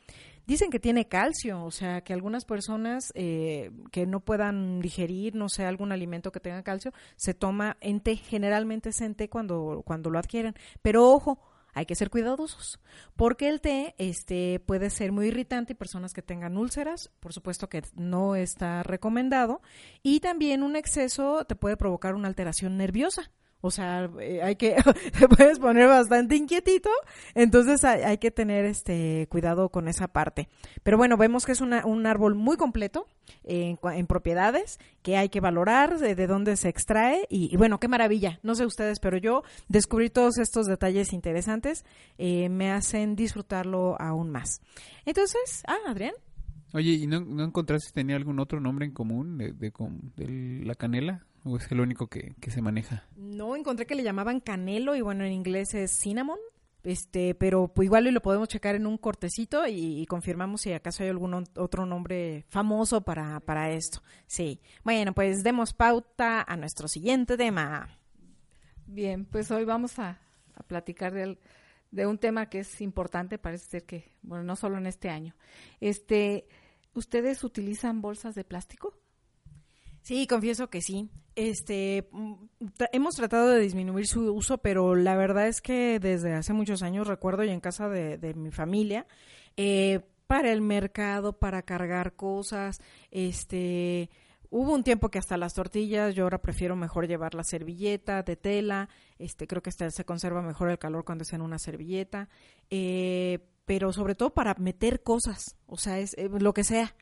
Dicen 0.45 0.69
que 0.69 0.79
tiene 0.79 1.07
calcio, 1.07 1.63
o 1.63 1.71
sea, 1.71 2.01
que 2.01 2.11
algunas 2.11 2.43
personas 2.43 3.13
eh, 3.15 3.71
que 3.91 4.05
no 4.05 4.19
puedan 4.19 4.81
digerir, 4.81 5.35
no 5.35 5.47
sé, 5.47 5.63
algún 5.65 5.93
alimento 5.93 6.33
que 6.33 6.41
tenga 6.41 6.63
calcio, 6.63 6.91
se 7.15 7.33
toma 7.33 7.77
en 7.79 8.01
té, 8.01 8.17
generalmente 8.17 8.89
es 8.89 8.99
en 8.99 9.15
té 9.15 9.29
cuando, 9.29 9.83
cuando 9.85 10.09
lo 10.09 10.19
adquieren. 10.19 10.53
Pero 10.81 11.09
ojo, 11.09 11.39
hay 11.73 11.85
que 11.85 11.95
ser 11.95 12.09
cuidadosos, 12.09 12.79
porque 13.15 13.49
el 13.49 13.61
té 13.61 13.95
este, 13.97 14.59
puede 14.59 14.89
ser 14.89 15.11
muy 15.11 15.27
irritante 15.27 15.73
y 15.73 15.75
personas 15.75 16.13
que 16.13 16.21
tengan 16.21 16.57
úlceras, 16.57 17.11
por 17.19 17.33
supuesto 17.33 17.69
que 17.69 17.83
no 17.95 18.35
está 18.35 18.83
recomendado, 18.83 19.61
y 20.01 20.19
también 20.19 20.63
un 20.63 20.75
exceso 20.75 21.45
te 21.45 21.55
puede 21.55 21.77
provocar 21.77 22.15
una 22.15 22.27
alteración 22.27 22.77
nerviosa. 22.77 23.31
O 23.65 23.71
sea, 23.71 24.11
eh, 24.19 24.41
hay 24.43 24.57
que, 24.57 24.75
te 25.17 25.29
puedes 25.29 25.57
poner 25.57 25.87
bastante 25.87 26.35
inquietito, 26.35 26.89
entonces 27.33 27.85
hay, 27.85 28.17
que 28.17 28.29
tener 28.29 28.65
este 28.65 29.25
cuidado 29.29 29.69
con 29.69 29.87
esa 29.87 30.09
parte. 30.09 30.49
Pero 30.83 30.97
bueno, 30.97 31.15
vemos 31.15 31.45
que 31.45 31.53
es 31.53 31.61
un 31.61 32.05
árbol 32.05 32.35
muy 32.35 32.57
completo 32.57 33.07
en, 33.45 33.77
propiedades, 34.05 34.79
que 35.01 35.15
hay 35.15 35.29
que 35.29 35.39
valorar, 35.39 35.97
de, 35.97 36.27
dónde 36.27 36.57
se 36.57 36.67
extrae, 36.67 37.25
y, 37.29 37.55
bueno, 37.55 37.79
qué 37.79 37.87
maravilla. 37.87 38.37
No 38.43 38.53
sé 38.55 38.65
ustedes, 38.65 38.99
pero 38.99 39.15
yo 39.17 39.43
descubrí 39.69 40.09
todos 40.09 40.39
estos 40.39 40.65
detalles 40.65 41.13
interesantes, 41.13 41.85
eh, 42.17 42.49
me 42.49 42.69
hacen 42.69 43.15
disfrutarlo 43.15 43.95
aún 43.97 44.29
más. 44.29 44.59
Entonces, 45.05 45.63
ah, 45.67 45.77
Adrián. 45.87 46.15
Oye, 46.73 46.91
¿y 46.91 47.07
no, 47.07 47.21
no 47.21 47.45
encontraste 47.45 47.87
si 47.87 47.93
tenía 47.93 48.17
algún 48.17 48.41
otro 48.41 48.59
nombre 48.59 48.85
en 48.85 48.91
común 48.91 49.37
de, 49.37 49.53
de 49.53 50.65
la 50.65 50.75
canela? 50.75 51.25
¿O 51.43 51.57
es 51.57 51.69
el 51.71 51.81
único 51.81 52.07
que, 52.07 52.33
se 52.47 52.61
maneja? 52.61 53.05
No, 53.15 53.55
encontré 53.55 53.85
que 53.85 53.95
le 53.95 54.03
llamaban 54.03 54.39
canelo 54.39 54.95
y 54.95 55.01
bueno, 55.01 55.25
en 55.25 55.33
inglés 55.33 55.73
es 55.73 55.91
cinnamon. 55.91 56.39
Este, 56.83 57.33
pero 57.33 57.69
pues 57.69 57.85
igual 57.85 58.05
lo 58.13 58.21
podemos 58.21 58.49
checar 58.49 58.75
en 58.75 58.85
un 58.85 58.97
cortecito 58.97 59.65
y, 59.67 60.05
confirmamos 60.07 60.61
si 60.61 60.73
acaso 60.73 61.03
hay 61.03 61.09
algún 61.09 61.33
otro 61.55 61.85
nombre 61.85 62.45
famoso 62.49 63.01
para, 63.01 63.39
para 63.39 63.71
esto. 63.71 64.03
Sí. 64.27 64.61
Bueno, 64.83 65.13
pues 65.13 65.43
demos 65.43 65.73
pauta 65.73 66.41
a 66.41 66.57
nuestro 66.57 66.89
siguiente 66.89 67.37
tema. 67.37 67.97
Bien, 68.85 69.25
pues 69.25 69.49
hoy 69.51 69.63
vamos 69.63 69.97
a, 69.97 70.19
a 70.55 70.63
platicar 70.63 71.13
de, 71.13 71.37
de 71.91 72.07
un 72.07 72.17
tema 72.17 72.49
que 72.49 72.59
es 72.59 72.81
importante, 72.81 73.37
parece 73.37 73.69
ser 73.69 73.85
que, 73.85 74.11
bueno, 74.23 74.43
no 74.43 74.55
solo 74.55 74.77
en 74.77 74.87
este 74.87 75.09
año. 75.09 75.35
Este, 75.79 76.47
¿ustedes 76.93 77.43
utilizan 77.43 78.01
bolsas 78.01 78.35
de 78.35 78.43
plástico? 78.43 78.97
Sí, 80.03 80.27
confieso 80.27 80.69
que 80.69 80.81
sí. 80.81 81.09
Este, 81.35 82.09
mm, 82.11 82.33
hemos 82.91 83.15
tratado 83.15 83.47
de 83.47 83.59
disminuir 83.61 84.05
su 84.05 84.33
uso, 84.33 84.57
pero 84.57 84.95
la 84.95 85.15
verdad 85.15 85.47
es 85.47 85.61
que 85.61 85.97
desde 85.99 86.33
hace 86.33 86.51
muchos 86.51 86.83
años 86.83 87.07
recuerdo 87.07 87.43
y 87.45 87.49
en 87.49 87.61
casa 87.61 87.87
de, 87.87 88.33
mi 88.35 88.51
familia, 88.51 89.07
eh, 89.55 90.01
para 90.27 90.51
el 90.51 90.61
mercado, 90.61 91.39
para 91.39 91.61
cargar 91.61 92.15
cosas, 92.17 92.81
este, 93.11 94.09
hubo 94.49 94.73
un 94.73 94.83
tiempo 94.83 95.09
que 95.09 95.19
hasta 95.19 95.37
las 95.37 95.53
tortillas, 95.53 96.13
yo 96.13 96.23
ahora 96.25 96.41
prefiero 96.41 96.75
mejor 96.75 97.07
llevar 97.07 97.33
la 97.33 97.45
servilleta 97.45 98.23
de 98.23 98.35
tela, 98.35 98.89
este, 99.19 99.47
creo 99.47 99.63
que 99.63 99.71
se 99.71 100.03
conserva 100.03 100.41
mejor 100.41 100.69
el 100.69 100.79
calor 100.79 101.05
cuando 101.05 101.21
es 101.21 101.31
en 101.31 101.41
una 101.41 101.59
servilleta, 101.59 102.27
eh, 102.69 103.39
pero 103.65 103.93
sobre 103.93 104.15
todo 104.15 104.33
para 104.33 104.53
meter 104.55 105.01
cosas, 105.01 105.55
o 105.65 105.77
sea, 105.77 105.99
es 105.99 106.13
eh, 106.17 106.29
lo 106.29 106.53
que 106.53 106.65
sea. 106.65 106.93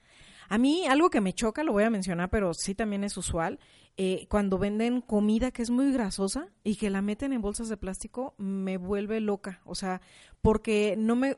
A 0.50 0.58
mí 0.58 0.86
algo 0.88 1.10
que 1.10 1.22
me 1.22 1.34
choca, 1.34 1.64
lo 1.64 1.74
voy 1.74 1.84
a 1.84 1.90
mencionar, 1.90 2.30
pero 2.30 2.54
sí 2.54 2.76
también 2.76 3.04
es 3.04 3.18
usual, 3.18 3.60
eh, 3.98 4.26
cuando 4.30 4.58
venden 4.58 5.02
comida 5.02 5.52
que 5.52 5.62
es 5.62 5.70
muy 5.70 5.92
grasosa 5.92 6.48
y 6.64 6.76
que 6.76 6.90
la 6.90 7.02
meten 7.02 7.34
en 7.34 7.42
bolsas 7.42 7.70
de 7.70 7.78
plástico, 7.78 8.34
me 8.38 8.78
vuelve 8.78 9.20
loca. 9.20 9.62
O 9.66 9.76
sea, 9.76 10.02
porque 10.42 10.96
no 10.98 11.16
me, 11.16 11.36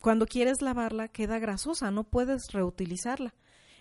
cuando 0.00 0.26
quieres 0.26 0.62
lavarla 0.62 1.08
queda 1.08 1.38
grasosa, 1.38 1.90
no 1.90 2.04
puedes 2.04 2.52
reutilizarla. 2.52 3.34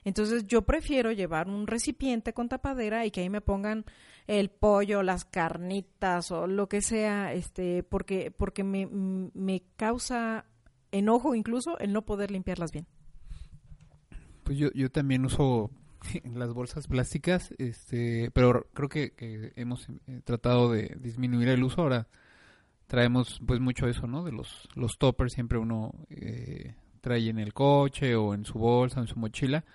Entonces 0.04 0.46
yo 0.48 0.64
prefiero 0.64 1.12
llevar 1.14 1.48
un 1.48 1.66
recipiente 1.66 2.34
con 2.34 2.50
tapadera 2.50 3.06
y 3.06 3.12
que 3.12 3.22
ahí 3.22 3.30
me 3.30 3.42
pongan 3.42 3.86
el 4.28 4.50
pollo, 4.50 5.02
las 5.02 5.24
carnitas 5.24 6.30
o 6.32 6.46
lo 6.46 6.68
que 6.68 6.82
sea, 6.82 7.34
este, 7.34 7.84
porque, 7.84 8.32
porque 8.32 8.64
me, 8.64 8.86
me 8.88 9.64
causa 9.78 10.46
enojo 10.92 11.36
incluso 11.36 11.80
el 11.80 11.94
no 11.94 12.04
poder 12.06 12.32
limpiarlas 12.32 12.72
bien. 12.72 12.86
Pues 14.44 14.58
yo, 14.58 14.72
yo 14.74 14.90
también 14.92 15.26
uso 15.26 15.72
las 16.36 16.54
bolsas 16.54 16.88
plásticas, 16.88 17.54
este, 17.58 18.32
pero 18.34 18.68
creo 18.74 18.90
que, 18.90 19.54
hemos 19.56 19.88
eh, 20.08 20.22
tratado 20.24 20.72
de 20.72 20.96
disminuir 21.00 21.50
el 21.50 21.64
uso. 21.64 21.82
Ahora 21.82 22.08
traemos 22.88 23.42
pues 23.46 23.60
mucho 23.60 23.88
eso, 23.88 24.08
¿no? 24.08 24.24
De 24.24 24.32
los, 24.32 24.70
los 24.76 24.98
toppers 24.98 25.34
siempre 25.34 25.58
uno 25.58 25.94
eh, 26.10 26.76
trae 27.02 27.30
en 27.30 27.40
el 27.40 27.54
coche 27.54 28.16
o 28.16 28.34
en 28.34 28.46
su 28.46 28.60
bolsa, 28.60 29.00
en 29.00 29.08
su 29.08 29.18
mochila. 29.18 29.66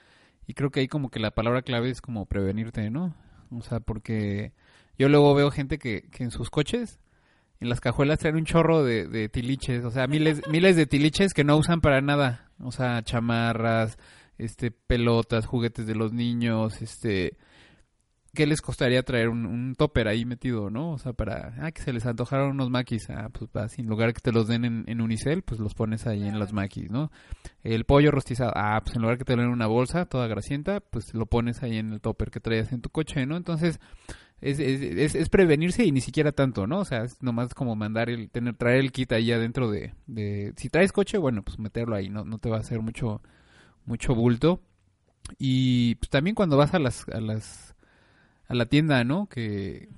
Y 0.47 0.55
creo 0.55 0.71
que 0.71 0.81
ahí 0.81 0.89
como 0.89 1.11
que 1.11 1.21
la 1.21 1.33
palabra 1.33 1.63
clave 1.63 1.91
es 1.91 2.01
como 2.01 2.27
prevenirte, 2.27 2.91
¿no? 2.91 3.15
O 3.51 3.63
sea, 3.63 3.81
porque 3.81 4.53
yo 4.99 5.09
luego 5.09 5.35
veo 5.35 5.51
gente 5.51 5.79
que, 5.79 6.03
que 6.11 6.25
en 6.25 6.31
sus 6.31 6.51
coches, 6.51 7.01
en 7.61 7.69
las 7.69 7.81
cajuelas 7.81 8.19
traen 8.19 8.37
un 8.37 8.45
chorro 8.45 8.83
de, 8.83 9.09
de 9.09 9.29
tiliches, 9.29 9.85
o 9.85 9.91
sea, 9.91 10.07
miles, 10.07 10.41
miles 10.49 10.77
de 10.77 10.87
tiliches 10.87 11.35
que 11.35 11.45
no 11.45 11.57
usan 11.57 11.81
para 11.81 12.01
nada. 12.01 12.51
O 12.61 12.73
sea, 12.73 13.03
chamarras, 13.03 13.99
este, 14.39 14.71
pelotas, 14.71 15.47
juguetes 15.47 15.87
de 15.87 15.95
los 15.95 16.13
niños, 16.13 16.81
este, 16.81 17.37
¿qué 18.35 18.47
les 18.47 18.61
costaría 18.61 19.03
traer 19.03 19.29
un, 19.29 19.47
un 19.47 19.75
topper 19.75 20.09
ahí 20.09 20.25
metido, 20.25 20.71
no? 20.71 20.93
O 20.93 20.99
sea, 20.99 21.13
para, 21.13 21.55
ah, 21.61 21.73
que 21.73 21.83
se 21.83 21.93
les 21.93 22.07
antojaron 22.07 22.51
unos 22.51 22.71
maquis, 22.71 23.11
ah, 23.11 23.29
pues 23.33 23.51
para, 23.51 23.69
sin 23.69 23.87
lugar 23.87 24.13
que 24.15 24.21
te 24.21 24.33
los 24.33 24.47
den 24.47 24.65
en, 24.65 24.85
en 24.87 25.01
unicel, 25.01 25.43
pues 25.43 25.61
los 25.61 25.75
pones 25.75 26.07
ahí 26.07 26.27
en 26.27 26.39
los 26.39 26.53
maquis, 26.53 26.91
¿no? 26.91 27.11
El 27.63 27.85
pollo 27.85 28.11
rostizado, 28.11 28.53
ah, 28.55 28.81
pues 28.83 28.95
en 28.95 29.03
lugar 29.03 29.19
que 29.19 29.25
te 29.25 29.35
lo 29.35 29.43
den 29.43 29.49
en 29.49 29.55
una 29.55 29.67
bolsa 29.67 30.07
toda 30.07 30.29
grasienta, 30.29 30.81
pues 30.81 31.13
lo 31.15 31.27
pones 31.27 31.63
ahí 31.63 31.79
en 31.79 31.93
el 31.93 32.01
topper 32.01 32.31
que 32.31 32.41
traías 32.41 32.73
en 32.73 32.81
tu 32.81 32.91
coche, 32.91 33.27
¿no? 33.27 33.37
Entonces, 33.37 33.81
es, 34.41 34.61
es, 34.61 35.15
es, 35.15 35.29
prevenirse 35.29 35.85
y 35.85 35.91
ni 35.91 36.01
siquiera 36.01 36.31
tanto, 36.31 36.67
¿no? 36.67 36.81
O 36.81 36.85
sea, 36.85 37.03
es 37.05 37.21
nomás 37.23 37.55
como 37.55 37.75
mandar 37.75 38.09
el, 38.09 38.31
tener, 38.31 38.55
traer 38.55 38.79
el 38.79 38.93
kit 38.93 39.11
ahí 39.13 39.33
adentro 39.33 39.71
de, 39.71 39.95
de, 40.07 40.53
si 40.57 40.69
traes 40.69 40.93
coche, 40.93 41.19
bueno, 41.19 41.43
pues 41.43 41.59
meterlo 41.59 41.97
ahí, 41.97 42.09
no, 42.09 42.25
no 42.25 42.39
te 42.39 42.49
va 42.49 42.59
a 42.59 42.61
hacer 42.61 42.81
mucho, 42.81 43.21
mucho 43.89 44.15
bulto. 44.15 44.61
Y 45.39 45.97
pues, 45.97 46.11
también 46.11 46.35
cuando 46.35 46.57
vas 46.57 46.75
a 46.75 46.79
las, 46.79 47.09
a 47.09 47.21
las 47.21 47.75
a 48.49 48.55
la 48.55 48.67
tienda, 48.67 49.05
¿no? 49.05 49.29
Que, 49.29 49.89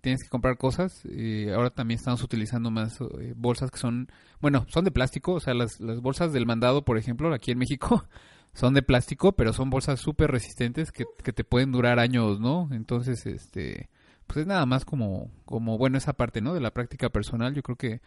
tienes 0.00 0.22
que 0.22 0.30
comprar 0.30 0.56
cosas. 0.56 1.02
Eh, 1.10 1.52
ahora 1.54 1.70
también 1.70 1.98
estamos 1.98 2.22
utilizando 2.22 2.70
más 2.70 3.00
eh, 3.00 3.34
bolsas 3.36 3.70
que 3.70 3.78
son, 3.78 4.08
bueno, 4.40 4.64
son 4.68 4.84
de 4.84 4.90
plástico. 4.90 5.34
O 5.34 5.40
sea, 5.40 5.52
las, 5.54 5.78
las 5.80 6.00
bolsas 6.00 6.32
del 6.32 6.46
mandado, 6.46 6.84
por 6.84 6.96
ejemplo, 6.96 7.32
aquí 7.34 7.50
en 7.50 7.58
México, 7.58 8.06
son 8.54 8.72
de 8.72 8.82
plástico, 8.82 9.32
pero 9.32 9.52
son 9.52 9.68
bolsas 9.68 10.00
súper 10.00 10.30
resistentes 10.30 10.90
que, 10.90 11.04
que, 11.22 11.34
te 11.34 11.44
pueden 11.44 11.70
durar 11.70 11.98
años, 11.98 12.40
¿no? 12.40 12.70
Entonces, 12.72 13.26
este, 13.26 13.90
pues 14.26 14.38
es 14.38 14.46
nada 14.46 14.64
más 14.64 14.86
como, 14.86 15.30
como, 15.44 15.76
bueno, 15.76 15.98
esa 15.98 16.14
parte, 16.14 16.40
¿no? 16.40 16.54
De 16.54 16.60
la 16.60 16.72
práctica 16.72 17.10
personal. 17.10 17.54
Yo 17.54 17.62
creo 17.62 17.76
que 17.76 18.00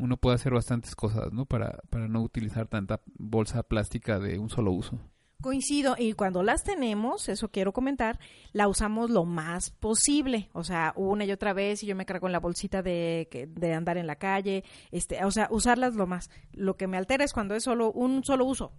uno 0.00 0.16
puede 0.16 0.36
hacer 0.36 0.54
bastantes 0.54 0.96
cosas, 0.96 1.32
¿no? 1.32 1.44
Para, 1.44 1.80
para 1.90 2.08
no 2.08 2.22
utilizar 2.22 2.66
tanta 2.66 3.00
bolsa 3.18 3.62
plástica 3.62 4.18
de 4.18 4.38
un 4.38 4.48
solo 4.48 4.72
uso. 4.72 4.98
Coincido, 5.42 5.94
y 5.98 6.12
cuando 6.14 6.42
las 6.42 6.64
tenemos, 6.64 7.28
eso 7.28 7.50
quiero 7.50 7.72
comentar, 7.72 8.18
la 8.52 8.68
usamos 8.68 9.08
lo 9.08 9.24
más 9.24 9.70
posible, 9.70 10.50
o 10.52 10.64
sea, 10.64 10.92
una 10.96 11.24
y 11.24 11.32
otra 11.32 11.54
vez, 11.54 11.82
y 11.82 11.86
yo 11.86 11.96
me 11.96 12.04
cargo 12.04 12.26
en 12.26 12.32
la 12.32 12.40
bolsita 12.40 12.82
de, 12.82 13.48
de 13.48 13.74
andar 13.74 13.96
en 13.96 14.06
la 14.06 14.16
calle, 14.16 14.64
este, 14.90 15.24
o 15.24 15.30
sea, 15.30 15.48
usarlas 15.50 15.94
lo 15.94 16.06
más. 16.06 16.30
Lo 16.52 16.76
que 16.76 16.86
me 16.86 16.98
altera 16.98 17.24
es 17.24 17.32
cuando 17.32 17.54
es 17.54 17.64
solo 17.64 17.90
un 17.90 18.22
solo 18.22 18.44
uso, 18.44 18.72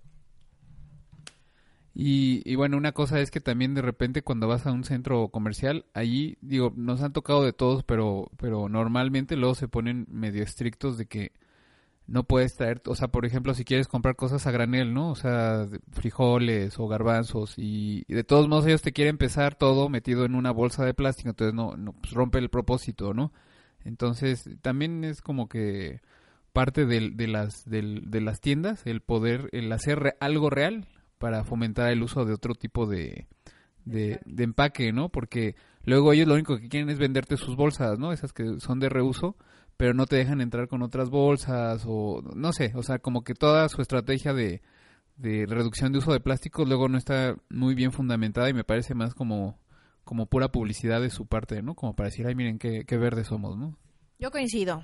y, 1.93 2.55
bueno, 2.55 2.77
una 2.77 2.93
cosa 2.93 3.19
es 3.19 3.31
que 3.31 3.41
también 3.41 3.73
de 3.73 3.81
repente 3.81 4.21
cuando 4.21 4.47
vas 4.47 4.65
a 4.65 4.71
un 4.71 4.85
centro 4.85 5.27
comercial, 5.27 5.85
allí, 5.93 6.37
digo, 6.41 6.73
nos 6.75 7.01
han 7.01 7.11
tocado 7.11 7.43
de 7.43 7.51
todos, 7.51 7.83
pero, 7.83 8.31
pero 8.37 8.69
normalmente 8.69 9.35
luego 9.35 9.55
se 9.55 9.67
ponen 9.67 10.07
medio 10.09 10.41
estrictos 10.43 10.97
de 10.97 11.07
que 11.07 11.33
no 12.07 12.23
puedes 12.23 12.55
traer, 12.55 12.81
o 12.87 12.95
sea, 12.95 13.09
por 13.09 13.25
ejemplo, 13.25 13.53
si 13.53 13.65
quieres 13.65 13.87
comprar 13.87 14.15
cosas 14.15 14.47
a 14.47 14.51
granel, 14.51 14.93
¿no? 14.93 15.11
O 15.11 15.15
sea, 15.15 15.67
frijoles 15.91 16.79
o 16.79 16.87
garbanzos 16.87 17.55
y, 17.57 18.03
de 18.07 18.23
todos 18.23 18.47
modos 18.47 18.67
ellos 18.67 18.81
te 18.81 18.93
quieren 18.93 19.15
empezar 19.15 19.55
todo 19.55 19.89
metido 19.89 20.25
en 20.25 20.35
una 20.35 20.51
bolsa 20.51 20.85
de 20.85 20.93
plástico, 20.93 21.29
entonces 21.29 21.53
no, 21.53 21.93
pues 22.01 22.13
rompe 22.13 22.39
el 22.39 22.49
propósito, 22.49 23.13
¿no? 23.13 23.33
Entonces 23.83 24.49
también 24.61 25.03
es 25.03 25.21
como 25.21 25.49
que 25.49 26.01
parte 26.53 26.85
de, 26.85 27.11
de 27.11 27.27
las, 27.27 27.69
de 27.69 28.21
las 28.21 28.41
tiendas 28.41 28.85
el 28.85 29.01
poder, 29.01 29.49
el 29.53 29.71
hacer 29.71 30.15
algo 30.19 30.49
real, 30.49 30.87
para 31.21 31.43
fomentar 31.43 31.91
el 31.91 32.01
uso 32.01 32.25
de 32.25 32.33
otro 32.33 32.55
tipo 32.55 32.87
de, 32.87 33.27
de, 33.85 34.19
empaque, 34.39 34.91
¿no? 34.91 35.09
Porque 35.09 35.55
luego 35.83 36.11
ellos 36.11 36.27
lo 36.27 36.33
único 36.33 36.57
que 36.57 36.67
quieren 36.67 36.89
es 36.89 36.97
venderte 36.97 37.37
sus 37.37 37.55
bolsas, 37.55 37.99
¿no? 37.99 38.11
Esas 38.11 38.33
que 38.33 38.59
son 38.59 38.79
de 38.79 38.89
reuso, 38.89 39.37
pero 39.77 39.93
no 39.93 40.07
te 40.07 40.15
dejan 40.15 40.41
entrar 40.41 40.67
con 40.67 40.81
otras 40.81 41.11
bolsas 41.11 41.83
o 41.85 42.23
no 42.35 42.51
sé, 42.53 42.73
o 42.75 42.81
sea, 42.81 42.97
como 42.97 43.23
que 43.23 43.35
toda 43.35 43.69
su 43.69 43.83
estrategia 43.83 44.33
de, 44.33 44.63
de 45.15 45.45
reducción 45.45 45.91
de 45.91 45.99
uso 45.99 46.11
de 46.11 46.21
plásticos 46.21 46.67
luego 46.67 46.89
no 46.89 46.97
está 46.97 47.35
muy 47.51 47.75
bien 47.75 47.91
fundamentada 47.91 48.49
y 48.49 48.53
me 48.55 48.63
parece 48.63 48.95
más 48.95 49.13
como, 49.13 49.59
como 50.03 50.25
pura 50.25 50.51
publicidad 50.51 51.01
de 51.01 51.11
su 51.11 51.27
parte, 51.27 51.61
¿no? 51.61 51.75
Como 51.75 51.95
para 51.95 52.09
decir, 52.09 52.25
ay, 52.25 52.33
miren 52.33 52.57
qué, 52.57 52.83
qué 52.85 52.97
verdes 52.97 53.27
somos, 53.27 53.59
¿no? 53.59 53.77
Yo 54.17 54.31
coincido. 54.31 54.83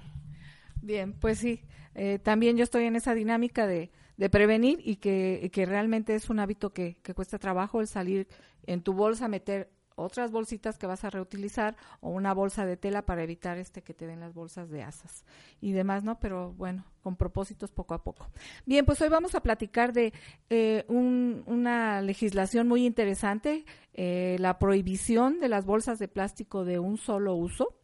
Bien, 0.83 1.13
pues 1.13 1.39
sí, 1.39 1.61
eh, 1.95 2.19
también 2.19 2.57
yo 2.57 2.63
estoy 2.63 2.83
en 2.83 2.95
esa 2.95 3.15
dinámica 3.15 3.65
de, 3.65 3.89
de 4.17 4.29
prevenir 4.29 4.79
y 4.83 4.97
que, 4.97 5.49
que, 5.53 5.65
realmente 5.65 6.15
es 6.15 6.29
un 6.29 6.39
hábito 6.39 6.73
que, 6.73 6.97
que 7.03 7.13
cuesta 7.13 7.39
trabajo 7.39 7.81
el 7.81 7.87
salir 7.87 8.27
en 8.65 8.81
tu 8.81 8.93
bolsa, 8.93 9.27
meter 9.27 9.69
otras 9.97 10.31
bolsitas 10.31 10.77
que 10.77 10.85
vas 10.85 11.03
a 11.03 11.09
reutilizar 11.09 11.75
o 12.01 12.09
una 12.09 12.33
bolsa 12.33 12.65
de 12.65 12.77
tela 12.77 13.05
para 13.05 13.23
evitar 13.23 13.57
este 13.57 13.81
que 13.81 13.95
te 13.95 14.05
den 14.05 14.19
las 14.19 14.33
bolsas 14.33 14.69
de 14.69 14.83
asas 14.83 15.25
y 15.59 15.71
demás, 15.71 16.03
¿no? 16.03 16.19
Pero 16.19 16.53
bueno, 16.53 16.85
con 17.01 17.15
propósitos 17.15 17.71
poco 17.71 17.95
a 17.95 18.03
poco. 18.03 18.29
Bien, 18.65 18.85
pues 18.85 19.01
hoy 19.01 19.09
vamos 19.09 19.33
a 19.33 19.41
platicar 19.41 19.93
de 19.93 20.13
eh, 20.51 20.85
una 20.87 22.01
legislación 22.01 22.67
muy 22.67 22.85
interesante, 22.85 23.65
eh, 23.93 24.37
la 24.39 24.59
prohibición 24.59 25.39
de 25.39 25.49
las 25.49 25.65
bolsas 25.65 25.97
de 25.97 26.07
plástico 26.07 26.63
de 26.63 26.77
un 26.77 26.97
solo 26.97 27.33
uso 27.33 27.79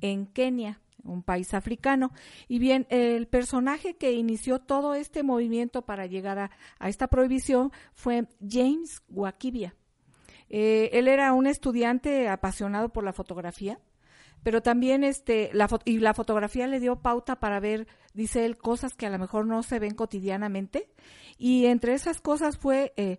en 0.00 0.26
Kenia 0.26 0.80
un 1.06 1.22
país 1.22 1.54
africano. 1.54 2.12
Y 2.48 2.58
bien, 2.58 2.86
el 2.90 3.26
personaje 3.26 3.96
que 3.96 4.12
inició 4.12 4.58
todo 4.58 4.94
este 4.94 5.22
movimiento 5.22 5.82
para 5.82 6.06
llegar 6.06 6.38
a, 6.38 6.50
esta 6.88 7.08
prohibición 7.08 7.72
fue 7.94 8.26
James 8.46 9.02
Wakibia. 9.08 9.74
Eh, 10.48 10.90
él 10.92 11.08
era 11.08 11.32
un 11.32 11.46
estudiante 11.46 12.28
apasionado 12.28 12.90
por 12.90 13.04
la 13.04 13.12
fotografía, 13.12 13.80
pero 14.42 14.62
también 14.62 15.02
este 15.02 15.50
la 15.52 15.68
y 15.84 15.98
la 15.98 16.14
fotografía 16.14 16.68
le 16.68 16.78
dio 16.78 17.02
pauta 17.02 17.40
para 17.40 17.58
ver, 17.58 17.88
dice 18.14 18.44
él, 18.44 18.56
cosas 18.56 18.94
que 18.94 19.06
a 19.06 19.10
lo 19.10 19.18
mejor 19.18 19.46
no 19.46 19.64
se 19.64 19.80
ven 19.80 19.94
cotidianamente. 19.94 20.88
Y 21.36 21.66
entre 21.66 21.94
esas 21.94 22.20
cosas 22.20 22.56
fue 22.56 22.92
eh, 22.96 23.18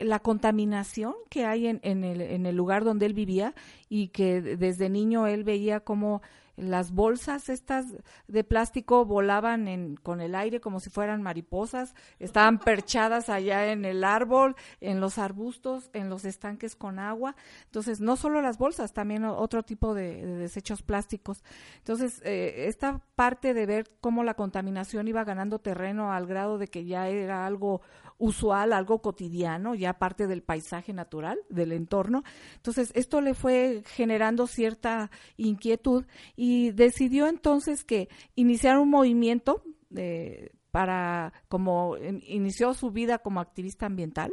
la 0.00 0.20
contaminación 0.20 1.14
que 1.28 1.44
hay 1.44 1.66
en, 1.66 1.80
en, 1.82 2.04
el, 2.04 2.20
en 2.20 2.46
el 2.46 2.56
lugar 2.56 2.84
donde 2.84 3.06
él 3.06 3.14
vivía 3.14 3.54
y 3.88 4.08
que 4.08 4.40
desde 4.40 4.88
niño 4.88 5.26
él 5.26 5.44
veía 5.44 5.80
como 5.80 6.22
las 6.60 6.92
bolsas 6.92 7.48
estas 7.48 7.86
de 8.28 8.44
plástico 8.44 9.04
volaban 9.04 9.68
en, 9.68 9.96
con 9.96 10.20
el 10.20 10.34
aire 10.34 10.60
como 10.60 10.80
si 10.80 10.90
fueran 10.90 11.22
mariposas, 11.22 11.94
estaban 12.18 12.58
perchadas 12.60 13.28
allá 13.28 13.72
en 13.72 13.84
el 13.84 14.04
árbol, 14.04 14.56
en 14.80 15.00
los 15.00 15.18
arbustos, 15.18 15.90
en 15.92 16.10
los 16.10 16.24
estanques 16.24 16.76
con 16.76 16.98
agua. 16.98 17.36
Entonces, 17.64 18.00
no 18.00 18.16
solo 18.16 18.42
las 18.42 18.58
bolsas, 18.58 18.92
también 18.92 19.24
otro 19.24 19.62
tipo 19.62 19.94
de, 19.94 20.24
desechos 20.24 20.82
plásticos. 20.82 21.42
Entonces, 21.78 22.20
eh, 22.24 22.66
esta 22.68 23.00
parte 23.14 23.54
de 23.54 23.66
ver 23.66 23.90
cómo 24.00 24.24
la 24.24 24.34
contaminación 24.34 25.08
iba 25.08 25.24
ganando 25.24 25.58
terreno 25.58 26.12
al 26.12 26.26
grado 26.26 26.58
de 26.58 26.68
que 26.68 26.84
ya 26.84 27.08
era 27.08 27.46
algo 27.46 27.80
usual, 28.20 28.72
algo 28.72 29.00
cotidiano, 29.00 29.74
ya 29.74 29.94
parte 29.94 30.28
del 30.28 30.42
paisaje 30.42 30.92
natural, 30.92 31.40
del 31.48 31.72
entorno. 31.72 32.22
Entonces, 32.54 32.92
esto 32.94 33.20
le 33.20 33.34
fue 33.34 33.82
generando 33.86 34.46
cierta 34.46 35.10
inquietud 35.36 36.04
y 36.36 36.70
decidió 36.70 37.26
entonces 37.26 37.82
que 37.82 38.08
iniciar 38.36 38.78
un 38.78 38.90
movimiento 38.90 39.64
eh, 39.96 40.50
para, 40.70 41.32
como 41.48 41.96
inició 41.96 42.74
su 42.74 42.90
vida 42.92 43.18
como 43.18 43.40
activista 43.40 43.86
ambiental, 43.86 44.32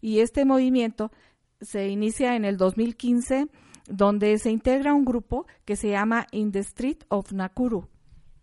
y 0.00 0.20
este 0.20 0.44
movimiento 0.44 1.10
se 1.60 1.88
inicia 1.88 2.36
en 2.36 2.44
el 2.44 2.56
2015 2.56 3.48
donde 3.86 4.38
se 4.38 4.50
integra 4.50 4.94
un 4.94 5.04
grupo 5.04 5.46
que 5.64 5.76
se 5.76 5.90
llama 5.90 6.26
In 6.30 6.52
the 6.52 6.60
Street 6.60 6.98
of 7.08 7.32
Nakuru. 7.32 7.88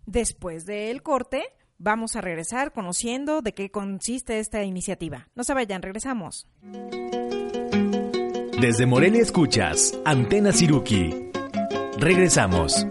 Después 0.06 0.66
del 0.66 1.02
corte, 1.02 1.44
Vamos 1.84 2.16
a 2.16 2.22
regresar 2.22 2.74
conociendo 2.74 3.42
de 3.42 3.56
qué 3.56 3.72
consiste 3.72 4.38
esta 4.38 4.64
iniciativa. 4.64 5.28
No 5.34 5.44
se 5.44 5.56
vayan, 5.56 5.82
regresamos. 5.82 6.48
Desde 8.62 8.86
Morelia 8.86 9.20
escuchas 9.20 10.00
Antena 10.06 10.52
Siruki. 10.52 11.32
Regresamos. 11.98 12.86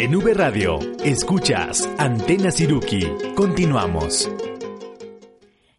En 0.00 0.16
V 0.16 0.34
Radio, 0.34 0.80
escuchas 1.04 1.88
Antena 1.96 2.50
Siruki. 2.50 3.06
Continuamos. 3.36 4.28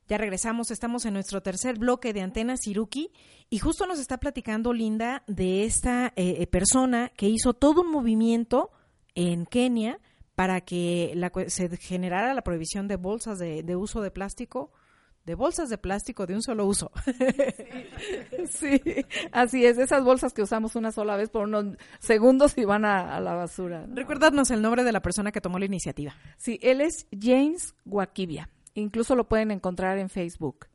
Ya 0.10 0.18
regresamos, 0.18 0.72
estamos 0.72 1.06
en 1.06 1.14
nuestro 1.14 1.44
tercer 1.44 1.78
bloque 1.78 2.14
de 2.14 2.22
Antena 2.22 2.58
Siruki 2.58 3.12
y 3.52 3.60
justo 3.60 3.86
nos 3.86 4.00
está 4.00 4.18
platicando 4.18 4.74
Linda 4.74 5.22
de 5.28 5.66
esta 5.66 6.08
eh, 6.16 6.38
eh, 6.40 6.48
persona 6.48 7.12
que 7.16 7.28
hizo 7.28 7.54
todo 7.54 7.82
un 7.82 7.92
movimiento 7.92 8.72
en 9.14 9.46
Kenia 9.46 10.00
para 10.34 10.62
que 10.62 11.16
se 11.50 11.78
generara 11.78 12.34
la 12.34 12.42
prohibición 12.42 12.88
de 12.88 12.96
bolsas 12.96 13.38
de, 13.38 13.76
uso 13.76 14.02
de 14.02 14.10
plástico 14.10 14.72
de 15.26 15.36
bolsas 15.36 15.70
de 15.70 15.78
plástico 15.78 16.26
de 16.26 16.34
un 16.34 16.42
solo 16.42 16.66
uso. 16.66 16.92
Sí, 18.50 18.82
así 19.32 19.66
es, 19.66 19.78
esas 19.78 20.04
bolsas 20.04 20.34
que 20.34 20.42
usamos 20.42 20.76
una 20.76 20.92
sola 20.92 21.18
vez 21.18 21.30
por 21.30 21.44
unos 21.44 21.78
segundos 22.00 22.58
y 22.58 22.66
van 22.66 22.84
a, 22.84 23.20
la 23.20 23.34
basura. 23.36 23.86
¿no? 23.86 23.96
el 24.02 24.62
nombre 24.62 24.84
de 24.84 24.92
la 24.92 25.02
persona 25.02 25.32
que 25.32 25.40
tomó 25.40 25.60
la 25.60 25.66
iniciativa. 25.66 26.16
Sí, 26.38 26.58
él 26.64 26.82
es 26.82 27.06
James 27.12 27.76
Wakibia 27.86 28.50
incluso 28.80 29.16
lo 29.16 29.28
pueden 29.28 29.52
encontrar 29.52 29.98
en 29.98 30.10
Facebook. 30.10 30.68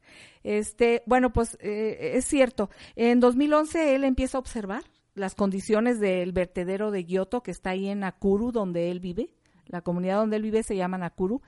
Este, 0.43 1.03
bueno, 1.07 1.33
pues 1.33 1.57
eh, 1.61 2.13
es 2.15 2.25
cierto. 2.25 2.71
En 2.97 3.21
2011 3.21 3.95
él 3.95 4.05
empieza 4.05 4.39
a 4.39 4.41
observar 4.41 4.85
las 5.15 5.35
condiciones 5.35 6.01
del 6.01 6.33
vertedero 6.33 6.91
de 6.91 7.05
Giotto 7.05 7.43
que 7.43 7.51
está 7.51 7.71
ahí 7.71 7.89
en 7.89 8.01
Nakuru, 8.01 8.53
donde 8.53 8.91
él 8.91 9.01
vive. 9.01 9.31
La 9.67 9.81
comunidad 9.81 10.19
donde 10.19 10.37
él 10.37 10.43
vive 10.43 10.63
se 10.63 10.77
llama 10.77 10.99
Nakuru. 10.99 11.41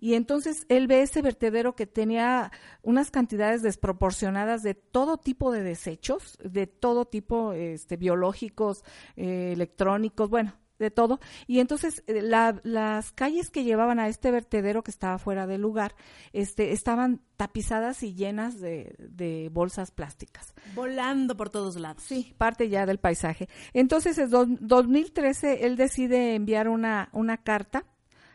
Y 0.00 0.14
entonces 0.14 0.66
él 0.68 0.86
ve 0.86 1.02
ese 1.02 1.22
vertedero 1.22 1.76
que 1.76 1.86
tenía 1.86 2.50
unas 2.82 3.10
cantidades 3.10 3.62
desproporcionadas 3.62 4.62
de 4.62 4.74
todo 4.74 5.18
tipo 5.18 5.52
de 5.52 5.62
desechos, 5.62 6.38
de 6.42 6.66
todo 6.66 7.04
tipo 7.04 7.52
este, 7.52 7.96
biológicos, 7.96 8.82
eh, 9.16 9.52
electrónicos, 9.52 10.30
bueno, 10.30 10.54
de 10.80 10.90
todo. 10.90 11.20
Y 11.46 11.60
entonces 11.60 12.02
eh, 12.08 12.22
las 12.22 13.12
calles 13.12 13.50
que 13.50 13.62
llevaban 13.62 14.00
a 14.00 14.08
este 14.08 14.32
vertedero 14.32 14.82
que 14.82 14.90
estaba 14.90 15.18
fuera 15.18 15.46
del 15.46 15.60
lugar, 15.60 15.94
este, 16.32 16.72
estaban 16.72 17.20
tapizadas 17.36 18.02
y 18.02 18.14
llenas 18.14 18.60
de, 18.60 19.48
bolsas 19.52 19.90
plásticas. 19.92 20.54
Volando 20.74 21.36
por 21.36 21.50
todos 21.50 21.76
lados. 21.76 22.02
Sí, 22.02 22.34
parte 22.36 22.68
ya 22.68 22.86
del 22.86 22.98
paisaje. 22.98 23.48
Entonces, 23.72 24.18
en 24.18 24.30
2013, 24.60 25.66
él 25.66 25.76
decide 25.76 26.34
enviar 26.34 26.68
una, 26.68 27.10
una 27.12 27.36
carta 27.36 27.84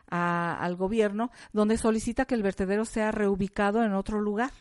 al 0.07 0.75
gobierno 0.75 1.31
donde 1.51 1.77
solicita 1.77 2.25
que 2.25 2.35
el 2.35 2.43
vertedero 2.43 2.85
sea 2.85 3.11
reubicado 3.11 3.83
en 3.83 3.93
otro 3.93 4.21
lugar 4.21 4.51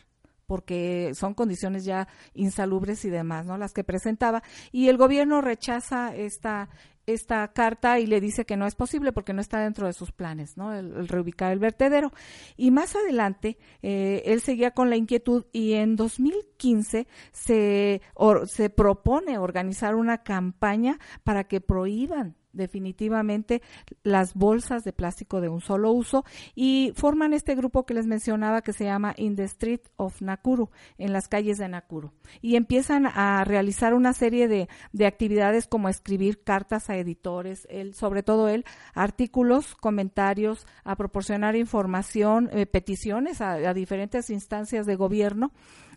porque 0.47 1.11
son 1.15 1.33
condiciones 1.33 1.85
ya 1.85 2.07
insalubres 2.33 3.05
y 3.05 3.09
demás, 3.09 3.45
¿no? 3.45 3.57
Las 3.57 3.73
que 3.73 3.83
presentaba. 3.83 4.43
Y 4.71 4.89
el 4.89 4.97
gobierno 4.97 5.41
rechaza 5.41 6.15
esta, 6.15 6.69
esta 7.05 7.47
carta 7.49 7.99
y 7.99 8.07
le 8.07 8.21
dice 8.21 8.45
que 8.45 8.57
no 8.57 8.65
es 8.65 8.75
posible 8.75 9.11
porque 9.11 9.33
no 9.33 9.41
está 9.41 9.59
dentro 9.59 9.87
de 9.87 9.93
sus 9.93 10.11
planes, 10.11 10.57
¿no? 10.57 10.73
El, 10.73 11.07
reubicar 11.07 11.51
el 11.51 11.59
vertedero. 11.59 12.11
Y 12.57 12.71
más 12.71 12.95
adelante, 12.95 13.57
eh, 13.81 14.23
él 14.25 14.41
seguía 14.41 14.71
con 14.71 14.89
la 14.89 14.95
inquietud 14.95 15.45
y 15.51 15.73
en 15.73 15.95
2015 15.95 17.07
se, 17.31 18.01
se 18.45 18.69
propone 18.69 19.37
organizar 19.37 19.95
una 19.95 20.23
campaña 20.23 20.99
para 21.23 21.45
que 21.45 21.61
prohíban 21.61 22.35
definitivamente 22.55 23.61
las 24.03 24.33
bolsas 24.33 24.83
de 24.83 24.93
plástico 24.93 25.41
de 25.41 25.49
un 25.49 25.61
solo 25.61 25.91
uso 25.91 26.25
y 26.55 26.93
forman 26.95 27.33
este 27.33 27.55
grupo 27.55 27.85
que 27.85 27.93
les 27.93 28.07
mencionaba 28.07 28.61
que 28.61 28.73
se 28.73 28.85
llama 28.85 29.13
In 29.17 29.35
the 29.35 29.43
Street 29.43 29.81
of 29.97 30.21
Nakuru, 30.21 30.69
en 30.97 31.13
las 31.13 31.27
calles 31.27 31.57
de 31.57 31.67
Nakuru. 31.67 32.11
Y 32.41 32.55
empiezan 32.55 33.05
a 33.05 33.43
realizar 33.43 33.93
una 33.93 34.13
serie 34.13 34.47
de, 34.47 34.67
de 34.93 35.05
actividades 35.05 35.67
como 35.67 35.89
escribir 35.89 36.43
cartas 36.43 36.89
a 36.89 36.97
editores, 36.97 37.67
él, 37.69 37.93
sobre 37.93 38.23
todo 38.23 38.49
él, 38.49 38.65
artículos, 38.93 39.75
comentarios, 39.75 40.65
a 40.83 40.95
proporcionar 40.95 41.55
información, 41.55 42.49
eh, 42.51 42.65
peticiones 42.65 43.41
a 43.41 43.73
diferentes 43.73 44.29
instancias 44.29 44.85
de 44.85 44.95
gobierno 44.95 45.51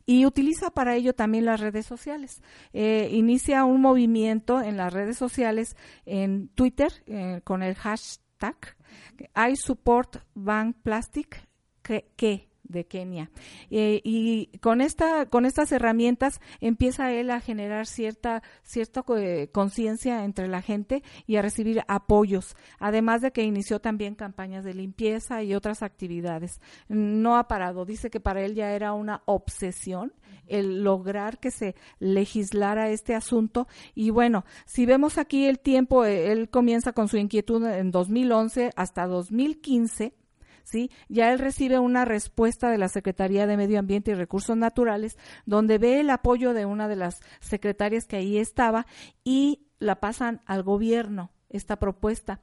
y 0.08 0.24
utiliza 0.24 0.70
para 0.70 0.96
ello 0.96 1.12
también 1.12 1.44
las 1.44 1.60
redes 1.60 1.84
sociales. 1.84 2.42
Eh, 2.72 3.10
inicia 3.12 3.66
un 3.66 3.82
movimiento 3.82 4.62
en 4.62 4.78
las 4.78 4.90
redes 4.90 5.18
sociales, 5.18 5.76
en 6.06 6.48
Twitter, 6.48 6.90
eh, 7.04 7.42
con 7.44 7.62
el 7.62 7.74
hashtag 7.74 8.56
I 9.36 9.54
support 9.56 10.16
Bank 10.34 10.76
Plastic, 10.82 11.46
que, 11.82 12.47
de 12.68 12.86
Kenia. 12.86 13.30
Eh, 13.70 14.00
y 14.04 14.58
con 14.60 14.80
esta, 14.80 15.26
con 15.26 15.44
estas 15.44 15.72
herramientas 15.72 16.40
empieza 16.60 17.12
él 17.12 17.30
a 17.30 17.40
generar 17.40 17.86
cierta, 17.86 18.42
cierta 18.62 19.04
eh, 19.16 19.48
conciencia 19.52 20.24
entre 20.24 20.48
la 20.48 20.62
gente 20.62 21.02
y 21.26 21.36
a 21.36 21.42
recibir 21.42 21.82
apoyos, 21.88 22.56
además 22.78 23.22
de 23.22 23.32
que 23.32 23.42
inició 23.42 23.80
también 23.80 24.14
campañas 24.14 24.64
de 24.64 24.74
limpieza 24.74 25.42
y 25.42 25.54
otras 25.54 25.82
actividades. 25.82 26.60
No 26.88 27.36
ha 27.36 27.48
parado, 27.48 27.84
dice 27.84 28.10
que 28.10 28.20
para 28.20 28.42
él 28.42 28.54
ya 28.54 28.72
era 28.72 28.92
una 28.92 29.22
obsesión 29.26 30.12
el 30.48 30.82
lograr 30.82 31.38
que 31.38 31.50
se 31.50 31.74
legislara 31.98 32.90
este 32.90 33.14
asunto. 33.14 33.68
Y 33.94 34.10
bueno, 34.10 34.44
si 34.64 34.86
vemos 34.86 35.18
aquí 35.18 35.46
el 35.46 35.58
tiempo, 35.58 36.04
eh, 36.04 36.32
él 36.32 36.48
comienza 36.48 36.92
con 36.92 37.08
su 37.08 37.16
inquietud 37.16 37.64
en 37.66 37.90
2011 37.90 38.70
hasta 38.74 39.06
2015 39.06 40.14
¿sí? 40.68 40.90
Ya 41.08 41.32
él 41.32 41.38
recibe 41.38 41.78
una 41.78 42.04
respuesta 42.04 42.70
de 42.70 42.78
la 42.78 42.88
Secretaría 42.88 43.46
de 43.46 43.56
Medio 43.56 43.78
Ambiente 43.78 44.10
y 44.10 44.14
Recursos 44.14 44.56
Naturales, 44.56 45.16
donde 45.46 45.78
ve 45.78 46.00
el 46.00 46.10
apoyo 46.10 46.52
de 46.52 46.66
una 46.66 46.88
de 46.88 46.96
las 46.96 47.20
secretarias 47.40 48.06
que 48.06 48.16
ahí 48.16 48.38
estaba 48.38 48.86
y 49.24 49.66
la 49.78 50.00
pasan 50.00 50.42
al 50.46 50.62
gobierno, 50.62 51.30
esta 51.48 51.76
propuesta. 51.76 52.40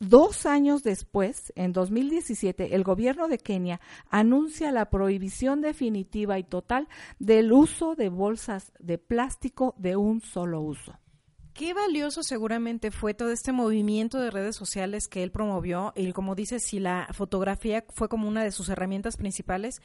Dos 0.00 0.44
años 0.44 0.82
después, 0.82 1.52
en 1.56 1.72
2017, 1.72 2.74
el 2.74 2.82
gobierno 2.82 3.28
de 3.28 3.38
Kenia 3.38 3.80
anuncia 4.10 4.72
la 4.72 4.90
prohibición 4.90 5.60
definitiva 5.60 6.38
y 6.38 6.44
total 6.44 6.88
del 7.18 7.52
uso 7.52 7.94
de 7.94 8.08
bolsas 8.08 8.72
de 8.80 8.98
plástico 8.98 9.74
de 9.78 9.96
un 9.96 10.20
solo 10.20 10.60
uso. 10.60 10.98
Qué 11.54 11.72
valioso 11.72 12.24
seguramente 12.24 12.90
fue 12.90 13.14
todo 13.14 13.30
este 13.30 13.52
movimiento 13.52 14.18
de 14.18 14.32
redes 14.32 14.56
sociales 14.56 15.06
que 15.06 15.22
él 15.22 15.30
promovió 15.30 15.92
y 15.94 16.12
como 16.12 16.34
dices, 16.34 16.64
si 16.64 16.80
la 16.80 17.06
fotografía 17.12 17.84
fue 17.90 18.08
como 18.08 18.26
una 18.26 18.42
de 18.42 18.50
sus 18.50 18.68
herramientas 18.70 19.16
principales, 19.16 19.80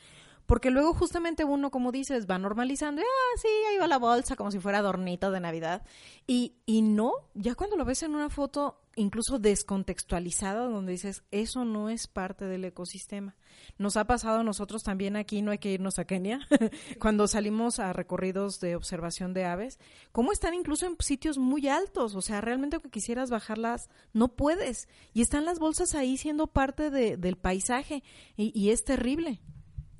porque 0.47 0.71
luego 0.71 0.95
justamente 0.95 1.43
uno, 1.43 1.69
como 1.69 1.91
dices, 1.91 2.25
va 2.25 2.39
normalizando, 2.39 3.03
ah, 3.03 3.37
sí, 3.39 3.47
ahí 3.69 3.77
va 3.77 3.85
la 3.85 3.99
bolsa 3.99 4.35
como 4.35 4.49
si 4.49 4.57
fuera 4.57 4.79
adornito 4.79 5.29
de 5.29 5.41
Navidad. 5.41 5.83
Y, 6.25 6.55
y 6.65 6.81
no, 6.81 7.11
ya 7.35 7.53
cuando 7.53 7.77
lo 7.77 7.85
ves 7.85 8.01
en 8.01 8.15
una 8.15 8.31
foto, 8.31 8.81
incluso 8.99 9.39
descontextualizada, 9.39 10.67
donde 10.67 10.91
dices, 10.91 11.23
eso 11.31 11.65
no 11.65 11.89
es 11.89 12.07
parte 12.07 12.45
del 12.45 12.65
ecosistema. 12.65 13.35
Nos 13.77 13.97
ha 13.97 14.05
pasado 14.05 14.39
a 14.39 14.43
nosotros 14.43 14.83
también 14.83 15.15
aquí, 15.15 15.41
no 15.41 15.51
hay 15.51 15.57
que 15.57 15.71
irnos 15.71 15.99
a 15.99 16.05
Kenia, 16.05 16.41
cuando 16.99 17.27
salimos 17.27 17.79
a 17.79 17.93
recorridos 17.93 18.59
de 18.59 18.75
observación 18.75 19.33
de 19.33 19.45
aves, 19.45 19.79
cómo 20.11 20.31
están 20.31 20.53
incluso 20.53 20.85
en 20.85 20.95
sitios 20.99 21.37
muy 21.37 21.67
altos, 21.67 22.15
o 22.15 22.21
sea, 22.21 22.41
realmente 22.41 22.79
que 22.79 22.89
quisieras 22.89 23.29
bajarlas, 23.29 23.89
no 24.13 24.35
puedes. 24.35 24.87
Y 25.13 25.21
están 25.21 25.45
las 25.45 25.59
bolsas 25.59 25.95
ahí 25.95 26.17
siendo 26.17 26.47
parte 26.47 26.89
de, 26.89 27.17
del 27.17 27.37
paisaje 27.37 28.03
y 28.35 28.69
es 28.69 28.83
terrible. 28.83 29.41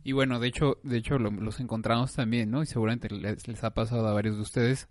Y 0.04 0.14
bueno, 0.14 0.40
de 0.40 0.48
hecho, 0.48 0.80
de 0.84 0.98
hecho 0.98 1.20
los 1.20 1.60
encontramos 1.60 2.14
también, 2.14 2.50
¿no? 2.50 2.64
Y 2.64 2.66
seguramente 2.66 3.10
les, 3.10 3.64
ha 3.64 3.74
pasado 3.76 4.08
a 4.08 4.14
varios 4.14 4.38
de 4.38 4.42
ustedes 4.42 4.88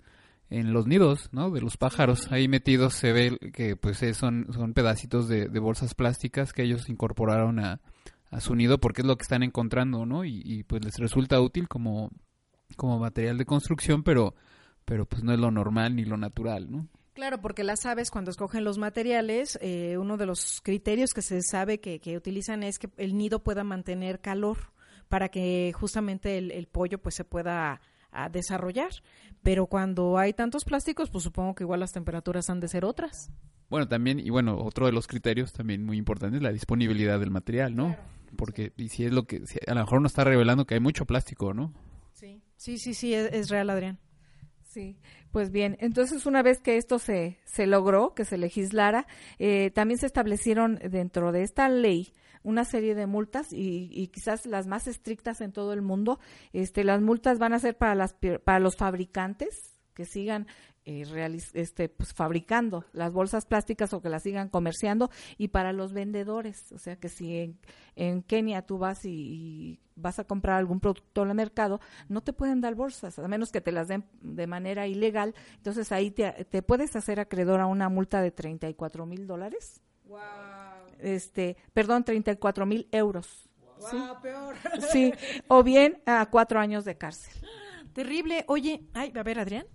en 0.51 0.73
los 0.73 0.87
nidos, 0.87 1.29
¿no? 1.33 1.51
De 1.51 1.61
los 1.61 1.77
pájaros. 1.77 2.31
Ahí 2.33 2.49
metidos 2.49 2.95
se 2.95 3.13
ve 3.13 3.39
que 3.53 3.77
pues 3.77 3.99
son, 4.17 4.47
son 4.53 4.75
pedacitos 4.75 5.29
de, 5.29 5.47
bolsas 5.59 5.95
plásticas 5.95 6.53
que 6.53 6.63
ellos 6.63 6.89
incorporaron 6.89 7.59
a, 7.59 7.81
a, 8.31 8.41
su 8.41 8.55
nido 8.55 8.79
porque 8.79 9.03
es 9.03 9.07
lo 9.07 9.17
que 9.17 9.23
están 9.23 9.43
encontrando, 9.43 10.07
¿no? 10.07 10.25
Y, 10.25 10.65
pues 10.65 10.85
les 10.85 10.97
resulta 10.99 11.41
útil 11.41 11.69
como, 11.69 12.11
como 12.77 12.99
material 12.99 13.39
de 13.39 13.45
construcción, 13.47 14.03
pero, 14.03 14.35
pero 14.85 15.07
pues 15.07 15.23
no 15.23 15.33
es 15.33 15.39
lo 15.39 15.51
normal 15.51 15.97
ni 15.97 16.05
lo 16.05 16.17
natural, 16.17 16.71
¿no? 16.71 16.89
Claro, 17.15 17.41
porque 17.41 17.65
las 17.65 17.85
aves 17.85 18.13
cuando 18.13 18.31
escogen 18.31 18.63
los 18.63 18.79
materiales, 18.79 19.59
eh, 19.61 19.99
uno 19.99 20.17
de 20.17 20.27
los 20.27 20.61
criterios 20.63 21.15
que 21.15 21.23
se 21.23 21.43
sabe 21.43 21.81
que, 21.81 21.99
que 21.99 22.17
utilizan 22.17 22.63
es 22.63 22.79
que 22.79 22.89
el 22.97 23.19
nido 23.19 23.43
pueda 23.43 23.65
mantener 23.65 24.21
calor 24.21 24.59
para 25.09 25.29
que 25.29 25.73
justamente 25.75 26.39
el, 26.39 26.67
pollo 26.69 26.99
pues 26.99 27.15
se 27.15 27.25
pueda 27.25 27.81
ah, 28.11 28.29
desarrollar. 28.29 28.91
Pero 29.43 29.67
cuando 29.67 30.19
hay 30.19 30.33
tantos 30.33 30.65
plásticos, 30.65 31.11
pues 31.11 31.25
supongo 31.25 31.55
que 31.55 31.65
igual 31.65 31.81
las 31.81 31.93
temperaturas 31.93 32.51
han 32.51 32.61
de 32.61 32.69
ser 32.69 32.85
otras. 32.85 33.31
Bueno, 33.71 33.87
también, 33.87 34.19
y 34.19 34.31
bueno, 34.31 34.57
otro 34.59 34.87
de 34.87 34.93
los 34.93 35.07
criterios 35.07 35.53
también 35.53 35.85
muy 35.85 35.99
importante 35.99 36.39
es 36.39 36.43
la 36.43 36.53
disponibilidad 36.53 37.21
del 37.21 37.31
material, 37.31 37.77
¿no? 37.77 37.97
Porque 38.37 38.73
y 38.77 38.89
si 38.89 39.05
es 39.05 39.13
lo 39.13 39.27
que, 39.27 39.43
a 39.67 39.75
lo 39.75 39.81
mejor 39.81 39.99
uno 39.99 40.07
está 40.07 40.25
revelando 40.25 40.67
que 40.67 40.75
hay 40.75 40.81
mucho 40.81 41.05
plástico, 41.05 41.53
¿no? 41.55 41.73
Sí, 42.13 42.43
sí, 42.57 42.79
sí, 42.79 42.95
sí, 42.95 43.15
es, 43.15 43.49
real, 43.49 43.71
Adrián. 43.71 43.99
Sí, 44.65 44.99
pues 45.33 45.51
bien, 45.51 45.77
entonces 45.81 46.27
una 46.27 46.43
vez 46.43 46.61
que 46.61 46.77
esto 46.77 46.99
se, 46.99 47.39
se 47.45 47.67
logró, 47.67 48.15
que 48.15 48.25
se 48.25 48.37
legislara, 48.37 49.07
eh, 49.39 49.71
también 49.75 49.99
se 49.99 50.07
establecieron 50.07 50.79
dentro 50.91 51.33
de 51.33 51.43
esta 51.43 51.69
ley 51.69 52.13
una 52.43 52.65
serie 52.65 52.95
de 52.95 53.07
multas 53.07 53.49
y, 53.53 54.09
quizás 54.09 54.47
las 54.47 54.67
más 54.67 54.87
estrictas 54.87 55.41
en 55.41 55.53
todo 55.53 55.73
el 55.73 55.83
mundo. 55.83 56.19
Este, 56.53 56.85
las 56.85 57.01
multas 57.01 57.39
van 57.39 57.53
a 57.53 57.59
ser 57.59 57.77
para, 57.77 57.95
las, 57.95 58.17
para 58.45 58.59
los 58.61 58.77
fabricantes 58.77 59.79
que 59.95 60.05
sigan 60.05 60.47
eh, 60.91 61.05
este, 61.53 61.91
pues, 61.91 62.15
fabricando 62.15 62.87
las 62.93 63.13
bolsas 63.13 63.45
plásticas 63.45 63.93
o 63.93 64.01
que 64.01 64.09
las 64.09 64.23
sigan 64.23 64.49
comerciando 64.49 65.11
y 65.37 65.49
para 65.49 65.75
los 65.75 65.93
vendedores. 65.93 66.73
O 66.73 66.79
sea 66.79 66.97
que 66.97 67.11
si 67.11 67.59
en, 67.95 68.23
Kenia 68.23 68.63
tú 68.63 68.79
vas 68.79 69.05
y, 69.05 69.81
vas 69.97 70.19
a 70.19 70.25
comprar 70.25 70.57
algún 70.57 70.81
producto 70.81 71.25
en 71.25 71.29
el 71.29 71.35
mercado, 71.35 71.81
no 72.09 72.23
te 72.23 72.33
pueden 72.33 72.63
dar 72.63 72.75
bolsas, 72.75 73.19
a 73.19 73.29
menos 73.29 73.51
que 73.51 73.61
te 73.61 73.71
las 73.71 73.89
den 73.89 74.05
de 74.23 74.47
manera 74.47 74.87
ilegal. 74.87 75.35
Entonces 75.57 75.93
ahí 75.93 76.11
te, 76.11 76.47
te 76.47 76.63
puedes 76.63 76.97
hacer 76.97 77.21
acreedor 77.21 77.61
a 77.61 77.67
una 77.67 77.91
multa 77.91 78.23
de 78.23 78.31
34 78.31 79.05
mil 79.05 79.27
dólares. 79.27 79.83
Wow 80.07 80.78
este, 80.99 81.57
perdón, 81.73 82.05
34 82.05 82.67
mil 82.67 82.89
euros. 82.93 83.49
¿sí? 83.91 83.97
peor. 84.23 84.57
sí, 84.93 85.13
o 85.49 85.63
bien 85.63 86.01
a 86.07 86.27
cuatro 86.27 86.61
años 86.61 86.85
de 86.85 86.97
cárcel. 86.97 87.33
Terrible. 87.93 88.45
Oye, 88.49 88.83
ay, 88.95 89.13
a 89.15 89.23
ver, 89.23 89.39
Adrián. 89.39 89.67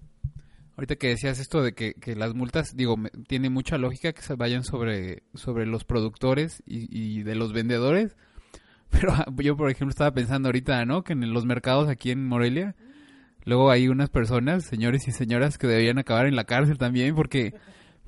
Ahorita 0.76 0.96
que 0.96 1.10
decías 1.10 1.40
esto 1.40 1.62
de 1.62 1.74
que, 1.74 1.94
que 1.94 2.16
las 2.16 2.34
multas, 2.34 2.76
digo, 2.76 2.96
tiene 3.28 3.50
mucha 3.50 3.78
lógica 3.78 4.12
que 4.14 4.24
se 4.24 4.36
vayan 4.36 4.64
sobre, 4.64 5.22
sobre 5.36 5.68
los 5.68 5.84
productores 5.84 6.64
y, 6.66 6.88
y, 6.90 7.24
de 7.24 7.36
los 7.36 7.54
vendedores. 7.54 8.16
Pero 8.90 9.14
yo, 9.38 9.56
por 9.56 9.70
ejemplo, 9.70 9.92
estaba 9.92 10.14
pensando 10.14 10.48
ahorita, 10.48 10.84
¿no? 10.86 11.04
Que 11.04 11.14
en 11.14 11.34
los 11.34 11.46
mercados 11.46 11.90
aquí 11.90 12.12
en 12.12 12.28
Morelia, 12.28 12.76
luego 13.44 13.70
hay 13.70 13.88
unas 13.88 14.10
personas, 14.10 14.66
señores 14.66 15.08
y 15.08 15.12
señoras, 15.12 15.58
que 15.58 15.68
deberían 15.68 16.00
acabar 16.00 16.26
en 16.26 16.36
la 16.36 16.46
cárcel 16.46 16.78
también 16.78 17.16
porque 17.16 17.54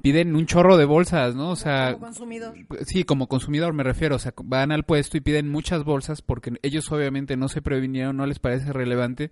piden 0.02 0.36
un 0.36 0.46
chorro 0.46 0.78
de 0.78 0.86
bolsas, 0.86 1.36
¿no? 1.36 1.52
O 1.52 1.56
sea, 1.56 1.94
como 1.94 2.06
consumidor. 2.06 2.54
Sí, 2.86 3.04
como 3.04 3.28
consumidor 3.28 3.74
me 3.74 3.84
refiero, 3.84 4.16
o 4.16 4.20
sea, 4.20 4.34
van 4.44 4.72
al 4.72 4.84
puesto 4.84 5.18
y 5.18 5.22
piden 5.22 5.50
muchas 5.50 5.84
bolsas 5.84 6.22
porque 6.22 6.54
ellos 6.62 6.92
obviamente 6.92 7.38
no 7.38 7.48
se 7.48 7.62
previnieron, 7.62 8.18
no 8.18 8.26
les 8.26 8.40
parece 8.40 8.74
relevante 8.74 9.32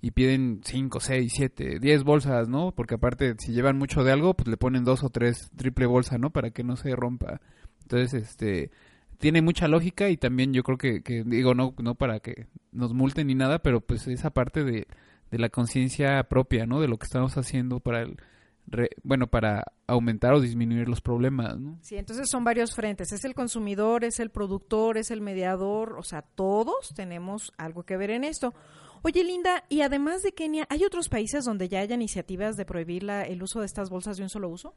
y 0.00 0.12
piden 0.12 0.60
5, 0.64 1.00
6, 1.00 1.32
7, 1.34 1.78
10 1.80 2.04
bolsas, 2.04 2.48
¿no? 2.48 2.72
Porque 2.72 2.94
aparte 2.94 3.34
si 3.38 3.52
llevan 3.52 3.78
mucho 3.78 4.04
de 4.04 4.12
algo, 4.12 4.34
pues 4.34 4.48
le 4.48 4.56
ponen 4.56 4.84
dos 4.84 5.02
o 5.04 5.10
tres 5.10 5.50
triple 5.56 5.86
bolsa, 5.86 6.18
¿no? 6.18 6.30
Para 6.30 6.50
que 6.50 6.64
no 6.64 6.76
se 6.76 6.94
rompa. 6.94 7.40
Entonces, 7.82 8.14
este 8.14 8.70
tiene 9.18 9.40
mucha 9.40 9.66
lógica 9.66 10.10
y 10.10 10.16
también 10.18 10.52
yo 10.52 10.62
creo 10.62 10.76
que, 10.76 11.02
que 11.02 11.24
digo 11.24 11.54
no 11.54 11.74
no 11.78 11.94
para 11.94 12.20
que 12.20 12.48
nos 12.72 12.92
multen 12.92 13.28
ni 13.28 13.34
nada, 13.34 13.60
pero 13.60 13.80
pues 13.80 14.06
esa 14.08 14.30
parte 14.30 14.62
de, 14.62 14.86
de 15.30 15.38
la 15.38 15.48
conciencia 15.48 16.22
propia, 16.24 16.66
¿no? 16.66 16.80
De 16.80 16.88
lo 16.88 16.98
que 16.98 17.06
estamos 17.06 17.36
haciendo 17.36 17.80
para 17.80 18.02
el 18.02 18.18
bueno, 19.02 19.28
para 19.28 19.64
aumentar 19.86 20.34
o 20.34 20.40
disminuir 20.40 20.88
los 20.88 21.00
problemas, 21.00 21.58
¿no? 21.58 21.78
Sí, 21.82 21.96
entonces 21.96 22.28
son 22.30 22.44
varios 22.44 22.74
frentes. 22.74 23.12
Es 23.12 23.24
el 23.24 23.34
consumidor, 23.34 24.04
es 24.04 24.18
el 24.20 24.30
productor, 24.30 24.98
es 24.98 25.10
el 25.10 25.20
mediador, 25.20 25.96
o 25.98 26.02
sea, 26.02 26.22
todos 26.22 26.92
tenemos 26.94 27.52
algo 27.58 27.84
que 27.84 27.96
ver 27.96 28.10
en 28.10 28.24
esto. 28.24 28.54
Oye, 29.02 29.22
Linda, 29.22 29.64
y 29.68 29.82
además 29.82 30.22
de 30.22 30.32
Kenia, 30.32 30.66
¿hay 30.68 30.84
otros 30.84 31.08
países 31.08 31.44
donde 31.44 31.68
ya 31.68 31.80
haya 31.80 31.94
iniciativas 31.94 32.56
de 32.56 32.64
prohibir 32.64 33.04
la, 33.04 33.22
el 33.22 33.42
uso 33.42 33.60
de 33.60 33.66
estas 33.66 33.88
bolsas 33.88 34.16
de 34.16 34.24
un 34.24 34.30
solo 34.30 34.48
uso? 34.48 34.74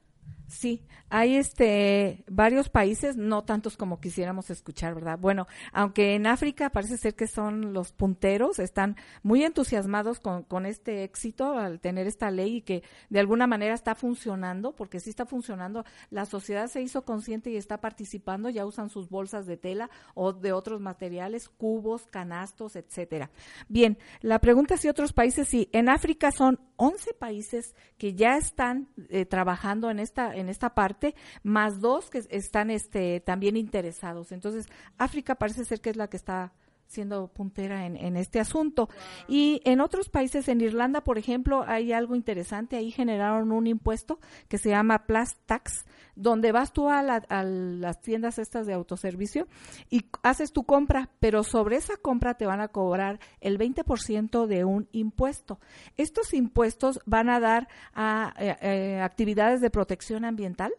Sí, 0.49 0.81
hay 1.09 1.35
este 1.35 2.23
varios 2.27 2.69
países, 2.69 3.15
no 3.17 3.43
tantos 3.43 3.77
como 3.77 3.99
quisiéramos 3.99 4.49
escuchar, 4.49 4.95
¿verdad? 4.95 5.19
Bueno, 5.19 5.47
aunque 5.71 6.15
en 6.15 6.25
África 6.25 6.71
parece 6.71 6.97
ser 6.97 7.15
que 7.15 7.27
son 7.27 7.71
los 7.71 7.91
punteros, 7.91 8.57
están 8.57 8.95
muy 9.21 9.43
entusiasmados 9.43 10.19
con, 10.19 10.41
con 10.41 10.65
este 10.65 11.03
éxito 11.03 11.53
al 11.57 11.79
tener 11.79 12.07
esta 12.07 12.31
ley 12.31 12.57
y 12.57 12.61
que 12.61 12.83
de 13.09 13.19
alguna 13.19 13.45
manera 13.45 13.75
está 13.75 13.93
funcionando, 13.93 14.75
porque 14.75 14.99
sí 14.99 15.11
está 15.11 15.27
funcionando. 15.27 15.85
La 16.09 16.25
sociedad 16.25 16.67
se 16.67 16.81
hizo 16.81 17.05
consciente 17.05 17.51
y 17.51 17.55
está 17.55 17.79
participando, 17.79 18.49
ya 18.49 18.65
usan 18.65 18.89
sus 18.89 19.07
bolsas 19.07 19.45
de 19.45 19.57
tela 19.57 19.91
o 20.15 20.33
de 20.33 20.51
otros 20.51 20.81
materiales, 20.81 21.47
cubos, 21.47 22.07
canastos, 22.07 22.75
etcétera. 22.75 23.29
Bien, 23.67 23.99
la 24.21 24.39
pregunta 24.39 24.73
es 24.73 24.81
si 24.81 24.89
otros 24.89 25.13
países, 25.13 25.47
sí, 25.47 25.69
en 25.73 25.89
África 25.89 26.31
son 26.31 26.59
11 26.77 27.13
países 27.13 27.75
que 27.97 28.15
ya 28.15 28.37
están 28.37 28.87
eh, 29.09 29.25
trabajando 29.25 29.91
en 29.91 29.99
esta 29.99 30.38
en 30.39 30.49
esta 30.49 30.73
parte, 30.73 31.15
más 31.43 31.81
dos 31.81 32.09
que 32.09 32.23
están 32.29 32.69
este, 32.69 33.19
también 33.19 33.57
interesados. 33.57 34.31
Entonces, 34.31 34.67
África 34.97 35.35
parece 35.35 35.65
ser 35.65 35.81
que 35.81 35.89
es 35.89 35.95
la 35.95 36.09
que 36.09 36.17
está 36.17 36.53
siendo 36.89 37.27
puntera 37.27 37.85
en, 37.85 38.17
este 38.17 38.39
asunto. 38.39 38.89
Y 39.27 39.61
en 39.63 39.79
otros 39.79 40.09
países, 40.09 40.47
en 40.47 40.59
Irlanda, 40.59 41.01
por 41.01 41.19
ejemplo, 41.19 41.63
hay 41.67 41.93
algo 41.93 42.15
interesante. 42.15 42.77
Ahí 42.77 42.91
generaron 42.91 43.51
un 43.51 43.67
impuesto 43.67 44.19
que 44.47 44.57
se 44.57 44.69
llama 44.69 45.05
Plus 45.05 45.35
Tax, 45.45 45.85
donde 46.19 46.51
vas 46.51 46.73
tú 46.73 46.89
a, 46.89 47.01
las 47.01 48.01
tiendas 48.01 48.39
estas 48.39 48.67
de 48.67 48.73
autoservicio 48.73 49.47
y 49.89 50.05
haces 50.21 50.51
tu 50.51 50.63
compra, 50.63 51.09
pero 51.19 51.43
sobre 51.43 51.77
esa 51.77 51.95
compra 51.95 52.33
te 52.35 52.45
van 52.45 52.59
a 52.59 52.67
cobrar 52.67 53.19
el 53.39 53.57
20% 53.57 54.45
de 54.45 54.65
un 54.65 54.89
impuesto. 54.91 55.59
Estos 55.95 56.33
impuestos 56.33 56.99
van 57.05 57.29
a 57.29 57.39
dar 57.39 57.69
a 57.93 58.33
eh, 58.37 58.55
eh, 58.61 59.01
actividades 59.01 59.61
de 59.61 59.69
protección 59.69 60.25
ambiental 60.25 60.73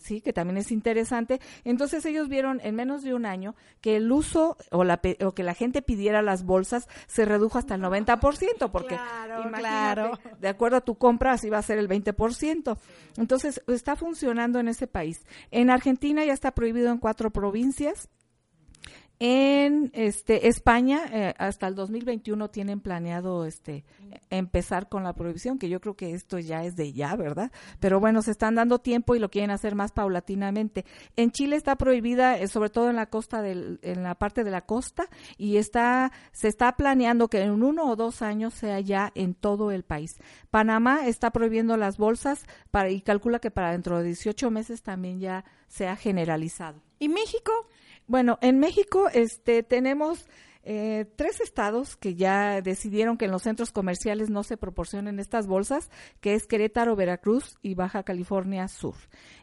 sí, 0.00 0.20
que 0.20 0.32
también 0.32 0.56
es 0.56 0.72
interesante. 0.72 1.40
Entonces 1.64 2.04
ellos 2.06 2.28
vieron 2.28 2.60
en 2.62 2.74
menos 2.74 3.02
de 3.02 3.14
un 3.14 3.26
año 3.26 3.54
que 3.80 3.96
el 3.96 4.10
uso 4.10 4.56
o, 4.70 4.84
la, 4.84 5.00
o 5.24 5.32
que 5.32 5.42
la 5.42 5.54
gente 5.54 5.82
pidiera 5.82 6.22
las 6.22 6.44
bolsas 6.44 6.88
se 7.06 7.24
redujo 7.24 7.58
hasta 7.58 7.74
el 7.74 7.82
90%, 7.82 8.70
porque 8.70 8.98
claro, 9.54 10.18
de 10.40 10.48
acuerdo 10.48 10.78
a 10.78 10.80
tu 10.80 10.96
compra 10.96 11.32
así 11.32 11.50
va 11.50 11.58
a 11.58 11.62
ser 11.62 11.78
el 11.78 11.88
20%. 11.88 12.78
Entonces 13.16 13.62
está 13.68 13.96
funcionando 13.96 14.58
en 14.58 14.68
ese 14.68 14.86
país. 14.86 15.24
En 15.50 15.70
Argentina 15.70 16.24
ya 16.24 16.32
está 16.32 16.52
prohibido 16.52 16.90
en 16.90 16.98
cuatro 16.98 17.30
provincias 17.30 18.08
en 19.22 19.90
este 19.92 20.48
España 20.48 21.02
eh, 21.12 21.34
hasta 21.36 21.68
el 21.68 21.74
2021 21.74 22.48
tienen 22.48 22.80
planeado 22.80 23.44
este 23.44 23.84
empezar 24.30 24.88
con 24.88 25.04
la 25.04 25.12
prohibición, 25.12 25.58
que 25.58 25.68
yo 25.68 25.78
creo 25.78 25.94
que 25.94 26.14
esto 26.14 26.38
ya 26.38 26.64
es 26.64 26.74
de 26.74 26.94
ya, 26.94 27.14
¿verdad? 27.16 27.52
Pero 27.80 28.00
bueno, 28.00 28.22
se 28.22 28.30
están 28.30 28.54
dando 28.54 28.78
tiempo 28.78 29.14
y 29.14 29.18
lo 29.18 29.30
quieren 29.30 29.50
hacer 29.50 29.74
más 29.74 29.92
paulatinamente. 29.92 30.86
En 31.16 31.32
Chile 31.32 31.56
está 31.56 31.76
prohibida 31.76 32.38
eh, 32.38 32.48
sobre 32.48 32.70
todo 32.70 32.88
en 32.88 32.96
la 32.96 33.06
costa 33.06 33.42
del, 33.42 33.78
en 33.82 34.02
la 34.02 34.14
parte 34.14 34.42
de 34.42 34.50
la 34.50 34.62
costa 34.62 35.06
y 35.36 35.58
está 35.58 36.12
se 36.32 36.48
está 36.48 36.76
planeando 36.76 37.28
que 37.28 37.42
en 37.42 37.62
uno 37.62 37.90
o 37.90 37.96
dos 37.96 38.22
años 38.22 38.54
sea 38.54 38.80
ya 38.80 39.12
en 39.14 39.34
todo 39.34 39.70
el 39.70 39.82
país. 39.82 40.16
Panamá 40.50 41.06
está 41.06 41.30
prohibiendo 41.30 41.76
las 41.76 41.98
bolsas 41.98 42.46
para 42.70 42.88
y 42.88 43.02
calcula 43.02 43.38
que 43.38 43.50
para 43.50 43.72
dentro 43.72 43.98
de 43.98 44.04
18 44.04 44.50
meses 44.50 44.82
también 44.82 45.20
ya 45.20 45.44
sea 45.68 45.94
generalizado. 45.94 46.80
¿Y 46.98 47.10
México? 47.10 47.52
Bueno, 48.10 48.40
en 48.42 48.58
México 48.58 49.08
este, 49.14 49.62
tenemos 49.62 50.26
eh, 50.64 51.06
tres 51.14 51.40
estados 51.40 51.94
que 51.94 52.16
ya 52.16 52.60
decidieron 52.60 53.16
que 53.16 53.26
en 53.26 53.30
los 53.30 53.42
centros 53.42 53.70
comerciales 53.70 54.30
no 54.30 54.42
se 54.42 54.56
proporcionen 54.56 55.20
estas 55.20 55.46
bolsas, 55.46 55.92
que 56.20 56.34
es 56.34 56.48
Querétaro, 56.48 56.96
Veracruz 56.96 57.56
y 57.62 57.74
Baja 57.74 58.02
California 58.02 58.66
Sur. 58.66 58.96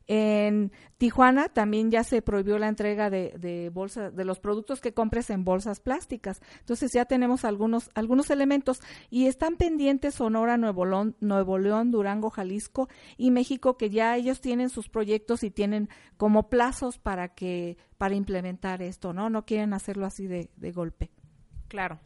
En 0.06 0.74
Tijuana 0.98 1.48
también 1.48 1.92
ya 1.92 2.04
se 2.04 2.22
prohibió 2.22 2.60
la 2.60 2.68
entrega 2.68 3.10
de, 3.10 3.72
bolsas, 3.74 4.14
de 4.14 4.26
los 4.26 4.40
productos 4.40 4.82
que 4.82 4.94
compres 4.94 5.30
en 5.30 5.46
bolsas 5.46 5.80
plásticas. 5.80 6.42
Entonces 6.60 6.92
ya 6.92 7.06
tenemos 7.06 7.46
algunos, 7.46 7.90
algunos 7.96 8.30
elementos 8.32 8.82
y 9.10 9.28
están 9.28 9.56
pendientes 9.56 10.16
Sonora, 10.16 10.58
Nuevo 10.58 10.86
León, 10.86 11.16
Nuevo 11.22 11.58
León, 11.58 11.90
Durango, 11.90 12.30
Jalisco 12.30 12.90
y 13.16 13.32
México, 13.32 13.78
que 13.78 13.90
ya 13.90 14.18
ellos 14.18 14.42
tienen 14.42 14.70
sus 14.70 14.90
proyectos 14.90 15.44
y 15.44 15.52
tienen 15.52 15.88
como 16.18 16.50
plazos 16.50 16.98
para 17.00 17.30
que, 17.30 17.78
para 17.98 18.16
implementar 18.16 18.82
esto, 18.82 19.14
¿no? 19.14 19.30
No 19.30 19.46
quieren 19.46 19.74
hacerlo 19.74 20.06
así 20.06 20.28
de, 20.28 20.50
de 20.56 20.72
golpe. 20.72 21.12
Claro. 21.68 22.00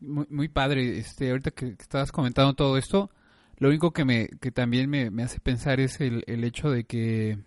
Muy, 0.00 0.26
muy 0.30 0.48
padre. 0.48 0.98
Este, 0.98 1.30
ahorita 1.30 1.50
que 1.52 1.76
estabas 1.78 2.12
comentando 2.12 2.54
todo 2.54 2.76
esto, 2.76 3.10
lo 3.58 3.68
único 3.68 3.92
que, 3.92 4.04
me, 4.04 4.28
que 4.40 4.50
también 4.50 4.90
me, 4.90 5.22
hace 5.22 5.40
pensar 5.40 5.80
es 5.80 6.00
el, 6.00 6.24
el, 6.26 6.44
hecho 6.44 6.70
de 6.70 6.84
que, 6.84 7.38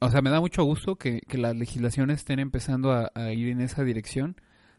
o 0.00 0.10
sea, 0.10 0.22
me 0.22 0.30
da 0.30 0.40
mucho 0.40 0.64
gusto 0.64 0.96
que, 0.96 1.20
que 1.20 1.38
las 1.38 1.56
legislaciones 1.56 2.18
estén 2.18 2.40
empezando 2.40 2.92
a, 2.92 3.32
ir 3.32 3.48
en 3.48 3.60
esa 3.60 3.84
dirección. 3.84 4.36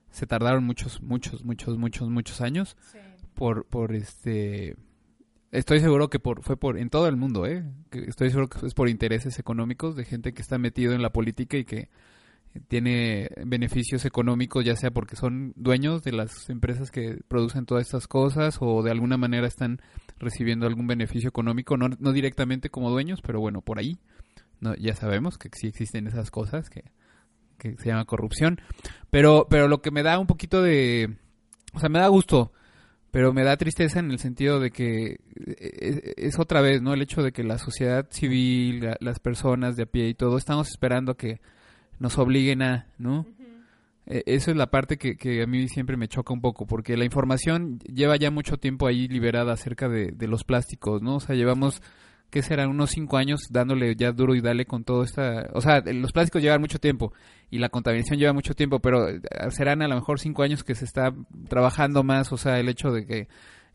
Se 0.09 0.27
tardaron 0.27 0.63
muchos, 0.63 1.01
muchos, 1.01 1.43
muchos, 1.43 1.77
muchos, 1.77 2.09
muchos 2.09 2.41
años 2.41 2.75
por, 3.33 3.65
por 3.65 3.95
este... 3.95 4.75
Estoy 5.53 5.81
seguro 5.81 6.09
que 6.09 6.17
por, 6.17 6.41
fue 6.41 6.57
por 6.57 6.79
en 6.79 6.89
todo 6.89 7.07
el 7.07 7.15
mundo, 7.15 7.45
¿eh? 7.45 7.63
estoy 7.91 8.31
seguro 8.31 8.49
que 8.49 8.65
es 8.65 8.73
por 8.73 8.89
intereses 8.89 9.37
económicos 9.37 9.95
de 9.95 10.03
gente 10.03 10.33
que 10.33 10.41
está 10.41 10.57
metido 10.57 10.93
en 10.93 11.03
la 11.03 11.11
política 11.11 11.57
y 11.57 11.63
que 11.63 11.89
tiene 12.67 13.29
beneficios 13.45 14.03
económicos, 14.05 14.65
ya 14.65 14.75
sea 14.75 14.89
porque 14.89 15.15
son 15.15 15.53
dueños 15.55 16.01
de 16.01 16.11
las 16.11 16.49
empresas 16.49 16.89
que 16.89 17.19
producen 17.27 17.67
todas 17.67 17.85
estas 17.85 18.07
cosas 18.07 18.57
o 18.61 18.81
de 18.81 18.89
alguna 18.89 19.15
manera 19.15 19.45
están 19.45 19.79
recibiendo 20.17 20.65
algún 20.65 20.87
beneficio 20.87 21.29
económico, 21.29 21.77
no, 21.77 21.87
no 21.99 22.13
directamente 22.13 22.71
como 22.71 22.89
dueños, 22.89 23.21
pero 23.21 23.39
bueno, 23.39 23.61
por 23.61 23.77
ahí 23.77 23.99
no, 24.59 24.73
ya 24.73 24.95
sabemos 24.95 25.37
que 25.37 25.49
sí 25.53 25.67
existen 25.67 26.07
esas 26.07 26.31
cosas 26.31 26.71
que, 26.71 26.83
que 27.59 27.77
se 27.77 27.89
llama 27.89 28.05
corrupción. 28.05 28.59
Pero, 29.11 29.45
pero 29.51 29.67
lo 29.67 29.83
que 29.83 29.91
me 29.91 30.01
da 30.01 30.17
un 30.17 30.25
poquito 30.25 30.63
de... 30.63 31.15
O 31.73 31.79
sea, 31.79 31.89
me 31.89 31.99
da 31.99 32.07
gusto, 32.07 32.53
pero 33.13 33.31
me 33.31 33.43
da 33.43 33.57
tristeza 33.57 33.99
en 33.99 34.09
el 34.09 34.17
sentido 34.17 34.59
de 34.59 34.71
que 34.71 35.19
eh, 35.45 36.13
es, 36.17 36.39
otra 36.39 36.61
vez, 36.61 36.81
¿no? 36.81 36.95
El 36.95 37.03
hecho 37.03 37.21
de 37.21 37.31
que 37.31 37.43
la 37.43 37.59
sociedad 37.59 38.07
civil, 38.09 38.89
las 38.99 39.19
personas 39.19 39.75
de 39.75 39.83
a 39.83 39.85
pie 39.85 40.07
y 40.07 40.15
todo, 40.15 40.35
estamos 40.35 40.67
esperando 40.67 41.15
que 41.15 41.39
nos 41.99 42.17
obliguen 42.17 42.63
a, 42.63 42.87
¿no? 42.97 43.27
E, 44.07 44.23
eso 44.25 44.49
es 44.49 44.57
la 44.57 44.71
parte 44.71 44.97
que, 44.97 45.15
que, 45.15 45.43
a 45.43 45.45
mí 45.45 45.67
siempre 45.67 45.95
me 45.95 46.07
choca 46.07 46.33
un 46.33 46.41
poco, 46.41 46.65
porque 46.65 46.97
la 46.97 47.05
información 47.05 47.77
lleva 47.81 48.15
ya 48.15 48.31
mucho 48.31 48.57
tiempo 48.57 48.87
ahí 48.87 49.07
liberada 49.07 49.53
acerca 49.53 49.87
de, 49.87 50.07
de 50.07 50.27
los 50.27 50.43
plásticos, 50.43 51.03
¿no? 51.03 51.17
O 51.17 51.19
sea, 51.19 51.35
llevamos, 51.35 51.83
¿qué 52.33 52.41
serán? 52.41 52.69
Unos 52.69 52.89
cinco 52.89 53.17
años 53.17 53.41
dándole 53.51 53.95
ya 53.95 54.11
duro 54.11 54.33
y 54.33 54.41
dale 54.41 54.65
con 54.65 54.83
todo 54.83 55.03
esta... 55.03 55.51
O 55.53 55.61
sea, 55.61 55.81
los 55.81 56.11
plásticos 56.11 56.41
llevan 56.41 56.61
mucho 56.61 56.79
tiempo 56.79 57.13
y 57.51 57.59
la 57.59 57.69
contaminación 57.69 58.17
lleva 58.17 58.33
mucho 58.33 58.55
tiempo, 58.55 58.79
pero 58.79 59.07
eh, 59.07 59.21
serán 59.51 59.83
a 59.83 59.87
lo 59.87 59.93
mejor 59.93 60.19
cinco 60.19 60.41
años 60.41 60.63
que 60.63 60.73
se 60.73 60.83
está 60.83 61.13
trabajando 61.47 62.03
más, 62.03 62.31
o 62.31 62.37
sea, 62.37 62.59
el 62.59 62.69
hecho 62.69 62.89
de 62.89 63.05
que 63.05 63.27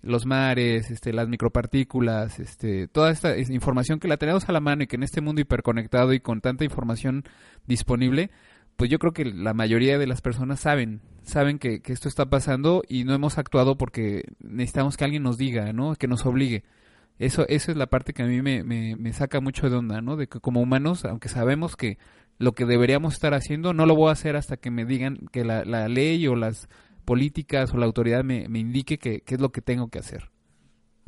los 0.03 0.27
mares, 0.27 0.91
este, 0.91 1.13
las 1.13 1.29
micropartículas, 1.29 2.41
este, 2.41 2.89
toda 2.89 3.13
esta 3.13 3.39
información 3.39 4.01
que 4.01 4.09
la 4.09 4.17
tenemos 4.17 4.49
a 4.49 4.53
la 4.53 4.61
mano 4.61 4.83
y 4.83 4.89
que 4.89 4.97
en 4.97 5.05
este 5.05 5.21
mundo 5.21 5.41
hiperconectado 5.41 6.13
y 6.13 6.19
con 6.19 6.41
tanta 6.41 6.65
información 6.65 7.23
disponible, 7.69 8.33
pues 8.75 8.91
yo 8.91 8.99
creo 8.99 9.13
que 9.13 9.25
la 9.25 9.55
mayoría 9.55 9.99
de 9.99 10.09
las 10.09 10.21
personas 10.21 10.59
saben, 10.59 11.01
saben 11.23 11.61
que, 11.61 11.81
esto 11.87 12.09
está 12.09 12.27
pasando 12.27 12.83
y 12.89 13.05
no 13.05 13.15
hemos 13.15 13.39
actuado 13.39 13.79
porque 13.79 14.25
necesitamos 14.41 14.97
que 14.97 15.05
alguien 15.05 15.23
nos 15.23 15.39
diga, 15.39 15.73
¿no? 15.73 15.95
Que 15.95 16.09
nos 16.09 16.27
obligue. 16.27 16.65
Eso, 17.19 17.47
eso 17.49 17.71
es 17.73 17.77
la 17.77 17.89
parte 17.89 18.12
que 18.12 18.23
a 18.23 18.27
mí 18.27 18.43
me, 18.43 18.62
me, 18.62 19.12
saca 19.12 19.41
mucho 19.41 19.69
de 19.69 19.77
onda, 19.77 20.01
¿no? 20.01 20.16
De 20.16 20.29
que 20.29 20.41
como 20.41 20.61
humanos, 20.61 21.05
aunque 21.05 21.29
sabemos 21.29 21.77
que 21.77 21.99
lo 22.39 22.53
que 22.53 22.64
deberíamos 22.64 23.14
estar 23.14 23.35
haciendo, 23.35 23.75
no 23.75 23.87
lo 23.87 23.97
voy 23.97 24.11
a 24.11 24.12
hacer 24.12 24.37
hasta 24.37 24.57
que 24.57 24.71
me 24.71 24.85
digan 24.85 25.19
que 25.33 25.45
la, 25.45 25.64
la 25.64 25.89
ley 25.89 26.27
o 26.29 26.37
las 26.37 26.69
políticas 27.05 27.75
o 27.75 27.79
la 27.79 27.87
autoridad 27.87 28.23
me, 28.23 28.49
me 28.49 28.61
indique 28.61 28.99
qué 28.99 29.23
es 29.27 29.41
lo 29.41 29.51
que 29.51 29.62
tengo 29.62 29.89
que 29.89 29.99
hacer. 29.99 30.31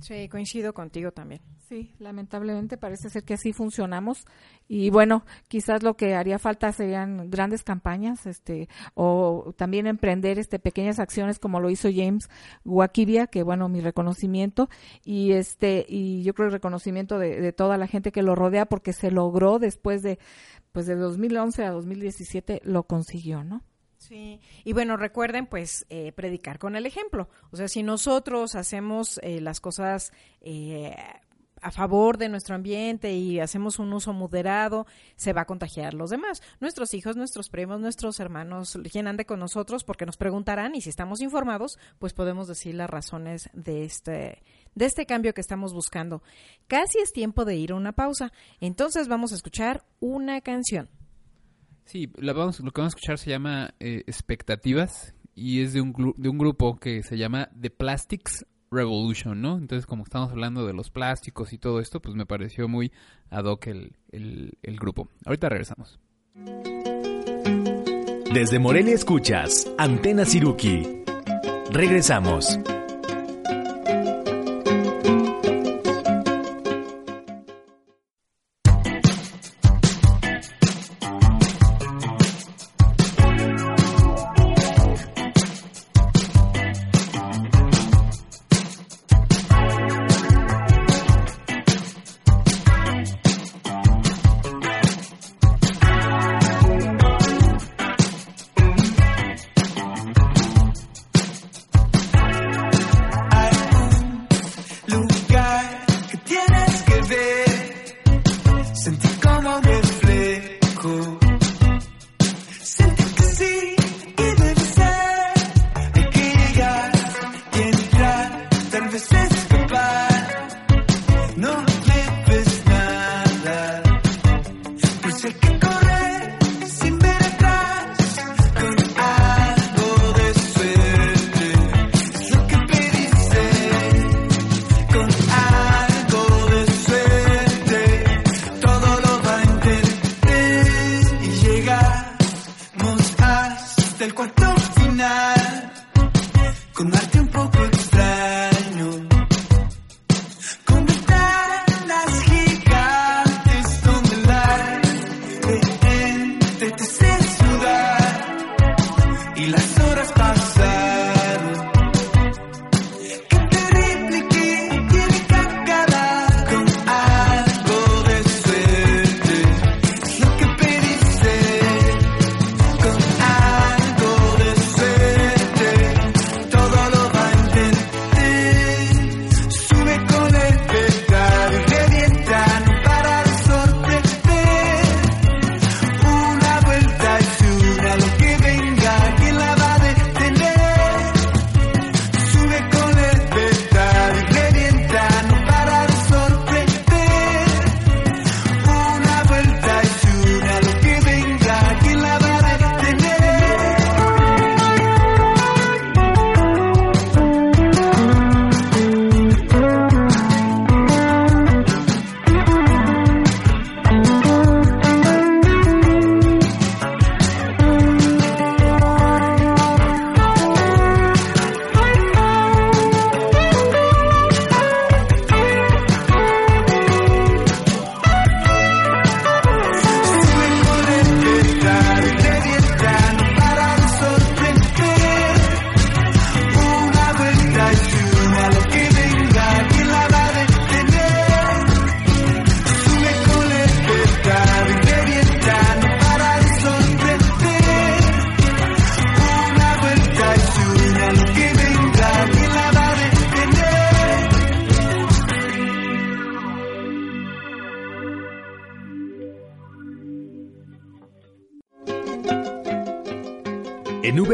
Sí, 0.00 0.28
coincido 0.28 0.72
contigo 0.72 1.12
también. 1.12 1.42
Sí, 1.68 1.94
lamentablemente 1.98 2.76
parece 2.76 3.10
ser 3.10 3.22
que 3.22 3.34
así 3.34 3.52
funcionamos 3.52 4.24
y 4.66 4.90
bueno, 4.90 5.24
quizás 5.46 5.82
lo 5.82 5.94
que 5.94 6.14
haría 6.14 6.38
falta 6.38 6.72
serían 6.72 7.30
grandes 7.30 7.62
campañas, 7.62 8.26
este, 8.26 8.68
o 8.94 9.54
también 9.56 9.86
emprender 9.86 10.38
este 10.38 10.58
pequeñas 10.58 10.98
acciones 10.98 11.38
como 11.38 11.60
lo 11.60 11.70
hizo 11.70 11.88
James 11.94 12.28
Wakibia, 12.64 13.28
que 13.28 13.42
bueno, 13.42 13.68
mi 13.68 13.80
reconocimiento 13.80 14.68
y 15.04 15.32
este 15.32 15.84
y 15.88 16.22
yo 16.22 16.34
creo 16.34 16.46
el 16.46 16.52
reconocimiento 16.52 17.18
de, 17.18 17.40
de 17.40 17.52
toda 17.52 17.76
la 17.76 17.86
gente 17.86 18.10
que 18.10 18.22
lo 18.22 18.34
rodea 18.34 18.66
porque 18.66 18.92
se 18.92 19.10
logró 19.10 19.58
después 19.58 20.02
de 20.02 20.18
pues 20.72 20.86
de 20.86 20.96
2011 20.96 21.64
a 21.64 21.70
2017 21.70 22.62
lo 22.64 22.84
consiguió, 22.84 23.44
¿no? 23.44 23.62
Sí, 24.10 24.40
y 24.64 24.72
bueno, 24.72 24.96
recuerden 24.96 25.46
pues 25.46 25.86
eh, 25.88 26.10
predicar 26.10 26.58
con 26.58 26.74
el 26.74 26.84
ejemplo. 26.84 27.28
O 27.52 27.56
sea, 27.56 27.68
si 27.68 27.84
nosotros 27.84 28.56
hacemos 28.56 29.20
eh, 29.22 29.40
las 29.40 29.60
cosas 29.60 30.10
eh, 30.40 30.96
a 31.62 31.70
favor 31.70 32.18
de 32.18 32.28
nuestro 32.28 32.56
ambiente 32.56 33.12
y 33.12 33.38
hacemos 33.38 33.78
un 33.78 33.92
uso 33.92 34.12
moderado, 34.12 34.84
se 35.14 35.32
va 35.32 35.42
a 35.42 35.44
contagiar 35.44 35.94
los 35.94 36.10
demás. 36.10 36.42
Nuestros 36.58 36.92
hijos, 36.92 37.14
nuestros 37.14 37.50
primos, 37.50 37.78
nuestros 37.78 38.18
hermanos 38.18 38.74
llenan 38.92 39.16
de 39.16 39.26
con 39.26 39.38
nosotros 39.38 39.84
porque 39.84 40.06
nos 40.06 40.16
preguntarán 40.16 40.74
y 40.74 40.80
si 40.80 40.90
estamos 40.90 41.20
informados, 41.20 41.78
pues 42.00 42.12
podemos 42.12 42.48
decir 42.48 42.74
las 42.74 42.90
razones 42.90 43.48
de 43.52 43.84
este 43.84 44.42
de 44.74 44.86
este 44.86 45.06
cambio 45.06 45.34
que 45.34 45.40
estamos 45.40 45.72
buscando. 45.72 46.20
Casi 46.66 46.98
es 46.98 47.12
tiempo 47.12 47.44
de 47.44 47.54
ir 47.54 47.70
a 47.70 47.76
una 47.76 47.92
pausa. 47.92 48.32
Entonces 48.58 49.06
vamos 49.06 49.30
a 49.30 49.36
escuchar 49.36 49.84
una 50.00 50.40
canción. 50.40 50.88
Sí, 51.90 52.08
lo, 52.18 52.32
que 52.34 52.38
vamos 52.38 52.60
a 52.60 52.86
escuchar 52.86 53.18
se 53.18 53.30
llama 53.30 53.74
eh, 53.80 54.04
Expectativas 54.06 55.12
y 55.34 55.60
es 55.60 55.72
de 55.72 55.80
un, 55.80 56.14
de 56.16 56.28
un 56.28 56.38
grupo 56.38 56.78
que 56.78 57.02
se 57.02 57.18
llama 57.18 57.50
The 57.60 57.70
Plastics 57.70 58.46
Revolution, 58.70 59.42
¿no? 59.42 59.58
Entonces, 59.58 59.86
como 59.86 60.04
estamos 60.04 60.30
hablando 60.30 60.64
de 60.64 60.72
los 60.72 60.88
plásticos 60.88 61.52
y 61.52 61.58
todo 61.58 61.80
esto, 61.80 62.00
pues 62.00 62.14
me 62.14 62.26
pareció 62.26 62.68
muy 62.68 62.92
ad 63.28 63.46
hoc 63.46 63.66
el, 63.66 63.96
el, 64.12 64.52
el 64.62 64.76
grupo. 64.76 65.08
Ahorita 65.26 65.48
regresamos. 65.48 65.98
Desde 68.32 68.60
Morelia 68.60 68.94
escuchas 68.94 69.68
Antena 69.76 70.24
Siruki. 70.24 71.02
Regresamos. 71.72 72.56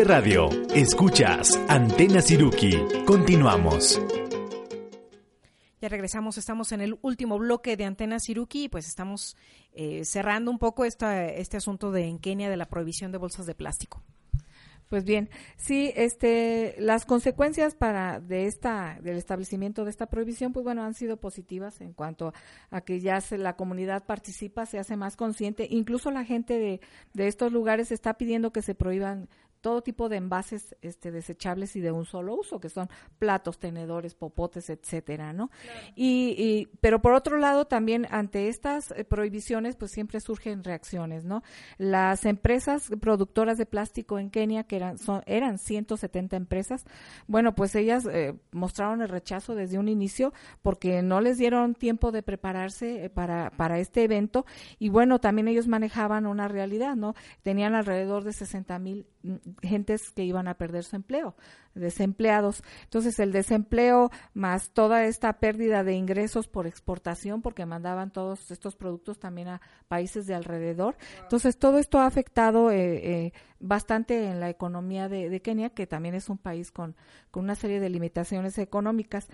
Radio, 0.06 0.48
escuchas 0.72 1.58
Antena 1.66 2.20
Siruki. 2.20 2.78
Continuamos. 3.04 4.00
Ya 5.80 5.88
regresamos, 5.88 6.38
estamos 6.38 6.70
en 6.70 6.80
el 6.80 6.96
último 7.02 7.36
bloque 7.38 7.76
de 7.76 7.86
Antena 7.86 8.20
Siruki 8.20 8.64
y 8.64 8.68
pues 8.68 8.86
estamos 8.86 9.36
eh, 9.72 10.04
cerrando 10.04 10.52
un 10.52 10.60
poco 10.60 10.84
esta, 10.84 11.26
este 11.26 11.56
asunto 11.56 11.90
de 11.90 12.04
en 12.04 12.20
Kenia 12.20 12.48
de 12.48 12.56
la 12.56 12.66
prohibición 12.66 13.10
de 13.10 13.18
bolsas 13.18 13.46
de 13.46 13.56
plástico. 13.56 14.00
Pues 14.88 15.02
bien, 15.02 15.28
sí, 15.56 15.92
este, 15.96 16.76
las 16.78 17.04
consecuencias 17.06 17.74
para 17.74 18.20
de 18.20 18.46
esta, 18.46 19.00
del 19.02 19.16
establecimiento 19.16 19.84
de 19.84 19.90
esta 19.90 20.06
prohibición, 20.06 20.52
pues 20.52 20.62
bueno, 20.62 20.84
han 20.84 20.94
sido 20.94 21.16
positivas 21.16 21.80
en 21.80 21.92
cuanto 21.92 22.32
a 22.70 22.82
que 22.82 23.00
ya 23.00 23.20
se, 23.20 23.36
la 23.36 23.56
comunidad 23.56 24.04
participa, 24.04 24.64
se 24.64 24.78
hace 24.78 24.96
más 24.96 25.16
consciente, 25.16 25.66
incluso 25.68 26.12
la 26.12 26.24
gente 26.24 26.60
de, 26.60 26.80
de 27.14 27.26
estos 27.26 27.52
lugares 27.52 27.90
está 27.90 28.14
pidiendo 28.14 28.52
que 28.52 28.62
se 28.62 28.76
prohíban 28.76 29.28
todo 29.66 29.82
tipo 29.82 30.08
de 30.08 30.18
envases 30.18 30.76
este, 30.80 31.10
desechables 31.10 31.74
y 31.74 31.80
de 31.80 31.90
un 31.90 32.04
solo 32.04 32.36
uso, 32.36 32.60
que 32.60 32.68
son 32.68 32.88
platos, 33.18 33.58
tenedores, 33.58 34.14
popotes, 34.14 34.70
etcétera, 34.70 35.32
¿no? 35.32 35.50
Y, 35.96 36.68
pero 36.80 37.02
por 37.02 37.14
otro 37.14 37.36
lado, 37.36 37.64
también 37.64 38.06
ante 38.12 38.46
estas 38.46 38.92
eh, 38.92 39.02
prohibiciones, 39.02 39.74
pues 39.74 39.90
siempre 39.90 40.20
surgen 40.20 40.62
reacciones, 40.62 41.24
¿no? 41.24 41.42
Las 41.78 42.26
empresas 42.26 42.92
productoras 43.00 43.58
de 43.58 43.66
plástico 43.66 44.20
en 44.20 44.30
Kenia, 44.30 44.62
que 44.62 44.76
eran, 44.76 44.98
son, 44.98 45.24
eran 45.26 45.58
170 45.58 46.36
empresas, 46.36 46.84
bueno, 47.26 47.56
pues 47.56 47.74
ellas 47.74 48.06
eh, 48.06 48.38
mostraron 48.52 49.02
el 49.02 49.08
rechazo 49.08 49.56
desde 49.56 49.80
un 49.80 49.88
inicio 49.88 50.32
porque 50.62 51.02
no 51.02 51.20
les 51.20 51.38
dieron 51.38 51.74
tiempo 51.74 52.12
de 52.12 52.22
prepararse 52.22 53.06
eh, 53.06 53.10
para, 53.10 53.50
para 53.50 53.80
este 53.80 54.04
evento 54.04 54.46
y 54.78 54.90
bueno, 54.90 55.18
también 55.18 55.48
ellos 55.48 55.66
manejaban 55.66 56.24
una 56.24 56.46
realidad, 56.46 56.94
¿no? 56.94 57.16
Tenían 57.42 57.74
alrededor 57.74 58.22
de 58.22 58.32
60 58.32 58.78
mil 58.78 59.06
gentes 59.62 60.10
que 60.10 60.24
iban 60.24 60.48
a 60.48 60.54
perder 60.54 60.84
su 60.84 60.96
empleo, 60.96 61.34
desempleados. 61.74 62.62
Entonces, 62.84 63.18
el 63.18 63.32
desempleo 63.32 64.10
más 64.34 64.70
toda 64.70 65.04
esta 65.04 65.34
pérdida 65.34 65.84
de 65.84 65.94
ingresos 65.94 66.48
por 66.48 66.66
exportación, 66.66 67.42
porque 67.42 67.66
mandaban 67.66 68.10
todos 68.10 68.50
estos 68.50 68.76
productos 68.76 69.18
también 69.18 69.48
a 69.48 69.60
países 69.88 70.26
de 70.26 70.34
alrededor. 70.34 70.96
Entonces, 71.22 71.58
todo 71.58 71.78
esto 71.78 71.98
ha 71.98 72.06
afectado 72.06 72.70
eh, 72.70 73.26
eh, 73.26 73.32
bastante 73.60 74.24
en 74.26 74.40
la 74.40 74.50
economía 74.50 75.08
de, 75.08 75.40
Kenia, 75.40 75.70
que 75.70 75.86
también 75.86 76.14
es 76.14 76.28
un 76.28 76.38
país 76.38 76.70
con, 76.72 76.96
con 77.30 77.44
una 77.44 77.54
serie 77.54 77.80
de 77.80 77.90
limitaciones 77.90 78.58
económicas. 78.58 79.28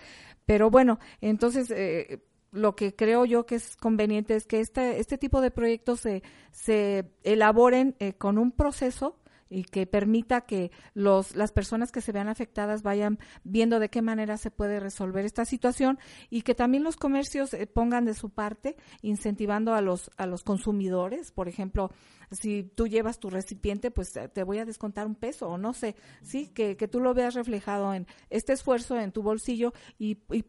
Pero 0.46 0.70
bueno, 0.70 0.98
entonces... 1.20 1.70
Eh, 1.70 2.24
lo 2.54 2.76
que 2.76 2.94
creo 2.94 3.24
yo 3.24 3.46
que 3.46 3.54
es 3.54 3.76
conveniente 3.76 4.34
es 4.34 4.46
que 4.46 4.60
este, 4.60 5.00
este 5.00 5.16
tipo 5.16 5.40
de 5.40 5.50
proyectos 5.50 6.00
se, 6.00 6.22
se 6.50 7.10
elaboren 7.22 7.96
con 8.18 8.36
un 8.36 8.52
proceso 8.52 9.16
y 9.52 9.64
que 9.64 9.86
permita 9.86 10.40
que 10.42 10.70
los, 10.94 11.36
las 11.36 11.52
personas 11.52 11.92
que 11.92 12.00
se 12.00 12.12
vean 12.12 12.28
afectadas 12.28 12.82
vayan 12.82 13.18
viendo 13.44 13.78
de 13.78 13.90
qué 13.90 14.00
manera 14.00 14.38
se 14.38 14.50
puede 14.50 14.80
resolver 14.80 15.24
esta 15.24 15.44
situación 15.44 15.98
y 16.30 16.42
que 16.42 16.54
también 16.54 16.82
los 16.82 16.96
comercios 16.96 17.52
eh, 17.52 17.66
pongan 17.66 18.06
de 18.06 18.14
su 18.14 18.30
parte 18.30 18.76
incentivando 19.02 19.74
a 19.74 19.82
los, 19.82 20.10
a 20.16 20.26
los 20.26 20.42
consumidores, 20.42 21.32
por 21.32 21.48
ejemplo, 21.48 21.90
si 22.30 22.62
tú 22.62 22.86
llevas 22.86 23.20
tu 23.20 23.28
recipiente, 23.28 23.90
pues 23.90 24.16
eh, 24.16 24.28
te 24.28 24.42
voy 24.42 24.58
a 24.58 24.64
descontar 24.64 25.06
un 25.06 25.14
peso 25.14 25.48
o 25.48 25.58
no 25.58 25.74
sé, 25.74 25.96
sí, 26.22 26.48
que, 26.48 26.76
que 26.78 26.88
tú 26.88 27.00
lo 27.00 27.12
veas 27.12 27.34
reflejado 27.34 27.92
en 27.92 28.06
este 28.30 28.54
esfuerzo 28.54 28.98
en 28.98 29.12
tu 29.12 29.22
bolsillo 29.22 29.74
y, 29.98 30.18
y 30.30 30.44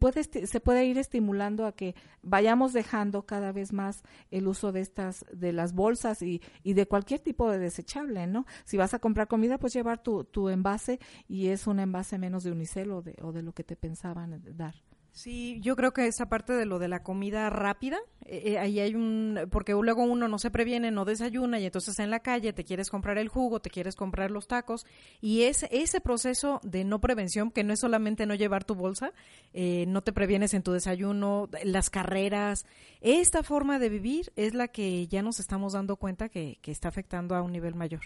se 0.46 0.60
puede 0.60 0.86
ir 0.86 0.96
estimulando 0.98 1.66
a 1.66 1.72
que 1.72 1.94
vayamos 2.22 2.72
dejando 2.72 3.26
cada 3.26 3.52
vez 3.52 3.72
más 3.72 4.02
el 4.30 4.48
uso 4.48 4.72
de 4.72 4.80
estas, 4.80 5.26
de 5.30 5.52
las 5.52 5.74
bolsas 5.74 6.22
y, 6.22 6.40
y 6.62 6.72
de 6.72 6.86
cualquier 6.86 7.20
tipo 7.20 7.50
de 7.50 7.58
desechable, 7.58 8.26
¿no? 8.26 8.46
Si 8.64 8.78
vas 8.78 8.93
a 8.94 8.98
comprar 9.00 9.28
comida, 9.28 9.58
pues 9.58 9.74
llevar 9.74 10.02
tu, 10.02 10.24
tu 10.24 10.48
envase 10.48 10.98
y 11.28 11.48
es 11.48 11.66
un 11.66 11.80
envase 11.80 12.18
menos 12.18 12.44
de 12.44 12.52
unicel 12.52 12.90
o 12.92 13.02
de, 13.02 13.16
o 13.22 13.32
de 13.32 13.42
lo 13.42 13.52
que 13.52 13.64
te 13.64 13.76
pensaban 13.76 14.42
dar. 14.56 14.74
Sí, 15.14 15.60
yo 15.60 15.76
creo 15.76 15.92
que 15.92 16.08
esa 16.08 16.28
parte 16.28 16.54
de 16.54 16.66
lo 16.66 16.80
de 16.80 16.88
la 16.88 17.04
comida 17.04 17.48
rápida, 17.48 17.98
eh, 18.24 18.42
eh, 18.46 18.58
ahí 18.58 18.80
hay 18.80 18.96
un, 18.96 19.46
porque 19.48 19.70
luego 19.72 20.02
uno 20.02 20.26
no 20.26 20.40
se 20.40 20.50
previene, 20.50 20.90
no 20.90 21.04
desayuna 21.04 21.60
y 21.60 21.66
entonces 21.66 22.00
en 22.00 22.10
la 22.10 22.18
calle 22.18 22.52
te 22.52 22.64
quieres 22.64 22.90
comprar 22.90 23.16
el 23.18 23.28
jugo, 23.28 23.60
te 23.60 23.70
quieres 23.70 23.94
comprar 23.94 24.32
los 24.32 24.48
tacos 24.48 24.84
y 25.20 25.42
es 25.42 25.66
ese 25.70 26.00
proceso 26.00 26.58
de 26.64 26.82
no 26.82 27.00
prevención, 27.00 27.52
que 27.52 27.62
no 27.62 27.72
es 27.72 27.78
solamente 27.78 28.26
no 28.26 28.34
llevar 28.34 28.64
tu 28.64 28.74
bolsa, 28.74 29.12
eh, 29.52 29.84
no 29.86 30.02
te 30.02 30.12
previenes 30.12 30.52
en 30.52 30.64
tu 30.64 30.72
desayuno, 30.72 31.48
las 31.62 31.90
carreras, 31.90 32.66
esta 33.00 33.44
forma 33.44 33.78
de 33.78 33.90
vivir 33.90 34.32
es 34.34 34.52
la 34.52 34.66
que 34.66 35.06
ya 35.06 35.22
nos 35.22 35.38
estamos 35.38 35.74
dando 35.74 35.94
cuenta 35.94 36.28
que, 36.28 36.58
que 36.60 36.72
está 36.72 36.88
afectando 36.88 37.36
a 37.36 37.42
un 37.42 37.52
nivel 37.52 37.76
mayor. 37.76 38.00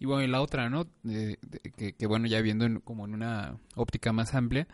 Y 0.00 0.06
bueno, 0.06 0.24
y 0.24 0.28
la 0.28 0.40
otra, 0.40 0.70
¿no? 0.70 0.86
que, 1.04 1.92
que, 1.92 2.06
bueno, 2.06 2.26
ya 2.26 2.40
viendo 2.40 2.66
como 2.80 3.04
en 3.04 3.12
una 3.12 3.58
óptica 3.76 4.12
más 4.12 4.34
amplia, 4.34 4.66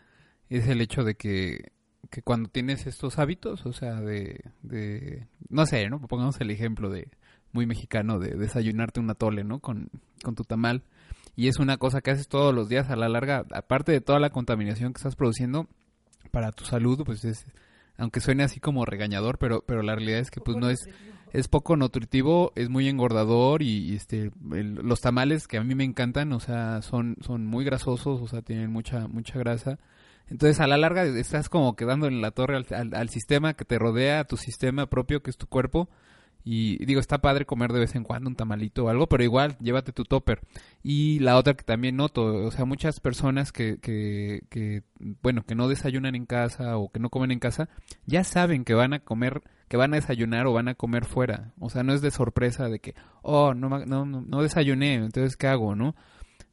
es 0.49 0.69
el 0.69 0.81
hecho 0.81 1.03
de 1.03 1.17
que, 1.17 1.73
que 2.11 2.23
cuando 2.23 2.49
tienes 2.49 2.87
estos 2.87 3.19
hábitos, 3.19 3.67
o 3.67 3.73
sea, 3.73 4.01
de, 4.01 4.41
de, 4.63 5.27
no 5.49 5.67
sé, 5.67 5.89
¿no? 5.89 6.01
Pongamos 6.01 6.41
el 6.41 6.53
ejemplo 6.53 6.91
de 6.91 7.09
muy 7.51 7.67
mexicano 7.67 8.21
de 8.21 8.37
desayunarte 8.37 9.01
un 9.01 9.11
atole, 9.11 9.43
¿no? 9.43 9.59
Con, 9.59 9.91
con 10.23 10.37
tu 10.37 10.45
tamal. 10.45 10.85
Y 11.35 11.49
es 11.49 11.59
una 11.59 11.77
cosa 11.77 12.03
que 12.03 12.13
haces 12.13 12.29
todos 12.29 12.55
los 12.55 12.69
días 12.69 12.89
a 12.89 12.95
la 12.95 13.09
larga, 13.09 13.45
aparte 13.53 13.91
de 13.91 14.01
toda 14.01 14.21
la 14.21 14.31
contaminación 14.31 14.93
que 14.93 14.99
estás 14.99 15.17
produciendo 15.17 15.67
para 16.31 16.53
tu 16.53 16.65
salud, 16.65 17.03
pues 17.05 17.25
es, 17.25 17.47
aunque 17.99 18.21
suene 18.21 18.45
así 18.45 18.61
como 18.61 18.85
regañador, 18.85 19.39
pero, 19.39 19.65
pero 19.67 19.83
la 19.83 19.97
realidad 19.97 20.21
es 20.21 20.31
que 20.31 20.41
pues 20.41 20.57
no 20.57 20.71
es, 20.71 20.89
es 21.37 21.49
poco 21.49 21.77
nutritivo, 21.77 22.53
es 22.57 22.69
muy 22.69 22.89
engordador 22.89 23.63
y, 23.63 23.95
este, 23.95 24.31
los 24.43 25.01
tamales 25.01 25.47
que 25.49 25.59
a 25.59 25.65
mí 25.65 25.75
me 25.75 25.85
encantan, 25.85 26.33
o 26.33 26.41
sea, 26.41 26.83
son, 26.83 27.17
son 27.21 27.47
muy 27.47 27.65
grasosos, 27.65 28.21
o 28.21 28.29
sea, 28.29 28.43
tienen 28.43 28.71
mucha, 28.71 29.09
mucha 29.09 29.39
grasa 29.39 29.79
entonces, 30.29 30.61
a 30.61 30.67
la 30.67 30.77
larga, 30.77 31.05
estás 31.05 31.49
como 31.49 31.77
quedando 31.77 32.09
en 32.09 32.21
la 32.21 32.33
torre 32.33 32.57
al, 32.57 33.09
sistema 33.11 33.55
que 33.55 33.65
te 33.65 33.79
rodea, 33.79 34.21
a 34.21 34.25
tu 34.25 34.37
sistema 34.37 34.87
propio, 34.87 35.23
que 35.23 35.31
es 35.31 35.37
tu 35.37 35.47
cuerpo. 35.47 35.89
Y 36.49 36.85
digo, 36.87 37.01
está 37.01 37.19
padre 37.19 37.45
comer 37.45 37.73
de 37.73 37.81
vez 37.81 37.97
en 37.97 38.05
cuando 38.05 38.31
un 38.31 38.37
tamalito 38.37 38.85
o 38.85 38.89
algo, 38.89 39.09
pero 39.09 39.25
igual, 39.25 39.57
llévate 39.59 39.91
tu 39.91 40.05
topper. 40.05 40.43
Y 40.81 41.19
la 41.19 41.39
otra 41.39 41.55
que 41.55 41.65
también 41.65 41.97
noto, 41.97 42.25
o 42.25 42.51
sea, 42.53 42.65
muchas 42.65 43.01
personas 43.01 43.51
que, 43.51 43.81
que, 43.81 44.45
que, 44.49 44.85
bueno, 45.23 45.43
que 45.45 45.57
no 45.57 45.67
desayunan 45.67 46.15
en 46.15 46.25
casa 46.25 46.77
o 46.77 46.93
que 46.93 47.01
no 47.01 47.11
comen 47.11 47.33
en 47.33 47.41
casa, 47.41 47.69
ya 48.05 48.23
saben 48.23 48.65
que 48.65 48.75
van 48.75 48.93
a 48.93 49.01
comer, 49.01 49.43
que 49.67 49.77
van 49.77 49.93
a 49.93 49.97
desayunar 49.97 50.47
o 50.47 50.53
van 50.53 50.69
a 50.69 50.77
comer 50.77 51.05
fuera. 51.05 51.53
O 51.59 51.69
sea, 51.69 51.83
no 51.83 51.93
es 51.93 52.01
de 52.01 52.13
sorpresa 52.13 52.69
de 52.69 52.79
que, 52.79 52.95
oh, 53.23 53.53
no, 53.53 53.85
no, 53.85 54.07
no 54.07 54.43
desayuné, 54.43 54.95
entonces, 54.95 55.37
¿qué 55.37 55.49
hago, 55.49 55.75
no? 55.75 55.97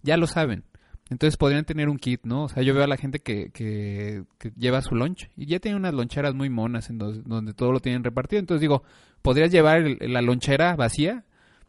Ya 0.02 0.18
lo 0.18 0.26
saben. 0.26 0.64
Entonces 1.10 1.38
podrían 1.38 1.66
tener 1.66 1.90
un 1.90 1.98
kit, 1.98 2.22
¿no? 2.24 2.46
O 2.46 2.50
sea, 2.50 2.64
yo 2.64 2.74
veo 2.74 2.84
a 2.84 2.88
la 2.88 2.98
gente 2.98 3.20
que, 3.20 3.52
que, 3.52 4.24
lleva 4.58 4.82
su 4.82 4.96
lunch 4.96 5.30
y 5.36 5.46
ya 5.46 5.60
tiene 5.60 5.78
unas 5.78 5.94
loncheras 5.94 6.34
muy 6.34 6.50
monas 6.50 6.90
en 6.90 6.98
donde, 6.98 7.54
todo 7.54 7.72
lo 7.72 7.80
tienen 7.80 8.04
repartido. 8.04 8.40
Entonces 8.40 8.62
digo, 8.62 8.84
podrías 9.22 9.52
llevar 9.52 9.84
la 10.00 10.22
lonchera 10.22 10.76
vacía 10.76 11.26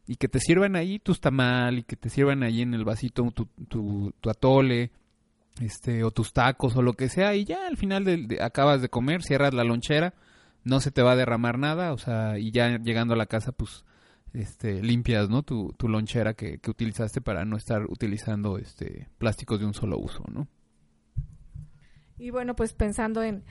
y 0.07 0.17
que 0.17 0.29
te 0.29 0.39
sirvan 0.39 0.77
ahí 0.77 0.99
tus 0.99 1.21
tamal 1.21 1.79
y 1.79 1.83
que 1.83 1.97
te 1.97 2.11
sirvan 2.11 2.43
ahí 2.43 2.63
en 2.63 2.75
el 2.75 2.85
vasito 2.85 3.31
tu, 3.33 3.47
tu, 3.69 4.31
atole 4.31 4.91
este 5.61 6.05
o 6.05 6.11
tus 6.11 6.33
tacos 6.33 6.77
o 6.77 6.83
lo 6.83 6.95
que 6.95 7.09
sea 7.09 7.35
y 7.35 7.45
ya 7.45 7.67
al 7.67 7.77
final 7.77 8.29
acabas 8.41 8.83
de 8.83 8.89
comer, 8.89 9.23
cierras 9.23 9.55
la 9.55 9.65
lonchera, 9.65 10.15
no 10.63 10.81
se 10.81 10.91
te 10.91 11.03
va 11.03 11.13
a 11.13 11.17
derramar 11.17 11.59
nada, 11.59 11.93
o 11.93 11.99
sea, 11.99 12.39
y 12.39 12.51
ya 12.51 12.79
llegando 12.79 13.15
a 13.15 13.17
la 13.17 13.27
casa 13.27 13.53
pues 13.53 13.85
este, 14.35 14.83
limpias, 14.83 15.31
¿no? 15.31 15.43
Tu, 15.43 15.73
tu 15.79 15.89
lonchera 15.89 16.35
que, 16.35 16.61
utilizaste 16.69 17.21
para 17.21 17.45
no 17.45 17.57
estar 17.57 17.85
utilizando 17.87 18.59
este, 18.59 19.09
plásticos 19.19 19.61
de 19.61 19.67
un 19.67 19.75
solo 19.75 19.99
uso, 19.99 20.25
¿no? 20.31 20.49
Y 22.17 22.31
bueno, 22.31 22.55
pues 22.55 22.73
pensando 22.75 23.25
en, 23.25 23.45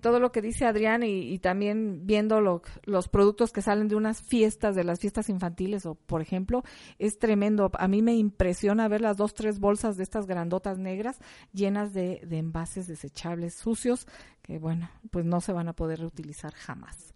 todo 0.00 0.18
lo 0.18 0.32
que 0.32 0.42
dice 0.42 0.66
Adrián 0.66 1.02
y, 1.04 1.38
también 1.38 2.04
viendo 2.04 2.40
los 2.40 3.08
productos 3.08 3.52
que 3.52 3.62
salen 3.62 3.86
de 3.86 3.94
unas 3.94 4.22
fiestas, 4.22 4.74
de 4.74 4.82
las 4.82 4.98
fiestas 4.98 5.28
infantiles, 5.28 5.86
o 5.86 5.94
por 5.94 6.20
ejemplo, 6.20 6.64
es 6.98 7.18
tremendo. 7.18 7.70
A 7.74 7.86
mí 7.86 8.02
me 8.02 8.16
impresiona 8.16 8.88
ver 8.88 9.02
las 9.02 9.16
dos, 9.16 9.34
tres 9.34 9.60
bolsas 9.60 9.96
de 9.96 10.02
estas 10.02 10.26
grandotas 10.26 10.78
negras 10.78 11.18
llenas 11.52 11.92
de, 11.92 12.20
de 12.26 12.38
envases 12.38 12.88
desechables 12.88 13.54
sucios 13.54 14.06
que, 14.42 14.58
bueno, 14.58 14.90
pues 15.10 15.24
no 15.24 15.40
se 15.40 15.52
van 15.52 15.68
a 15.68 15.74
poder 15.74 16.00
reutilizar 16.00 16.52
jamás. 16.54 17.14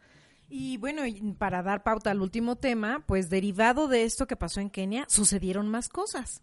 Y 0.55 0.77
bueno, 0.77 1.01
para 1.39 1.63
dar 1.63 1.83
pauta 1.83 2.11
al 2.11 2.21
último 2.21 2.57
tema, 2.57 3.03
pues 3.07 3.31
derivado 3.31 3.89
de 3.89 4.05
esto 4.05 4.27
que 4.27 4.37
pasó 4.37 4.61
en 4.61 4.69
Kenia, 4.69 5.07
sucedieron 5.09 5.67
más 5.71 5.89
cosas. 5.89 6.43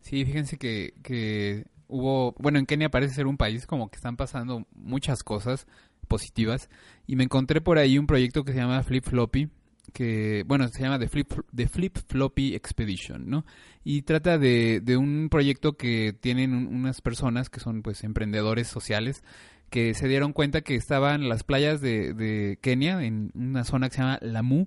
Sí, 0.00 0.24
fíjense 0.24 0.58
que, 0.58 0.94
que 1.02 1.66
hubo, 1.88 2.36
bueno, 2.38 2.60
en 2.60 2.66
Kenia 2.66 2.88
parece 2.88 3.16
ser 3.16 3.26
un 3.26 3.36
país 3.36 3.66
como 3.66 3.90
que 3.90 3.96
están 3.96 4.16
pasando 4.16 4.64
muchas 4.76 5.24
cosas 5.24 5.66
positivas 6.06 6.70
y 7.08 7.16
me 7.16 7.24
encontré 7.24 7.60
por 7.60 7.78
ahí 7.78 7.98
un 7.98 8.06
proyecto 8.06 8.44
que 8.44 8.52
se 8.52 8.58
llama 8.58 8.84
Flip 8.84 9.04
Floppy, 9.04 9.48
que, 9.92 10.44
bueno, 10.46 10.68
se 10.68 10.80
llama 10.80 11.00
The 11.00 11.08
Flip, 11.08 11.32
The 11.52 11.66
Flip 11.66 11.98
Floppy 12.06 12.54
Expedition, 12.54 13.28
¿no? 13.28 13.44
Y 13.82 14.02
trata 14.02 14.38
de, 14.38 14.80
de 14.80 14.96
un 14.96 15.26
proyecto 15.30 15.76
que 15.76 16.12
tienen 16.12 16.54
unas 16.54 17.00
personas 17.00 17.50
que 17.50 17.58
son 17.58 17.82
pues 17.82 18.04
emprendedores 18.04 18.68
sociales 18.68 19.24
que 19.70 19.94
se 19.94 20.08
dieron 20.08 20.32
cuenta 20.32 20.60
que 20.62 20.74
estaban 20.74 21.28
las 21.28 21.44
playas 21.44 21.80
de, 21.80 22.14
de 22.14 22.58
Kenia, 22.60 23.02
en 23.04 23.30
una 23.34 23.64
zona 23.64 23.88
que 23.88 23.96
se 23.96 24.02
llama 24.02 24.18
Lamu, 24.22 24.66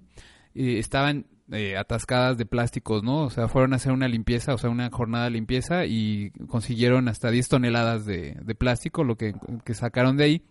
eh, 0.54 0.80
estaban 0.80 1.28
eh, 1.52 1.76
atascadas 1.76 2.38
de 2.38 2.46
plásticos, 2.46 3.04
¿no? 3.04 3.24
O 3.24 3.30
sea, 3.30 3.48
fueron 3.48 3.74
a 3.74 3.76
hacer 3.76 3.92
una 3.92 4.08
limpieza, 4.08 4.54
o 4.54 4.58
sea, 4.58 4.70
una 4.70 4.90
jornada 4.90 5.26
de 5.26 5.32
limpieza 5.32 5.86
y 5.86 6.32
consiguieron 6.48 7.08
hasta 7.10 7.30
10 7.30 7.50
toneladas 7.50 8.06
de, 8.06 8.38
de 8.42 8.56
plástico, 8.56 9.04
lo 9.04 9.18
que, 9.18 9.34
que, 9.66 9.74
sacaron 9.74 10.16
de 10.16 10.24
ahí. 10.24 10.46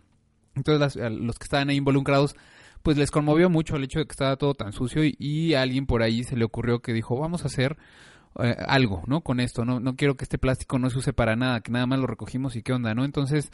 Entonces, 0.53 0.95
los 1.11 1.39
que 1.39 1.45
estaban 1.45 1.69
ahí 1.69 1.77
involucrados, 1.77 2.35
pues 2.83 2.97
les 2.97 3.09
conmovió 3.09 3.49
mucho 3.49 3.75
el 3.75 3.83
hecho 3.83 3.99
de 3.99 4.05
que 4.05 4.11
estaba 4.11 4.35
todo 4.35 4.53
tan 4.53 4.73
sucio 4.73 5.01
y, 5.03 5.53
alguien 5.53 5.85
por 5.85 6.03
ahí 6.03 6.23
se 6.23 6.35
le 6.35 6.45
ocurrió 6.45 6.81
que 6.81 6.93
dijo, 6.93 7.17
vamos 7.17 7.43
a 7.43 7.47
hacer 7.47 7.77
eh, 8.43 8.55
algo, 8.67 9.03
¿no? 9.07 9.21
Con 9.21 9.39
esto, 9.39 9.65
¿no? 9.65 9.79
No 9.79 9.95
quiero 9.95 10.15
que 10.15 10.25
este 10.25 10.37
plástico 10.37 10.77
no 10.77 10.89
se 10.89 10.99
use 10.99 11.13
para 11.13 11.35
nada, 11.35 11.61
que 11.61 11.71
nada 11.71 11.85
más 11.85 11.99
lo 11.99 12.07
recogimos 12.07 12.55
y 12.55 12.63
qué 12.63 12.73
onda, 12.73 12.93
¿no? 12.93 13.05
Entonces, 13.05 13.51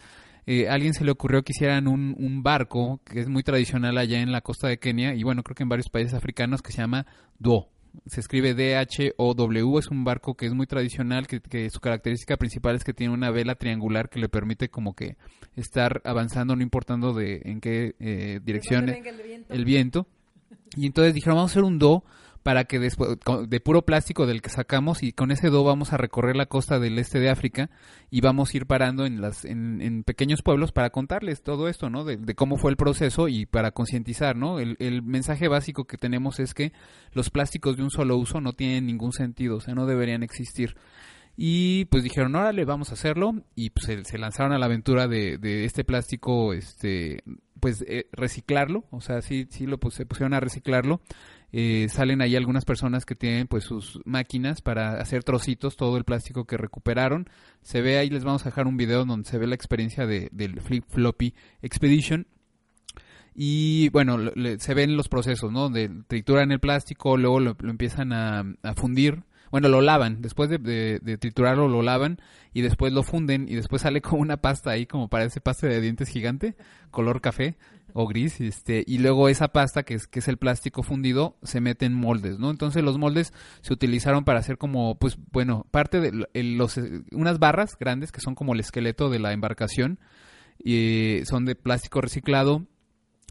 eh, 0.49 0.69
alguien 0.69 0.93
se 0.93 1.03
le 1.03 1.11
ocurrió 1.11 1.43
que 1.43 1.51
hicieran 1.51 1.89
un, 1.89 2.15
un, 2.17 2.41
barco 2.41 3.01
que 3.03 3.19
es 3.19 3.27
muy 3.27 3.43
tradicional 3.43 3.97
allá 3.97 4.21
en 4.21 4.31
la 4.31 4.39
costa 4.39 4.69
de 4.69 4.79
Kenia 4.79 5.13
y 5.13 5.21
bueno, 5.21 5.43
creo 5.43 5.55
que 5.55 5.63
en 5.63 5.69
varios 5.69 5.89
países 5.89 6.13
africanos 6.13 6.61
que 6.61 6.71
se 6.71 6.77
llama 6.77 7.05
Duo. 7.37 7.69
Se 8.05 8.21
escribe 8.21 8.53
D-H-O-W, 8.53 9.79
es 9.79 9.87
un 9.89 10.05
barco 10.05 10.35
que 10.35 10.45
es 10.45 10.53
muy 10.53 10.65
tradicional, 10.65 11.27
que, 11.27 11.41
que, 11.41 11.69
su 11.69 11.81
característica 11.81 12.37
principal 12.37 12.77
es 12.77 12.85
que 12.85 12.93
tiene 12.93 13.13
una 13.13 13.29
vela 13.29 13.55
triangular 13.55 14.07
que 14.07 14.19
le 14.19 14.29
permite 14.29 14.69
como 14.69 14.95
que 14.95 15.17
estar 15.57 16.01
avanzando, 16.05 16.55
no 16.55 16.61
importando 16.61 17.13
de 17.13 17.41
en 17.43 17.59
qué 17.59 17.95
eh, 17.99 18.39
dirección 18.41 18.87
el 18.87 19.03
viento. 19.03 19.53
el 19.53 19.65
viento. 19.65 20.07
Y 20.77 20.85
entonces 20.85 21.13
dijeron, 21.13 21.35
vamos 21.35 21.51
a 21.51 21.53
hacer 21.53 21.63
un 21.63 21.77
Do 21.77 22.05
para 22.47 22.63
que 22.63 22.79
después, 22.79 23.17
de 23.49 23.59
puro 23.59 23.81
plástico 23.81 24.25
del 24.25 24.41
que 24.41 24.49
sacamos 24.49 25.03
y 25.03 25.11
con 25.11 25.31
ese 25.31 25.49
do 25.49 25.65
vamos 25.65 25.91
a 25.91 25.97
recorrer 25.97 26.37
la 26.37 26.45
costa 26.45 26.79
del 26.79 26.97
este 26.97 27.19
de 27.19 27.29
África 27.29 27.69
y 28.09 28.21
vamos 28.21 28.53
a 28.53 28.55
ir 28.55 28.65
parando 28.65 29.05
en, 29.05 29.19
las, 29.19 29.43
en, 29.43 30.01
pequeños 30.05 30.43
pueblos 30.43 30.71
para 30.71 30.89
contarles 30.89 31.43
todo 31.43 31.67
esto, 31.67 31.89
¿no? 31.89 32.05
De, 32.05 32.35
cómo 32.35 32.55
fue 32.55 32.71
el 32.71 32.77
proceso 32.77 33.27
y 33.27 33.45
para 33.45 33.71
concientizar, 33.71 34.37
¿no? 34.37 34.61
El, 34.61 34.77
el, 34.79 35.03
mensaje 35.03 35.49
básico 35.49 35.87
que 35.87 35.97
tenemos 35.97 36.39
es 36.39 36.53
que 36.53 36.71
los 37.11 37.31
plásticos 37.31 37.75
de 37.75 37.83
un 37.83 37.91
solo 37.91 38.15
uso 38.15 38.39
no 38.39 38.53
tienen 38.53 38.85
ningún 38.85 39.11
sentido, 39.11 39.57
o 39.57 39.59
sea, 39.59 39.75
no 39.75 39.85
deberían 39.85 40.23
existir. 40.23 40.77
Y 41.35 41.85
pues 41.85 42.03
dijeron, 42.03 42.33
órale, 42.35 42.65
vamos 42.65 42.89
a 42.89 42.93
hacerlo. 42.93 43.35
Y 43.55 43.69
pues 43.69 44.07
se, 44.07 44.17
lanzaron 44.17 44.53
a 44.53 44.57
la 44.57 44.65
aventura 44.65 45.07
de, 45.07 45.37
de 45.37 45.65
este 45.65 45.83
plástico, 45.83 46.53
este, 46.53 47.23
pues 47.59 47.83
eh, 47.87 48.07
reciclarlo. 48.11 48.85
O 48.89 49.01
sea, 49.01 49.21
sí, 49.21 49.47
sí 49.51 49.67
lo, 49.67 49.77
pues, 49.79 49.93
se 49.93 50.07
pusieron 50.07 50.33
a 50.33 50.39
reciclarlo. 50.39 51.01
Eh, 51.53 51.87
salen 51.89 52.21
ahí 52.21 52.35
algunas 52.35 52.65
personas 52.65 53.05
que 53.05 53.15
tienen 53.15 53.47
pues 53.47 53.63
sus 53.63 53.99
máquinas 54.05 54.61
para 54.61 54.99
hacer 54.99 55.23
trocitos 55.23 55.77
todo 55.77 55.97
el 55.97 56.03
plástico 56.03 56.45
que 56.45 56.57
recuperaron. 56.57 57.29
Se 57.61 57.81
ve 57.81 57.97
ahí, 57.97 58.09
les 58.09 58.23
vamos 58.23 58.43
a 58.43 58.49
dejar 58.49 58.67
un 58.67 58.77
video 58.77 59.05
donde 59.05 59.29
se 59.29 59.37
ve 59.37 59.47
la 59.47 59.55
experiencia 59.55 60.05
de, 60.05 60.29
del 60.31 60.61
Flip 60.61 60.83
Floppy 60.87 61.33
Expedition. 61.61 62.27
Y 63.33 63.89
bueno, 63.89 64.17
se 64.57 64.73
ven 64.73 64.97
los 64.97 65.09
procesos, 65.09 65.51
¿no? 65.51 65.69
De 65.69 65.91
trituran 66.07 66.51
el 66.51 66.59
plástico, 66.59 67.17
luego 67.17 67.39
lo, 67.39 67.55
empiezan 67.61 68.11
a, 68.11 68.43
a 68.63 68.73
fundir 68.73 69.23
bueno, 69.51 69.69
lo 69.69 69.81
lavan, 69.81 70.21
después 70.21 70.49
de, 70.49 71.17
triturarlo 71.19 71.67
lo 71.67 71.81
lavan 71.81 72.19
y 72.53 72.61
después 72.61 72.91
lo 72.93 73.03
funden 73.03 73.47
y 73.47 73.55
después 73.55 73.81
sale 73.83 74.01
como 74.01 74.21
una 74.21 74.37
pasta 74.37 74.71
ahí, 74.71 74.85
como 74.85 75.09
parece 75.09 75.41
pasta 75.41 75.67
de 75.67 75.81
dientes 75.81 76.09
gigante, 76.09 76.55
color 76.91 77.21
café 77.21 77.57
o 77.97 78.07
gris, 78.07 78.39
este, 78.39 78.83
y 78.85 78.99
luego 78.99 79.27
esa 79.27 79.47
pasta 79.49 79.83
que 79.83 79.95
es, 79.95 80.07
que 80.07 80.19
es 80.19 80.27
el 80.27 80.37
plástico 80.37 80.83
fundido 80.83 81.37
se 81.43 81.61
mete 81.61 81.85
en 81.85 81.93
moldes, 81.93 82.37
¿no? 82.37 82.51
Entonces 82.51 82.83
los 82.83 82.97
moldes 82.97 83.33
se 83.61 83.73
utilizaron 83.73 84.23
para 84.23 84.39
hacer 84.39 84.57
como, 84.57 84.99
pues, 84.99 85.17
bueno, 85.31 85.65
parte 85.71 85.99
de 85.99 86.27
los, 86.43 86.79
unas 87.11 87.39
barras 87.39 87.75
grandes 87.79 88.11
que 88.11 88.21
son 88.21 88.35
como 88.35 88.53
el 88.53 88.59
esqueleto 88.59 89.09
de 89.09 89.19
la 89.19 89.33
embarcación, 89.33 89.99
y 90.63 91.21
son 91.25 91.45
de 91.45 91.55
plástico 91.55 92.01
reciclado, 92.01 92.65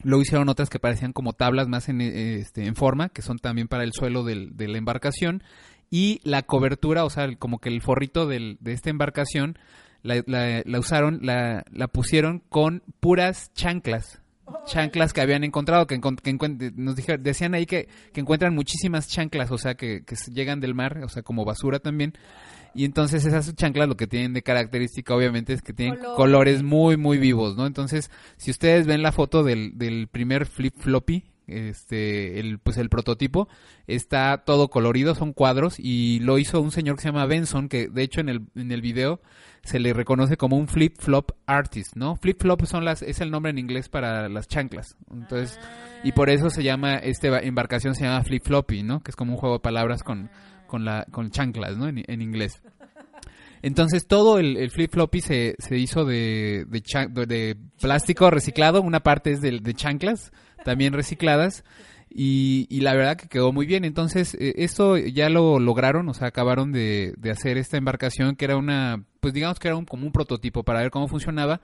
Luego 0.03 0.21
hicieron 0.21 0.51
otras 0.51 0.69
que 0.69 0.79
parecían 0.79 1.15
como 1.15 1.33
tablas 1.33 1.69
más 1.69 1.89
en, 1.89 2.03
este, 2.03 2.67
en 2.67 2.77
forma, 2.77 3.09
que 3.09 3.23
son 3.23 3.39
también 3.39 3.67
para 3.67 3.83
el 3.83 3.93
suelo 3.95 4.25
del, 4.25 4.55
de 4.55 4.69
la 4.69 4.77
embarcación 4.77 5.43
y 5.91 6.21
la 6.23 6.43
cobertura, 6.43 7.05
o 7.05 7.11
sea, 7.11 7.35
como 7.37 7.61
que 7.61 7.71
el 7.71 7.81
forrito 7.81 8.27
del, 8.27 8.59
de 8.61 8.73
esta 8.73 8.91
embarcación, 8.91 9.59
la, 10.03 10.79
usaron, 10.79 11.21
la, 11.23 11.65
pusieron 11.93 12.41
con 12.49 12.83
puras 13.01 13.53
chanclas. 13.55 14.21
Chanclas 14.67 15.13
que 15.13 15.21
habían 15.21 15.45
encontrado, 15.45 15.87
que, 15.87 16.01
que 16.01 16.73
nos 16.77 16.97
dijeron, 16.97 17.23
decían 17.23 17.55
ahí 17.55 17.67
que, 17.67 17.89
que, 18.13 18.21
encuentran 18.21 18.55
muchísimas 18.55 19.09
chanclas, 19.09 19.51
o 19.51 19.59
sea, 19.59 19.75
que, 19.75 20.05
que 20.05 20.17
llegan 20.33 20.61
del 20.61 20.75
mar, 20.75 21.03
o 21.05 21.09
sea, 21.09 21.23
como 21.23 21.45
basura 21.45 21.79
también. 21.79 22.13
Y 22.75 22.85
entonces 22.85 23.25
esas 23.25 23.55
chanclas 23.55 23.89
lo 23.89 23.97
que 23.97 24.07
tienen 24.07 24.35
de 24.35 24.43
característica 24.43 25.15
obviamente 25.15 25.53
es 25.53 25.63
que 25.63 25.73
tienen 25.73 25.99
colores 26.15 26.63
muy, 26.63 26.97
muy 26.97 27.19
vivos, 27.19 27.57
¿no? 27.57 27.67
Entonces, 27.67 28.11
si 28.37 28.51
ustedes 28.51 28.87
ven 28.87 29.03
la 29.03 29.13
foto 29.13 29.43
del, 29.43 29.79
del 29.79 30.09
primer 30.09 30.47
flip 30.47 30.75
floppy 30.77 31.25
este 31.47 32.41
el 32.41 32.59
pues 32.59 32.77
el 32.77 32.89
prototipo 32.89 33.49
está 33.87 34.43
todo 34.45 34.69
colorido 34.69 35.15
son 35.15 35.33
cuadros 35.33 35.77
y 35.79 36.19
lo 36.21 36.39
hizo 36.39 36.61
un 36.61 36.73
señor 36.73 36.97
que 36.97 37.03
se 37.03 37.09
llama 37.09 37.27
Benson 37.27 37.69
que 37.69 37.89
de 37.89 38.03
hecho 38.03 38.21
en 38.21 38.29
el 38.29 38.43
en 38.57 38.73
el 38.73 38.83
video 38.83 39.21
se 39.63 39.79
le 39.79 39.93
reconoce 39.93 40.37
como 40.37 40.57
un 40.57 40.69
flip 40.69 40.97
flop 40.99 41.33
artist 41.47 41.95
no 41.97 42.17
flip 42.17 42.41
flop 42.41 42.65
son 42.65 42.85
las 42.85 43.03
es 43.03 43.21
el 43.21 43.31
nombre 43.31 43.51
en 43.51 43.59
inglés 43.59 43.89
para 43.89 44.29
las 44.29 44.49
chanclas. 44.49 44.97
Entonces 45.13 45.59
y 46.03 46.13
por 46.13 46.31
eso 46.31 46.51
se 46.51 46.63
llama 46.63 46.97
esta 46.97 47.39
embarcación 47.41 47.95
se 47.95 48.05
llama 48.05 48.23
flip 48.25 48.45
floppy 48.45 48.83
no 48.83 49.01
que 49.01 49.11
es 49.11 49.17
como 49.17 49.33
un 49.33 49.39
juego 49.39 49.57
de 49.57 49.61
palabras 49.61 50.03
con 50.03 50.31
con 50.67 50.85
la 50.85 51.07
con 51.11 51.31
chanclas 51.31 51.77
no 51.77 51.89
en, 51.89 52.23
inglés. 52.23 52.63
Entonces 53.63 54.07
todo 54.07 54.39
el, 54.39 54.71
flip 54.71 54.93
floppy 54.93 55.21
se, 55.21 55.57
se 55.59 55.79
hizo 55.79 56.05
de, 56.05 56.67
de, 56.69 57.27
de, 57.27 57.57
plástico 57.81 58.31
reciclado, 58.31 58.83
una 58.83 59.01
parte 59.01 59.33
es 59.33 59.41
de, 59.41 59.59
de 59.61 59.75
chanclas 59.75 60.31
también 60.67 60.93
recicladas. 60.93 61.65
Y, 62.11 62.67
y, 62.71 62.81
la 62.81 62.95
verdad 62.95 63.17
que 63.17 63.29
quedó 63.29 63.53
muy 63.53 63.67
bien. 63.67 63.85
Entonces, 63.85 64.35
eh, 64.35 64.55
esto 64.57 64.97
ya 64.97 65.29
lo 65.29 65.61
lograron, 65.61 66.09
o 66.09 66.15
sea, 66.15 66.29
acabaron 66.29 66.73
de, 66.73 67.15
de, 67.19 67.31
hacer 67.31 67.57
esta 67.57 67.77
embarcación 67.77 68.37
que 68.37 68.47
era 68.47 68.57
una, 68.57 69.05
pues 69.21 69.33
digamos 69.33 69.59
que 69.59 69.69
era 69.69 69.77
un, 69.77 69.85
como 69.85 70.07
un 70.07 70.13
prototipo 70.13 70.65
para 70.65 70.81
ver 70.81 70.91
cómo 70.91 71.09
funcionaba. 71.09 71.61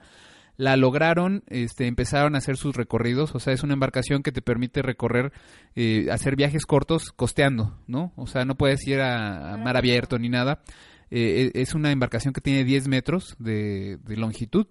La 0.55 0.77
lograron, 0.77 1.43
este, 1.47 1.87
empezaron 1.87 2.35
a 2.35 2.37
hacer 2.37 2.57
sus 2.57 2.75
recorridos, 2.75 3.33
o 3.33 3.39
sea, 3.39 3.53
es 3.53 3.63
una 3.63 3.73
embarcación 3.73 4.21
que 4.21 4.31
te 4.31 4.43
permite 4.43 4.83
recorrer, 4.83 5.33
eh, 5.75 6.07
hacer 6.11 6.35
viajes 6.35 6.65
cortos 6.65 7.11
costeando, 7.11 7.75
¿no? 7.87 8.13
O 8.15 8.27
sea, 8.27 8.45
no 8.45 8.55
puedes 8.55 8.87
ir 8.87 9.01
a, 9.01 9.57
mar 9.57 9.75
abierto 9.75 10.19
ni 10.19 10.29
nada. 10.29 10.61
Eh, 11.09 11.51
e, 11.53 11.61
es 11.61 11.73
una 11.73 11.91
embarcación 11.91 12.33
que 12.33 12.41
tiene 12.41 12.63
10 12.63 12.87
metros 12.87 13.35
de, 13.39 13.97
de 13.97 14.17
longitud 14.17 14.67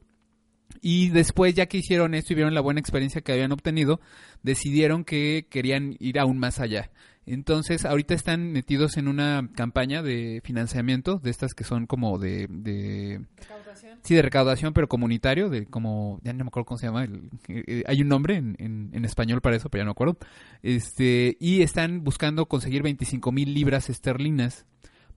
y 0.81 1.11
después, 1.11 1.55
ya 1.55 1.67
que 1.67 1.79
hicieron 1.79 2.15
esto 2.15 2.33
y 2.33 2.37
vieron 2.37 2.55
la 2.55 2.61
buena 2.61 2.81
experiencia 2.81 3.21
que 3.21 3.33
habían 3.33 3.53
obtenido, 3.53 4.01
decidieron 4.43 5.05
que 5.05 5.47
querían 5.51 5.97
ir 5.99 6.19
aún 6.19 6.39
más 6.39 6.61
allá. 6.61 6.91
Entonces, 7.25 7.85
ahorita 7.85 8.15
están 8.15 8.51
metidos 8.51 8.97
en 8.97 9.07
una 9.07 9.49
campaña 9.55 10.03
de 10.03 10.41
financiamiento, 10.45 11.19
de 11.19 11.31
estas 11.31 11.55
que 11.55 11.63
son 11.63 11.87
como 11.87 12.19
de... 12.19 12.49
de 12.51 13.21
¿Recaudación? 13.37 13.99
Sí, 14.03 14.15
de 14.17 14.23
recaudación, 14.23 14.73
pero 14.73 14.89
comunitario, 14.89 15.49
de 15.49 15.67
como... 15.67 16.19
Ya 16.25 16.33
no 16.33 16.45
me 16.45 16.49
acuerdo 16.49 16.67
cómo 16.67 16.79
se 16.79 16.87
llama. 16.87 17.07
Eh, 17.49 17.85
hay 17.87 18.03
un 18.03 18.09
nombre 18.09 18.37
en, 18.37 18.57
en, 18.59 19.05
español 19.05 19.41
para 19.41 19.55
eso, 19.55 19.69
pero 19.69 19.83
ya 19.83 19.85
no 19.85 19.91
me 19.91 19.93
acuerdo. 19.93 20.17
Este, 20.63 21.37
y 21.39 21.63
están 21.63 22.03
buscando 22.03 22.47
conseguir 22.47 22.83
25 22.83 23.31
mil 23.31 23.55
libras 23.55 23.89
esterlinas 23.89 24.67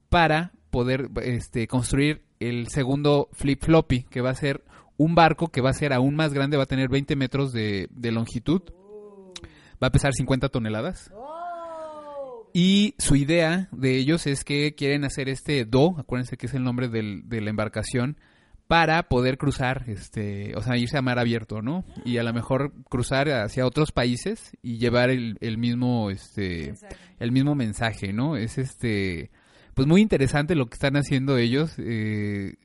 para 0.09 0.51
poder 0.69 1.09
este, 1.23 1.67
construir 1.67 2.21
el 2.39 2.67
segundo 2.67 3.29
flip 3.33 3.63
floppy, 3.63 4.03
que 4.03 4.21
va 4.21 4.29
a 4.29 4.35
ser 4.35 4.63
un 4.97 5.15
barco 5.15 5.47
que 5.49 5.61
va 5.61 5.69
a 5.69 5.73
ser 5.73 5.93
aún 5.93 6.15
más 6.15 6.33
grande, 6.33 6.57
va 6.57 6.63
a 6.63 6.67
tener 6.67 6.89
20 6.89 7.15
metros 7.15 7.51
de, 7.51 7.89
longitud, 8.11 8.61
va 9.81 9.87
a 9.87 9.91
pesar 9.91 10.13
50 10.13 10.49
toneladas. 10.49 11.11
Y 12.53 12.95
su 12.97 13.17
idea 13.17 13.67
de 13.71 13.97
ellos 13.97 14.27
es 14.27 14.45
que 14.45 14.75
quieren 14.75 15.03
hacer 15.03 15.27
este 15.27 15.65
do, 15.65 15.95
acuérdense 15.97 16.37
que 16.37 16.45
es 16.45 16.53
el 16.53 16.63
nombre 16.63 16.87
del, 16.87 17.27
de 17.27 17.41
la 17.41 17.49
embarcación, 17.49 18.17
para 18.67 19.03
poder 19.03 19.37
cruzar, 19.37 19.83
este, 19.87 20.55
o 20.55 20.61
sea, 20.61 20.77
irse 20.77 20.97
a 20.97 21.01
mar 21.01 21.19
abierto, 21.19 21.61
¿no? 21.61 21.85
Y 22.03 22.17
a 22.17 22.23
lo 22.23 22.33
mejor 22.33 22.73
cruzar 22.89 23.29
hacia 23.29 23.65
otros 23.65 23.91
países 23.91 24.57
y 24.63 24.77
llevar 24.77 25.11
el, 25.11 25.37
el 25.41 25.57
mismo, 25.57 26.09
este, 26.09 26.73
el 27.19 27.31
mismo 27.31 27.53
mensaje, 27.53 28.11
¿no? 28.11 28.37
Es 28.37 28.57
este, 28.57 29.29
pues 29.75 29.87
muy 29.89 30.01
interesante 30.01 30.55
lo 30.55 30.67
que 30.67 30.75
están 30.75 30.95
haciendo 30.95 31.37
ellos. 31.37 31.73
Eh, 31.77 32.55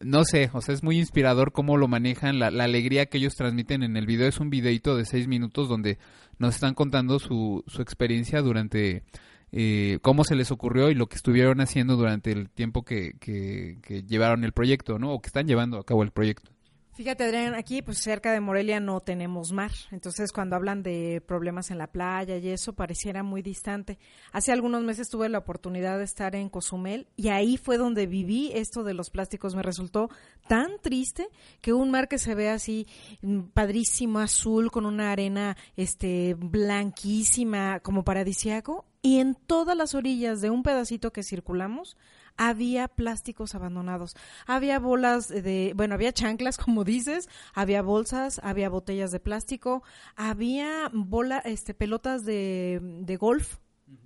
no 0.00 0.24
sé, 0.24 0.50
o 0.52 0.60
sea, 0.60 0.74
es 0.74 0.82
muy 0.82 0.98
inspirador 0.98 1.52
cómo 1.52 1.78
lo 1.78 1.88
manejan, 1.88 2.38
la, 2.38 2.48
alegría 2.48 3.06
que 3.06 3.18
ellos 3.18 3.34
transmiten 3.34 3.82
en 3.82 3.96
el 3.96 4.06
video. 4.06 4.28
Es 4.28 4.40
un 4.40 4.50
videito 4.50 4.94
de 4.94 5.06
seis 5.06 5.26
minutos 5.26 5.68
donde 5.70 5.98
nos 6.38 6.54
están 6.54 6.74
contando 6.74 7.18
su, 7.18 7.64
su 7.66 7.80
experiencia 7.80 8.42
durante 8.42 9.04
eh, 9.52 9.98
cómo 10.02 10.22
se 10.22 10.36
les 10.36 10.50
ocurrió 10.50 10.90
y 10.90 10.94
lo 10.94 11.08
que 11.08 11.16
estuvieron 11.16 11.62
haciendo 11.62 11.96
durante 11.96 12.30
el 12.30 12.50
tiempo 12.50 12.84
que, 12.84 13.14
que, 13.18 13.78
que 13.82 14.02
llevaron 14.02 14.44
el 14.44 14.52
proyecto, 14.52 14.98
¿no? 14.98 15.14
O 15.14 15.22
que 15.22 15.28
están 15.28 15.46
llevando 15.48 15.78
a 15.78 15.84
cabo 15.84 16.02
el 16.02 16.10
proyecto. 16.10 16.52
Fíjate, 16.92 17.24
Adrián, 17.24 17.54
aquí 17.54 17.82
pues 17.82 17.98
cerca 17.98 18.32
de 18.32 18.40
Morelia 18.40 18.80
no 18.80 19.00
tenemos 19.00 19.52
mar, 19.52 19.70
entonces 19.92 20.32
cuando 20.32 20.56
hablan 20.56 20.82
de 20.82 21.22
problemas 21.26 21.70
en 21.70 21.78
la 21.78 21.86
playa 21.86 22.36
y 22.36 22.48
eso 22.48 22.74
pareciera 22.74 23.22
muy 23.22 23.42
distante. 23.42 23.98
Hace 24.32 24.52
algunos 24.52 24.82
meses 24.82 25.08
tuve 25.08 25.28
la 25.28 25.38
oportunidad 25.38 25.98
de 25.98 26.04
estar 26.04 26.34
en 26.34 26.48
Cozumel 26.48 27.06
y 27.16 27.28
ahí 27.28 27.56
fue 27.56 27.78
donde 27.78 28.06
viví 28.06 28.50
esto 28.54 28.82
de 28.82 28.94
los 28.94 29.08
plásticos. 29.10 29.54
Me 29.54 29.62
resultó 29.62 30.10
tan 30.48 30.80
triste 30.82 31.28
que 31.60 31.72
un 31.72 31.92
mar 31.92 32.08
que 32.08 32.18
se 32.18 32.34
ve 32.34 32.50
así 32.50 32.86
mm, 33.22 33.42
padrísimo, 33.54 34.18
azul, 34.18 34.70
con 34.72 34.84
una 34.84 35.12
arena 35.12 35.56
este 35.76 36.34
blanquísima, 36.34 37.80
como 37.80 38.04
paradisiaco, 38.04 38.84
y 39.00 39.20
en 39.20 39.36
todas 39.36 39.76
las 39.76 39.94
orillas 39.94 40.40
de 40.40 40.50
un 40.50 40.62
pedacito 40.62 41.12
que 41.12 41.22
circulamos 41.22 41.96
había 42.40 42.88
plásticos 42.88 43.54
abandonados. 43.54 44.16
Había 44.46 44.78
bolas 44.78 45.28
de, 45.28 45.74
bueno, 45.76 45.94
había 45.94 46.10
chanclas, 46.10 46.56
como 46.64 46.84
dices, 46.84 47.28
había 47.52 47.82
bolsas, 47.82 48.40
había 48.42 48.70
botellas 48.70 49.12
de 49.12 49.20
plástico, 49.20 49.82
había 50.16 50.90
bola, 50.94 51.40
este, 51.40 51.74
pelotas 51.74 52.24
de, 52.24 52.80
de 52.82 53.16
golf. 53.16 53.58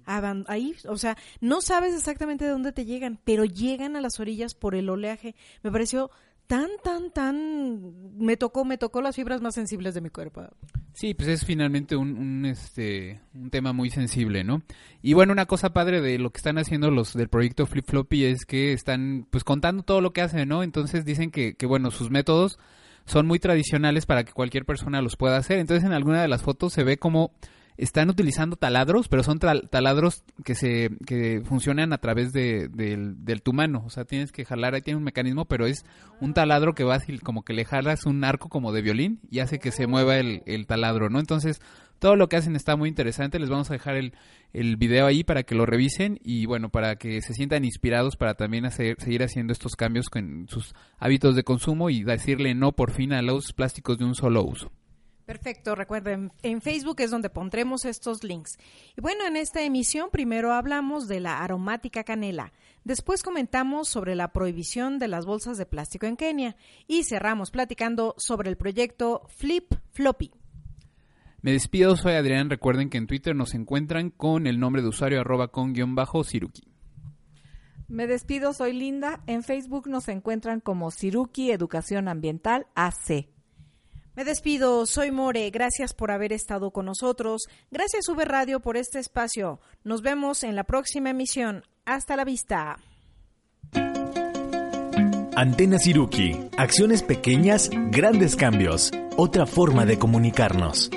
Ahí, 0.07 0.75
o 0.89 0.97
sea, 0.97 1.17
no 1.41 1.61
sabes 1.61 1.95
exactamente 1.95 2.45
de 2.45 2.51
dónde 2.51 2.73
te 2.73 2.85
llegan, 2.85 3.21
pero 3.25 3.45
llegan 3.45 3.95
a 3.95 4.01
las 4.01 4.19
orillas 4.19 4.55
por 4.55 4.75
el 4.75 4.91
oleaje. 4.91 5.37
Me 5.63 5.71
pareció 5.71 6.11
tan, 6.49 6.71
tan, 6.83 7.11
tan, 7.13 8.17
me 8.19 8.37
tocó, 8.37 8.65
me 8.65 8.79
tocó 8.79 9.01
las 9.01 9.15
fibras 9.15 9.43
más 9.43 9.55
sensibles 9.55 9.95
de 9.95 10.01
mi 10.01 10.11
cuerpo. 10.11 10.49
Sí, 10.95 11.13
pues 11.13 11.29
es 11.29 11.45
finalmente 11.45 11.97
un, 11.97 12.47
este, 12.47 13.21
un 13.35 13.51
tema 13.51 13.73
muy 13.73 13.91
sensible, 13.91 14.45
¿no? 14.45 14.63
Y 15.03 15.15
bueno, 15.15 15.33
una 15.33 15.47
cosa 15.47 15.73
padre 15.73 16.01
de 16.01 16.21
lo 16.21 16.31
que 16.31 16.37
están 16.37 16.57
haciendo 16.57 16.93
los 16.93 17.15
del 17.15 17.29
proyecto 17.29 17.67
Flip 17.67 17.85
Floppy 17.85 18.25
es 18.25 18.47
que 18.47 18.73
están, 18.73 19.27
pues, 19.29 19.43
contando 19.43 19.83
todo 19.83 20.01
lo 20.01 20.13
que 20.13 20.23
hacen, 20.23 20.49
¿no? 20.49 20.63
Entonces 20.63 21.05
dicen 21.05 21.33
que, 21.33 21.55
que 21.57 21.67
bueno, 21.67 21.91
sus 21.91 22.11
métodos 22.11 22.61
son 23.07 23.27
muy 23.27 23.41
tradicionales 23.41 24.07
para 24.07 24.23
que 24.23 24.33
cualquier 24.33 24.65
persona 24.65 25.03
los 25.03 25.17
pueda 25.17 25.37
hacer. 25.37 25.59
Entonces 25.59 25.85
en 25.85 25.93
alguna 25.93 26.23
de 26.23 26.29
las 26.29 26.43
fotos 26.43 26.73
se 26.73 26.85
ve 26.85 26.97
como 26.97 27.33
están 27.77 28.09
utilizando 28.09 28.57
taladros, 28.57 29.09
pero 29.09 29.23
son 29.23 29.39
taladros 29.39 30.25
que 30.45 30.55
se 30.55 30.91
que 31.07 31.43
funcionan 31.45 31.93
a 31.93 31.99
través 31.99 32.33
de, 32.33 32.69
del, 32.69 33.43
tu 33.43 33.53
mano. 33.53 33.83
O 33.87 33.91
sea, 33.91 34.05
tienes 34.05 34.33
que 34.33 34.45
jalar, 34.45 34.75
ahí 34.75 34.83
tiene 34.83 34.99
un 34.99 35.05
mecanismo, 35.05 35.45
pero 35.47 35.67
es 35.67 35.85
un 36.21 36.35
taladro 36.35 36.75
que 36.75 36.85
vas 36.85 37.09
y 37.09 37.19
como 37.19 37.43
que 37.43 37.53
le 37.53 37.65
jalas 37.65 38.07
un 38.07 38.23
arco 38.25 38.49
como 38.49 38.73
de 38.73 38.83
violín 38.83 39.21
y 39.31 39.41
hace 39.41 39.59
que 39.59 39.73
se 39.73 39.87
mueva 39.87 40.17
el, 40.17 40.43
el 40.47 40.67
taladro, 40.67 41.11
¿no? 41.11 41.19
Entonces, 41.19 41.61
todo 41.99 42.17
lo 42.17 42.29
que 42.29 42.37
hacen 42.37 42.55
está 42.55 42.77
muy 42.77 42.89
interesante. 42.89 43.39
Les 43.39 43.51
vamos 43.51 43.71
a 43.71 43.75
dejar 43.75 43.97
el, 43.97 44.13
el 44.53 44.77
video 44.77 45.07
ahí 45.07 45.25
para 45.25 45.43
que 45.43 45.55
lo 45.55 45.67
revisen 45.67 46.21
y 46.23 46.47
bueno, 46.47 46.69
para 46.69 46.97
que 46.97 47.21
se 47.23 47.35
sientan 47.35 47.65
inspirados 47.65 48.17
para 48.17 48.35
también 48.35 48.67
hacer, 48.67 48.97
seguir 49.01 49.23
haciendo 49.23 49.53
estos 49.53 49.75
cambios 49.75 50.09
con 50.09 50.47
sus 50.49 50.75
hábitos 50.99 51.35
de 51.35 51.45
consumo 51.45 51.91
y 51.91 52.05
decirle 52.05 52.55
no 52.55 52.73
por 52.73 52.93
fin 52.93 53.13
a 53.13 53.23
los 53.23 53.53
plásticos 53.53 53.99
de 53.99 54.05
un 54.05 54.15
solo 54.15 54.45
uso. 54.45 54.71
Perfecto, 55.27 55.75
recuerden, 55.75 56.33
en 56.43 56.61
Facebook 56.61 57.01
es 57.01 57.11
donde 57.11 57.31
pondremos 57.31 57.87
estos 57.87 58.23
links. 58.25 58.59
Y 58.95 59.01
bueno, 59.01 59.25
en 59.27 59.37
esta 59.37 59.63
emisión 59.63 60.11
primero 60.13 60.53
hablamos 60.53 61.09
de 61.09 61.21
la 61.21 61.43
aromática 61.43 62.05
canela, 62.05 62.53
después 62.85 63.23
comentamos 63.23 63.89
sobre 63.89 64.17
la 64.17 64.33
prohibición 64.33 64.99
de 64.99 65.09
las 65.09 65.25
bolsas 65.25 65.57
de 65.57 65.65
plástico 65.65 66.05
en 66.05 66.17
Kenia 66.17 66.57
y 66.87 67.05
cerramos 67.05 67.51
platicando 67.51 68.15
sobre 68.19 68.51
el 68.51 68.59
proyecto 68.59 69.23
Flip 69.29 69.73
Floppy. 69.93 70.31
Me 71.41 71.53
despido, 71.53 71.97
soy 71.97 72.15
Adrián, 72.15 72.51
recuerden 72.51 72.91
que 72.91 72.99
en 72.99 73.07
Twitter 73.07 73.35
nos 73.35 73.55
encuentran 73.55 74.11
con 74.11 74.47
el 74.47 74.61
nombre 74.61 74.83
de 74.83 74.89
usuario 74.89 75.21
arroba 75.21 75.49
con 75.49 75.73
guion 75.73 75.95
bajo 75.95 76.23
Siruki. 76.23 76.69
Me 77.89 78.07
despido, 78.07 78.53
soy 78.53 78.73
Linda, 78.73 79.23
en 79.27 79.43
Facebook 79.43 79.89
nos 79.89 80.09
encuentran 80.09 80.61
como 80.61 80.91
Siruki 80.91 81.51
Educación 81.51 82.09
Ambiental 82.09 82.67
AC. 82.75 83.34
Me 84.17 84.25
despido, 84.25 84.87
soy 84.87 85.11
More, 85.11 85.51
gracias 85.51 85.93
por 85.93 86.13
haber 86.13 86.33
estado 86.33 86.71
con 86.71 86.87
nosotros, 86.87 87.49
gracias 87.71 88.09
V 88.09 88.25
Radio 88.25 88.61
por 88.61 88.77
este 88.77 89.01
espacio. 89.01 89.61
Nos 89.83 90.03
vemos 90.03 90.45
en 90.45 90.55
la 90.55 90.65
próxima 90.65 91.11
emisión. 91.11 91.65
Hasta 91.85 92.17
la 92.17 92.25
vista. 92.25 92.77
Antena 95.37 95.79
Siruki, 95.79 96.49
acciones 96.57 97.03
pequeñas, 97.03 97.69
grandes 97.91 98.37
cambios, 98.37 98.93
otra 99.17 99.47
forma 99.47 99.85
de 99.85 99.99
comunicarnos. 99.99 100.91